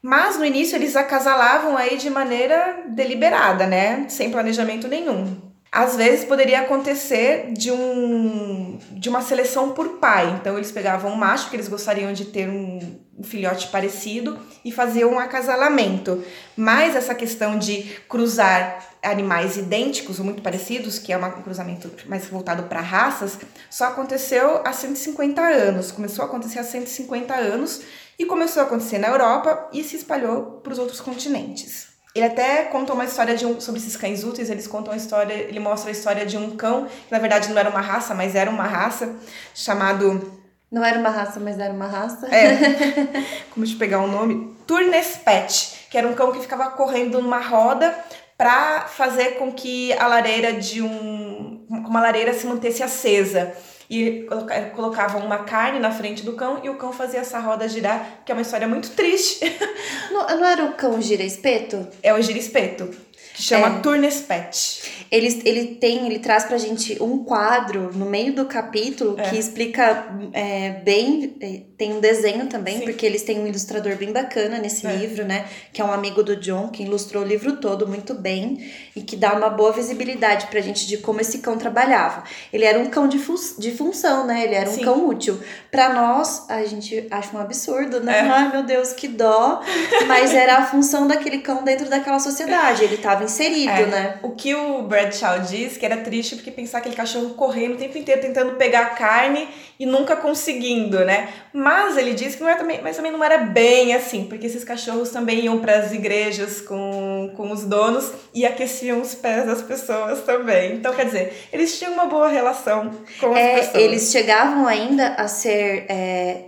mas 0.02 0.36
no 0.36 0.44
início 0.44 0.74
eles 0.74 0.96
acasalavam 0.96 1.76
aí 1.76 1.96
de 1.96 2.10
maneira 2.10 2.82
deliberada, 2.88 3.64
né? 3.64 4.06
Sem 4.08 4.32
planejamento 4.32 4.88
nenhum. 4.88 5.47
Às 5.70 5.96
vezes 5.96 6.24
poderia 6.24 6.60
acontecer 6.60 7.52
de, 7.52 7.70
um, 7.70 8.78
de 8.92 9.08
uma 9.08 9.20
seleção 9.20 9.72
por 9.72 9.98
pai. 9.98 10.38
Então 10.40 10.56
eles 10.56 10.72
pegavam 10.72 11.12
um 11.12 11.16
macho, 11.16 11.50
que 11.50 11.56
eles 11.56 11.68
gostariam 11.68 12.12
de 12.12 12.24
ter 12.24 12.48
um, 12.48 12.98
um 13.18 13.22
filhote 13.22 13.68
parecido, 13.68 14.38
e 14.64 14.72
faziam 14.72 15.12
um 15.12 15.18
acasalamento. 15.18 16.24
Mas 16.56 16.96
essa 16.96 17.14
questão 17.14 17.58
de 17.58 17.82
cruzar 18.08 18.86
animais 19.02 19.56
idênticos 19.58 20.18
ou 20.18 20.24
muito 20.24 20.42
parecidos, 20.42 20.98
que 20.98 21.12
é 21.12 21.18
um 21.18 21.42
cruzamento 21.42 21.90
mais 22.06 22.26
voltado 22.26 22.62
para 22.64 22.80
raças, 22.80 23.38
só 23.70 23.88
aconteceu 23.88 24.62
há 24.64 24.72
150 24.72 25.40
anos. 25.40 25.92
Começou 25.92 26.24
a 26.24 26.28
acontecer 26.28 26.60
há 26.60 26.64
150 26.64 27.34
anos 27.34 27.82
e 28.18 28.24
começou 28.24 28.62
a 28.62 28.66
acontecer 28.66 28.98
na 28.98 29.08
Europa 29.08 29.68
e 29.72 29.84
se 29.84 29.96
espalhou 29.96 30.60
para 30.62 30.72
os 30.72 30.78
outros 30.78 31.00
continentes. 31.00 31.97
Ele 32.14 32.24
até 32.24 32.64
conta 32.64 32.92
uma 32.92 33.04
história 33.04 33.36
de 33.36 33.46
um, 33.46 33.60
sobre 33.60 33.80
esses 33.80 33.96
cães 33.96 34.24
úteis, 34.24 34.50
eles 34.50 34.66
contam 34.66 34.92
a 34.92 34.96
história, 34.96 35.34
ele 35.34 35.60
mostra 35.60 35.90
a 35.90 35.92
história 35.92 36.26
de 36.26 36.36
um 36.36 36.56
cão, 36.56 36.86
que 36.86 37.12
na 37.12 37.18
verdade 37.18 37.48
não 37.50 37.58
era 37.58 37.68
uma 37.68 37.80
raça, 37.80 38.14
mas 38.14 38.34
era 38.34 38.50
uma 38.50 38.64
raça, 38.64 39.16
chamado 39.54 40.32
Não 40.70 40.84
era 40.84 40.98
uma 40.98 41.10
raça, 41.10 41.38
mas 41.38 41.58
era 41.58 41.72
uma 41.72 41.86
raça. 41.86 42.26
é, 42.34 42.56
como 43.52 43.64
eu 43.64 43.78
pegar 43.78 44.00
o 44.00 44.08
nome? 44.08 44.56
Turnespet, 44.66 45.86
que 45.90 45.96
era 45.96 46.08
um 46.08 46.14
cão 46.14 46.32
que 46.32 46.40
ficava 46.40 46.70
correndo 46.70 47.20
numa 47.20 47.40
roda 47.40 47.94
para 48.36 48.82
fazer 48.82 49.32
com 49.32 49.52
que 49.52 49.92
a 49.94 50.06
lareira 50.06 50.52
de 50.52 50.80
um. 50.80 51.66
uma 51.68 52.00
lareira 52.00 52.32
se 52.32 52.46
mantesse 52.46 52.82
acesa. 52.82 53.52
E 53.90 54.24
coloca- 54.28 54.60
colocavam 54.76 55.24
uma 55.24 55.38
carne 55.44 55.78
na 55.78 55.90
frente 55.90 56.22
do 56.22 56.34
cão 56.34 56.60
e 56.62 56.68
o 56.68 56.74
cão 56.74 56.92
fazia 56.92 57.20
essa 57.20 57.38
roda 57.38 57.66
girar, 57.66 58.20
que 58.24 58.30
é 58.30 58.34
uma 58.34 58.42
história 58.42 58.68
muito 58.68 58.90
triste. 58.90 59.40
Não, 60.12 60.26
não 60.38 60.44
era 60.46 60.64
o 60.64 60.72
cão 60.74 61.00
gira 61.00 61.22
espeto? 61.22 61.86
É 62.02 62.12
o 62.12 62.20
girispeto, 62.20 62.88
que 63.07 63.07
chama 63.42 63.78
É. 63.78 63.80
Turnespet. 63.80 65.06
Ele, 65.10 65.42
ele 65.44 65.66
tem, 65.76 66.06
ele 66.06 66.18
traz 66.18 66.44
pra 66.44 66.58
gente 66.58 67.02
um 67.02 67.24
quadro 67.24 67.90
no 67.94 68.04
meio 68.06 68.32
do 68.34 68.44
capítulo 68.46 69.16
É. 69.18 69.30
que 69.30 69.38
explica 69.38 70.06
é, 70.32 70.70
bem. 70.84 71.36
é, 71.40 71.60
Tem 71.78 71.92
um 71.92 72.00
desenho 72.00 72.46
também, 72.48 72.78
Sim. 72.78 72.84
porque 72.84 73.06
eles 73.06 73.22
têm 73.22 73.38
um 73.38 73.46
ilustrador 73.46 73.94
bem 73.96 74.10
bacana 74.12 74.58
nesse 74.58 74.84
É. 74.86 74.92
livro, 74.96 75.24
né? 75.24 75.44
Que 75.72 75.80
é 75.80 75.84
um 75.84 75.92
amigo 75.92 76.24
do 76.24 76.34
John, 76.36 76.68
que 76.68 76.82
ilustrou 76.82 77.22
o 77.22 77.26
livro 77.26 77.56
todo 77.58 77.86
muito 77.86 78.14
bem 78.14 78.68
e 78.96 79.00
que 79.00 79.14
dá 79.16 79.32
uma 79.34 79.48
boa 79.48 79.72
visibilidade 79.72 80.48
pra 80.48 80.60
gente 80.60 80.86
de 80.88 80.98
como 80.98 81.20
esse 81.20 81.38
cão 81.38 81.56
trabalhava. 81.56 82.24
Ele 82.52 82.64
era 82.64 82.78
um 82.80 82.86
cão 82.90 83.06
de, 83.06 83.18
fu 83.18 83.34
de 83.58 83.70
função, 83.70 84.26
né? 84.26 84.42
Ele 84.44 84.54
era 84.56 84.68
um 84.68 84.74
Sim. 84.74 84.82
cão 84.82 85.06
útil. 85.08 85.38
Pra 85.70 85.92
nós, 85.94 86.44
a 86.50 86.64
gente 86.64 87.06
acha 87.10 87.36
um 87.36 87.40
absurdo, 87.40 88.00
né? 88.00 88.18
É. 88.18 88.20
Ai, 88.22 88.50
meu 88.52 88.64
Deus, 88.64 88.92
que 88.92 89.06
dó. 89.06 89.62
Mas 90.08 90.34
era 90.34 90.56
a 90.58 90.66
função 90.66 91.06
daquele 91.06 91.38
cão 91.38 91.62
dentro 91.62 91.88
daquela 91.88 92.18
sociedade. 92.18 92.82
Ele 92.82 92.96
tava 92.96 93.27
inserido, 93.28 93.70
É. 93.70 93.86
né? 93.86 94.18
O 94.22 94.30
que 94.30 94.54
o 94.54 94.82
Bradshaw 94.82 95.40
diz 95.40 95.76
que 95.76 95.84
era 95.86 95.98
triste 95.98 96.34
porque 96.36 96.50
pensar 96.50 96.78
aquele 96.78 96.96
cachorro 96.96 97.30
correndo 97.34 97.74
o 97.74 97.76
tempo 97.78 97.96
inteiro 97.96 98.20
tentando 98.20 98.52
pegar 98.56 98.94
carne 98.96 99.48
e 99.78 99.86
nunca 99.86 100.16
conseguindo, 100.16 101.04
né? 101.04 101.28
Mas 101.52 101.96
ele 101.96 102.12
diz 102.14 102.34
que 102.34 102.42
não 102.42 102.48
era 102.48 102.58
também, 102.58 102.80
mas 102.82 102.96
também 102.96 103.12
não 103.12 103.22
era 103.22 103.38
bem 103.38 103.94
assim, 103.94 104.24
porque 104.24 104.46
esses 104.46 104.64
cachorros 104.64 105.10
também 105.10 105.44
iam 105.44 105.58
para 105.60 105.76
as 105.78 105.92
igrejas 105.92 106.60
com, 106.60 107.32
com 107.36 107.52
os 107.52 107.64
donos 107.64 108.10
e 108.34 108.44
aqueciam 108.44 109.00
os 109.00 109.14
pés 109.14 109.46
das 109.46 109.62
pessoas 109.62 110.22
também. 110.22 110.74
Então, 110.74 110.94
quer 110.94 111.04
dizer, 111.06 111.48
eles 111.52 111.78
tinham 111.78 111.92
uma 111.92 112.06
boa 112.06 112.28
relação 112.28 112.90
com 113.20 113.32
as 113.32 113.38
É, 113.38 113.54
pessoas. 113.58 113.74
eles 113.82 114.10
chegavam 114.10 114.66
ainda 114.66 115.08
a 115.10 115.28
ser 115.28 115.86
é, 115.88 116.44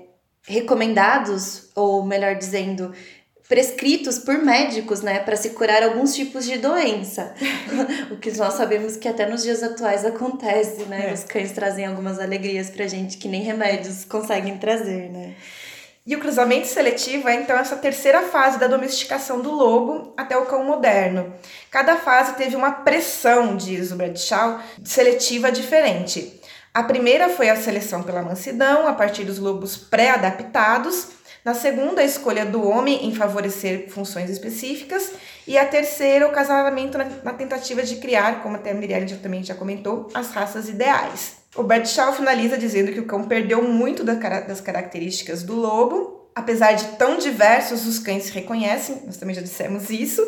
recomendados, 0.46 1.70
ou 1.74 2.04
melhor 2.04 2.34
dizendo, 2.34 2.92
prescritos 3.51 4.16
por 4.16 4.38
médicos, 4.38 5.03
né, 5.03 5.18
para 5.18 5.34
se 5.34 5.51
curar 5.51 5.82
alguns 5.82 6.14
tipos 6.14 6.44
de 6.44 6.57
doença. 6.57 7.34
o 8.09 8.16
que 8.16 8.30
nós 8.38 8.55
sabemos 8.55 8.96
que 8.96 9.09
até 9.09 9.26
nos 9.26 9.42
dias 9.42 9.61
atuais 9.61 10.05
acontece, 10.05 10.84
né? 10.84 11.11
É. 11.11 11.12
Os 11.12 11.24
cães 11.24 11.51
trazem 11.51 11.84
algumas 11.84 12.20
alegrias 12.20 12.70
pra 12.70 12.86
gente 12.86 13.18
que 13.18 13.26
nem 13.26 13.42
remédios 13.42 14.05
conseguem 14.05 14.57
trazer, 14.57 15.11
né? 15.11 15.34
E 16.07 16.14
o 16.14 16.20
cruzamento 16.20 16.68
seletivo 16.68 17.28
é 17.28 17.34
então 17.34 17.59
essa 17.59 17.76
terceira 17.76 18.22
fase 18.22 18.57
da 18.57 18.68
domesticação 18.68 19.40
do 19.40 19.51
lobo 19.51 20.14
até 20.16 20.36
o 20.38 20.46
cão 20.46 20.64
moderno. 20.64 21.34
Cada 21.72 21.96
fase 21.96 22.34
teve 22.34 22.55
uma 22.55 22.70
pressão, 22.70 23.57
diz 23.57 23.90
o 23.90 23.96
Bradshaw, 23.96 24.61
seletiva 24.84 25.51
diferente. 25.51 26.40
A 26.72 26.84
primeira 26.84 27.28
foi 27.28 27.51
a 27.51 27.57
seleção 27.57 28.05
pela 28.05 28.22
mansidão, 28.22 28.86
a 28.86 28.92
partir 28.92 29.24
dos 29.24 29.40
lobos 29.40 29.76
pré-adaptados. 29.76 31.18
Na 31.45 31.55
segunda, 31.55 32.03
a 32.03 32.05
escolha 32.05 32.45
do 32.45 32.66
homem 32.68 33.07
em 33.07 33.14
favorecer 33.14 33.88
funções 33.88 34.28
específicas. 34.28 35.12
E 35.47 35.57
a 35.57 35.64
terceira, 35.64 36.26
o 36.28 36.32
casamento 36.32 36.99
na, 36.99 37.05
na 37.24 37.32
tentativa 37.32 37.82
de 37.82 37.97
criar, 37.97 38.43
como 38.43 38.57
até 38.57 38.70
a 38.72 38.74
Miriam 38.74 39.07
já- 39.09 39.16
também 39.16 39.43
já 39.43 39.55
comentou, 39.55 40.09
as 40.14 40.30
raças 40.30 40.68
ideais. 40.68 41.36
O 41.57 41.62
Bradshaw 41.62 42.12
finaliza 42.12 42.57
dizendo 42.59 42.93
que 42.93 43.01
o 43.01 43.07
cão 43.07 43.24
perdeu 43.24 43.62
muito 43.62 44.05
da 44.05 44.14
das 44.14 44.61
características 44.61 45.43
do 45.43 45.55
lobo. 45.57 46.30
Apesar 46.34 46.72
de 46.74 46.84
tão 46.97 47.16
diversos, 47.16 47.86
os 47.86 47.99
cães 47.99 48.24
se 48.24 48.32
reconhecem, 48.32 49.03
nós 49.05 49.16
também 49.16 49.34
já 49.34 49.43
dissemos 49.43 49.91
isso. 49.91 50.22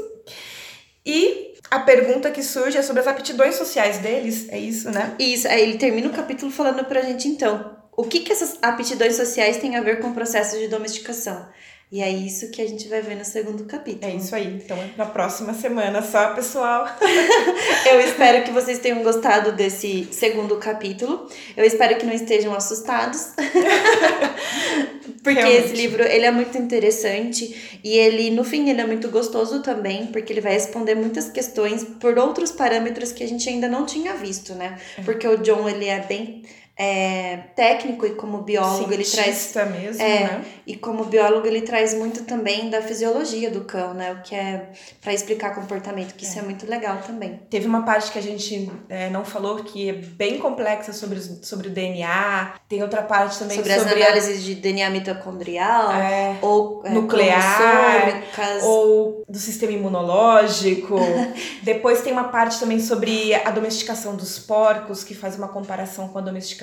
E 1.06 1.54
a 1.70 1.80
pergunta 1.80 2.30
que 2.30 2.42
surge 2.42 2.76
é 2.78 2.82
sobre 2.82 3.00
as 3.00 3.06
aptidões 3.08 3.54
sociais 3.54 3.98
deles, 3.98 4.48
é 4.48 4.58
isso, 4.58 4.90
né? 4.90 5.14
Isso, 5.18 5.46
aí 5.48 5.62
ele 5.62 5.78
termina 5.78 6.08
o 6.08 6.12
capítulo 6.12 6.50
falando 6.50 6.84
pra 6.84 7.02
gente 7.02 7.28
então, 7.28 7.76
o 7.96 8.04
que 8.04 8.20
que 8.20 8.32
essas 8.32 8.56
aptidões 8.62 9.16
sociais 9.16 9.58
têm 9.58 9.76
a 9.76 9.82
ver 9.82 10.00
com 10.00 10.08
o 10.08 10.14
processo 10.14 10.58
de 10.58 10.68
domesticação? 10.68 11.46
E 11.92 12.00
é 12.00 12.08
isso 12.08 12.50
que 12.50 12.62
a 12.62 12.66
gente 12.66 12.88
vai 12.88 13.02
ver 13.02 13.16
no 13.16 13.24
segundo 13.24 13.64
capítulo. 13.64 14.10
É 14.10 14.16
isso 14.16 14.34
aí. 14.34 14.46
Então, 14.46 14.78
na 14.96 15.04
próxima 15.04 15.52
semana 15.52 16.00
só, 16.00 16.32
pessoal. 16.32 16.86
Eu 17.84 18.00
espero 18.00 18.44
que 18.44 18.50
vocês 18.50 18.78
tenham 18.78 19.02
gostado 19.02 19.52
desse 19.52 20.08
segundo 20.10 20.56
capítulo. 20.56 21.28
Eu 21.54 21.66
espero 21.66 21.98
que 21.98 22.06
não 22.06 22.14
estejam 22.14 22.54
assustados. 22.54 23.32
porque 25.22 25.38
Realmente. 25.38 25.66
esse 25.66 25.76
livro, 25.76 26.02
ele 26.02 26.24
é 26.24 26.30
muito 26.30 26.56
interessante 26.56 27.80
e 27.84 27.98
ele, 27.98 28.30
no 28.30 28.42
fim, 28.42 28.70
ele 28.70 28.80
é 28.80 28.86
muito 28.86 29.10
gostoso 29.10 29.60
também, 29.60 30.06
porque 30.06 30.32
ele 30.32 30.40
vai 30.40 30.54
responder 30.54 30.94
muitas 30.94 31.28
questões 31.28 31.84
por 32.00 32.18
outros 32.18 32.50
parâmetros 32.50 33.12
que 33.12 33.22
a 33.22 33.28
gente 33.28 33.46
ainda 33.50 33.68
não 33.68 33.84
tinha 33.84 34.14
visto, 34.14 34.54
né? 34.54 34.78
Porque 35.04 35.28
o 35.28 35.36
John, 35.36 35.68
ele 35.68 35.84
é 35.84 36.00
bem 36.00 36.42
é, 36.76 37.36
técnico 37.54 38.06
e 38.06 38.14
como 38.14 38.38
biólogo, 38.38 38.92
ele 38.92 39.04
traz 39.04 39.26
Cientista 39.36 39.66
mesmo, 39.66 40.02
É, 40.02 40.20
né? 40.24 40.44
e 40.66 40.74
como 40.76 41.04
biólogo, 41.04 41.46
ele 41.46 41.60
traz 41.62 41.92
muito 41.94 42.24
também 42.24 42.70
da 42.70 42.80
fisiologia 42.80 43.50
do 43.50 43.60
cão, 43.62 43.92
né? 43.92 44.12
O 44.12 44.22
que 44.22 44.34
é 44.34 44.70
para 45.00 45.12
explicar 45.12 45.54
comportamento, 45.54 46.14
que 46.14 46.24
isso 46.24 46.38
é 46.38 46.42
muito 46.42 46.66
legal 46.68 46.98
também. 47.06 47.40
Teve 47.50 47.66
uma 47.66 47.82
parte 47.82 48.10
que 48.10 48.18
a 48.18 48.22
gente 48.22 48.70
é, 48.88 49.10
não 49.10 49.24
falou 49.24 49.56
que 49.64 49.90
é 49.90 49.92
bem 49.92 50.38
complexa 50.38 50.92
sobre, 50.94 51.20
sobre 51.42 51.68
o 51.68 51.70
DNA. 51.70 52.54
Tem 52.68 52.82
outra 52.82 53.02
parte 53.02 53.38
também 53.38 53.56
sobre, 53.58 53.74
sobre, 53.78 53.92
as 53.92 54.00
a- 54.00 54.06
análises 54.06 54.42
de 54.42 54.54
DNA 54.54 54.88
mitocondrial 54.90 55.92
é, 55.92 56.38
ou 56.40 56.82
é, 56.84 56.90
nuclear, 56.90 58.22
ou 58.62 59.22
do 59.28 59.38
sistema 59.38 59.72
imunológico. 59.72 60.96
Depois 61.62 62.00
tem 62.00 62.12
uma 62.12 62.24
parte 62.24 62.58
também 62.58 62.80
sobre 62.80 63.34
a 63.34 63.50
domesticação 63.50 64.16
dos 64.16 64.38
porcos, 64.38 65.04
que 65.04 65.14
faz 65.14 65.36
uma 65.36 65.48
comparação 65.48 66.08
com 66.08 66.18
a 66.18 66.22
domesticação 66.22 66.61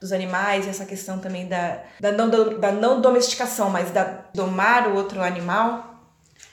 dos 0.00 0.12
animais, 0.12 0.66
essa 0.66 0.84
questão 0.84 1.18
também 1.18 1.48
da, 1.48 1.82
da, 2.00 2.12
não, 2.12 2.28
da 2.58 2.72
não 2.72 3.00
domesticação, 3.00 3.70
mas 3.70 3.90
da 3.90 4.22
domar 4.34 4.88
o 4.88 4.94
outro 4.94 5.22
animal. 5.22 5.87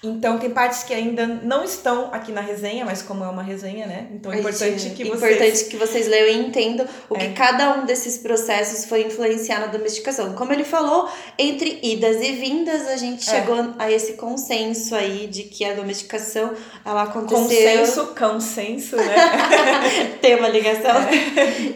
Então 0.07 0.37
tem 0.37 0.49
partes 0.49 0.83
que 0.83 0.93
ainda 0.93 1.25
não 1.25 1.63
estão 1.63 2.09
aqui 2.13 2.31
na 2.31 2.41
resenha, 2.41 2.85
mas 2.85 3.01
como 3.01 3.23
é 3.23 3.27
uma 3.27 3.43
resenha, 3.43 3.85
né? 3.87 4.07
Então 4.13 4.31
é 4.31 4.39
importante 4.39 4.89
que 4.91 5.03
importante 5.03 5.37
vocês... 5.37 5.63
que 5.63 5.77
vocês 5.77 6.07
leiam 6.07 6.27
e 6.27 6.47
entendam 6.47 6.85
o 7.09 7.15
É. 7.15 7.19
que 7.19 7.33
cada 7.33 7.77
um 7.77 7.85
desses 7.85 8.17
processos 8.17 8.85
foi 8.85 9.03
influenciar 9.03 9.59
na 9.59 9.67
domesticação. 9.67 10.33
Como 10.33 10.51
ele 10.53 10.63
falou, 10.63 11.09
entre 11.37 11.79
idas 11.83 12.21
e 12.21 12.31
vindas, 12.33 12.87
a 12.87 12.97
gente 12.97 13.27
É. 13.29 13.33
chegou 13.33 13.73
a 13.79 13.91
esse 13.91 14.13
consenso 14.13 14.95
aí 14.95 15.27
de 15.27 15.43
que 15.43 15.65
a 15.65 15.73
domesticação 15.73 16.53
ela 16.85 17.03
aconteceu. 17.03 17.39
Consenso, 17.39 18.15
consenso, 18.17 18.95
né? 18.97 19.15
tem 20.21 20.35
uma 20.35 20.47
ligação 20.49 20.93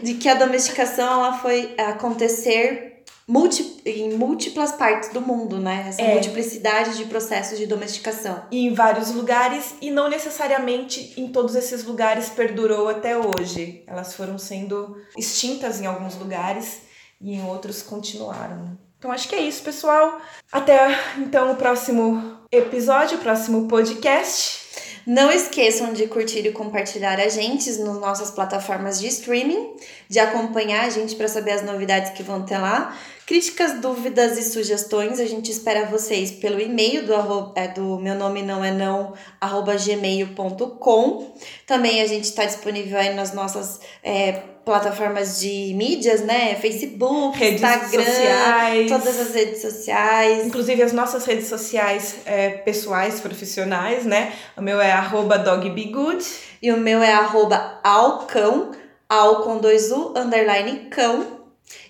de 0.03 0.13
que 0.15 0.27
a 0.30 0.36
domesticação 0.36 1.05
ela 1.11 1.34
foi 1.39 1.73
acontecer 1.77 2.99
multi, 3.30 3.80
em 3.86 4.15
múltiplas 4.17 4.71
partes 4.71 5.09
do 5.09 5.21
mundo, 5.21 5.59
né? 5.59 5.86
Essa 5.88 6.01
É. 6.01 6.13
multiplicidade 6.13 6.97
de 6.97 7.05
processos 7.05 7.59
de 7.59 7.67
domesticação. 7.67 8.41
E 8.49 8.65
em 8.65 8.73
vários 8.73 9.11
lugares 9.11 9.75
e 9.80 9.91
não 9.91 10.09
necessariamente 10.09 11.13
em 11.15 11.27
todos 11.27 11.53
esses 11.55 11.84
lugares 11.84 12.30
perdurou 12.30 12.89
até 12.89 13.15
hoje. 13.15 13.84
Elas 13.86 14.15
foram 14.15 14.39
sendo 14.39 14.97
extintas 15.15 15.80
em 15.80 15.86
alguns 15.86 16.15
lugares 16.15 16.80
e 17.21 17.36
em 17.36 17.45
outros 17.45 17.84
continuaram. 17.84 18.75
Então 18.97 19.11
acho 19.11 19.30
que 19.30 19.36
é 19.36 19.41
isso, 19.41 19.61
pessoal. 19.61 20.19
Até 20.51 20.89
então 21.19 21.51
o 21.51 21.55
próximo 21.55 22.38
episódio, 22.51 23.19
o 23.19 23.21
próximo 23.21 23.67
podcast. 23.67 24.67
Não 25.05 25.32
esqueçam 25.32 25.93
de 25.93 26.05
curtir 26.07 26.45
e 26.45 26.51
compartilhar 26.51 27.19
a 27.19 27.27
gente 27.30 27.71
nas 27.80 27.99
nossas 27.99 28.30
plataformas 28.30 28.99
de 28.99 29.07
streaming, 29.07 29.75
de 30.07 30.19
acompanhar 30.19 30.86
a 30.86 30.89
gente 30.89 31.15
para 31.15 31.27
saber 31.27 31.51
as 31.51 31.63
novidades 31.63 32.11
que 32.11 32.21
vão 32.21 32.43
ter 32.43 32.57
lá. 32.57 32.95
Críticas, 33.30 33.80
dúvidas 33.80 34.39
e 34.39 34.43
sugestões, 34.43 35.19
a 35.19 35.25
gente 35.27 35.51
espera 35.51 35.86
vocês 35.86 36.32
pelo 36.32 36.59
e-mail 36.59 37.05
do, 37.05 37.13
é, 37.55 37.67
do 37.67 37.99
meu 37.99 38.15
nome 38.15 38.41
não 38.41 38.65
é 38.65 38.71
não, 38.71 39.13
arroba 39.39 39.75
gmail.com. 39.75 41.36
Também 41.67 42.01
a 42.01 42.07
gente 42.07 42.23
está 42.23 42.43
disponível 42.43 42.97
aí 42.97 43.13
nas 43.13 43.32
nossas 43.32 43.82
é, 44.01 44.32
plataformas 44.65 45.39
de 45.39 45.75
mídias, 45.75 46.21
né? 46.21 46.55
Facebook, 46.55 47.38
Redes 47.38 47.61
Instagram, 47.61 48.03
sociais. 48.03 48.89
todas 48.89 49.19
as 49.19 49.36
redes 49.36 49.61
sociais. 49.61 50.47
Inclusive 50.47 50.82
as 50.82 50.91
nossas 50.91 51.23
redes 51.23 51.45
sociais 51.45 52.15
é, 52.25 52.49
pessoais, 52.49 53.19
profissionais, 53.19 54.05
né? 54.05 54.34
O 54.57 54.61
meu 54.63 54.82
é 54.82 54.91
arroba 54.91 55.38
dogbegood. 55.38 56.25
E 56.63 56.71
o 56.71 56.77
meu 56.77 57.03
é 57.03 57.13
arroba 57.13 57.80
alcão, 57.84 58.71
al 59.07 59.43
com 59.43 59.59
dois 59.59 59.91
U, 59.91 60.15
underline 60.17 60.88
cão. 60.89 61.38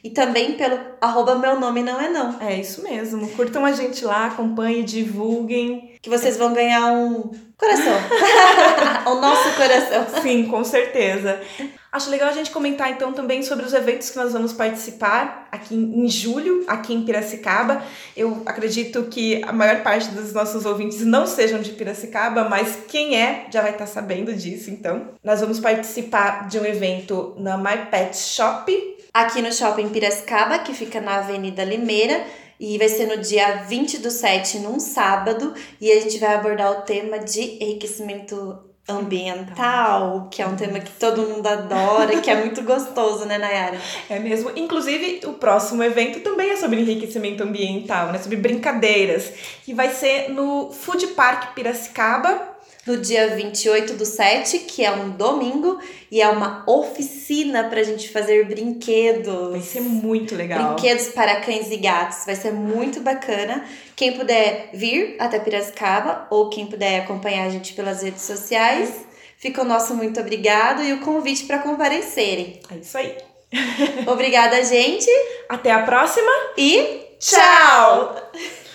E 0.04 0.10
também 0.10 0.54
pelo 0.54 0.80
arroba 1.02 1.36
meu 1.36 1.60
nome 1.60 1.82
não 1.82 2.00
é 2.00 2.10
não. 2.10 2.42
É 2.42 2.56
isso 2.56 2.84
mesmo. 2.84 3.28
Curtam 3.30 3.66
a 3.66 3.72
gente 3.72 4.04
lá, 4.06 4.28
acompanhem, 4.28 4.84
divulguem. 4.84 5.96
Que 6.02 6.10
vocês 6.10 6.38
vão 6.38 6.54
ganhar 6.54 6.92
um 6.92 7.32
coração. 7.58 7.94
o 9.12 9.16
nosso 9.16 9.56
coração. 9.56 10.22
Sim, 10.22 10.46
com 10.46 10.64
certeza. 10.64 11.42
Acho 11.92 12.12
legal 12.12 12.30
a 12.30 12.34
gente 12.34 12.52
comentar 12.52 12.92
então 12.92 13.12
também 13.12 13.42
sobre 13.42 13.66
os 13.66 13.74
eventos 13.74 14.12
que 14.12 14.18
nós 14.18 14.32
vamos 14.32 14.54
participar 14.54 15.48
aqui 15.52 15.74
em 15.74 16.08
julho, 16.08 16.64
aqui 16.68 16.94
em 16.94 17.04
Piracicaba. 17.04 17.84
Eu 18.16 18.44
acredito 18.46 19.06
que 19.06 19.44
a 19.44 19.52
maior 19.52 19.82
parte 19.82 20.10
dos 20.10 20.32
nossos 20.32 20.66
ouvintes 20.66 21.04
não 21.04 21.26
sejam 21.26 21.60
de 21.62 21.72
Piracicaba, 21.72 22.48
mas 22.48 22.78
quem 22.88 23.20
é 23.20 23.48
já 23.52 23.62
vai 23.62 23.72
estar 23.72 23.88
sabendo 23.88 24.32
disso, 24.34 24.70
então. 24.70 25.10
Nós 25.24 25.42
vamos 25.42 25.60
participar 25.60 26.48
de 26.48 26.60
um 26.60 26.66
evento 26.66 27.34
na 27.38 27.58
My 27.58 27.88
Pet 27.90 28.16
Shop. 28.16 28.99
Aqui 29.14 29.42
no 29.42 29.52
Shopping 29.52 29.90
Piracicaba, 29.90 30.60
que 30.60 30.74
fica 30.74 31.02
na 31.02 31.18
Avenida 31.18 31.64
Limeira. 31.64 32.24
E 32.60 32.78
vai 32.78 32.90
ser 32.90 33.08
no 33.08 33.18
dia 33.18 33.64
20 33.70 34.00
do 34.00 34.12
7, 34.12 34.60
num 34.60 34.82
sábado, 34.82 35.54
e 35.80 35.90
a 35.90 36.02
gente 36.02 36.18
vai 36.18 36.36
abordar 36.36 36.72
o 36.72 36.82
tema 36.82 37.18
de 37.18 37.40
enriquecimento 37.64 38.60
ambiental, 38.86 40.28
que 40.30 40.42
é 40.42 40.46
um 40.46 40.56
tema 40.56 40.80
que 40.80 40.92
todo 40.92 41.22
mundo 41.22 41.48
adora, 41.48 42.20
que 42.20 42.30
é 42.30 42.36
muito 42.36 42.62
gostoso, 42.64 43.26
né, 43.26 43.38
Nayara? 43.38 43.80
É 44.10 44.20
mesmo. 44.20 44.52
Inclusive, 44.56 45.22
o 45.26 45.34
próximo 45.34 45.84
evento 45.84 46.20
também 46.20 46.50
é 46.50 46.58
sobre 46.58 46.82
enriquecimento 46.82 47.44
ambiental, 47.44 48.12
né? 48.12 48.20
Sobre 48.20 48.36
brincadeiras, 48.36 49.32
que 49.64 49.74
vai 49.74 49.94
ser 49.94 50.30
no 50.30 50.72
Food 50.72 51.08
Park 51.08 51.54
Piracicaba, 51.54 52.59
no 52.86 52.98
dia 52.98 53.36
28 53.36 53.94
do 53.94 54.06
7, 54.06 54.60
que 54.60 54.84
é 54.84 54.92
um 54.92 55.12
domingo, 55.12 55.80
e 56.12 56.22
é 56.22 56.28
uma 56.30 56.64
oficina 56.68 57.66
pra 57.66 57.84
gente 57.84 58.10
fazer 58.10 58.46
brinquedos. 58.46 59.52
Vai 59.52 59.62
ser 59.62 59.82
muito 59.82 60.36
legal. 60.36 60.74
Brinquedos 60.74 61.10
para 61.10 61.42
cães 61.42 61.70
e 61.72 61.78
gatos, 61.78 62.26
vai 62.26 62.36
ser 62.36 62.52
muito 62.52 63.02
bacana. 63.02 63.64
Quem 63.96 64.14
puder 64.14 64.70
vir 64.74 65.16
até 65.20 65.40
Piracicaba 65.40 66.28
ou 66.30 66.50
quem 66.50 66.66
puder 66.66 67.02
acompanhar 67.02 67.46
a 67.46 67.50
gente 67.50 67.74
pelas 67.74 68.02
redes 68.02 68.24
sociais, 68.24 69.06
fica 69.38 69.62
o 69.62 69.66
nosso 69.66 69.94
muito 69.94 70.20
obrigado 70.20 70.84
e 70.84 70.94
o 70.94 71.02
convite 71.02 71.46
para 71.46 71.60
comparecerem. 71.60 72.60
É 72.72 72.76
isso 72.78 72.98
aí. 72.98 73.18
Obrigada, 74.08 74.64
gente. 74.64 75.10
Até 75.48 75.72
a 75.72 75.84
próxima 75.84 76.32
e 76.58 77.02
tchau! 77.20 78.16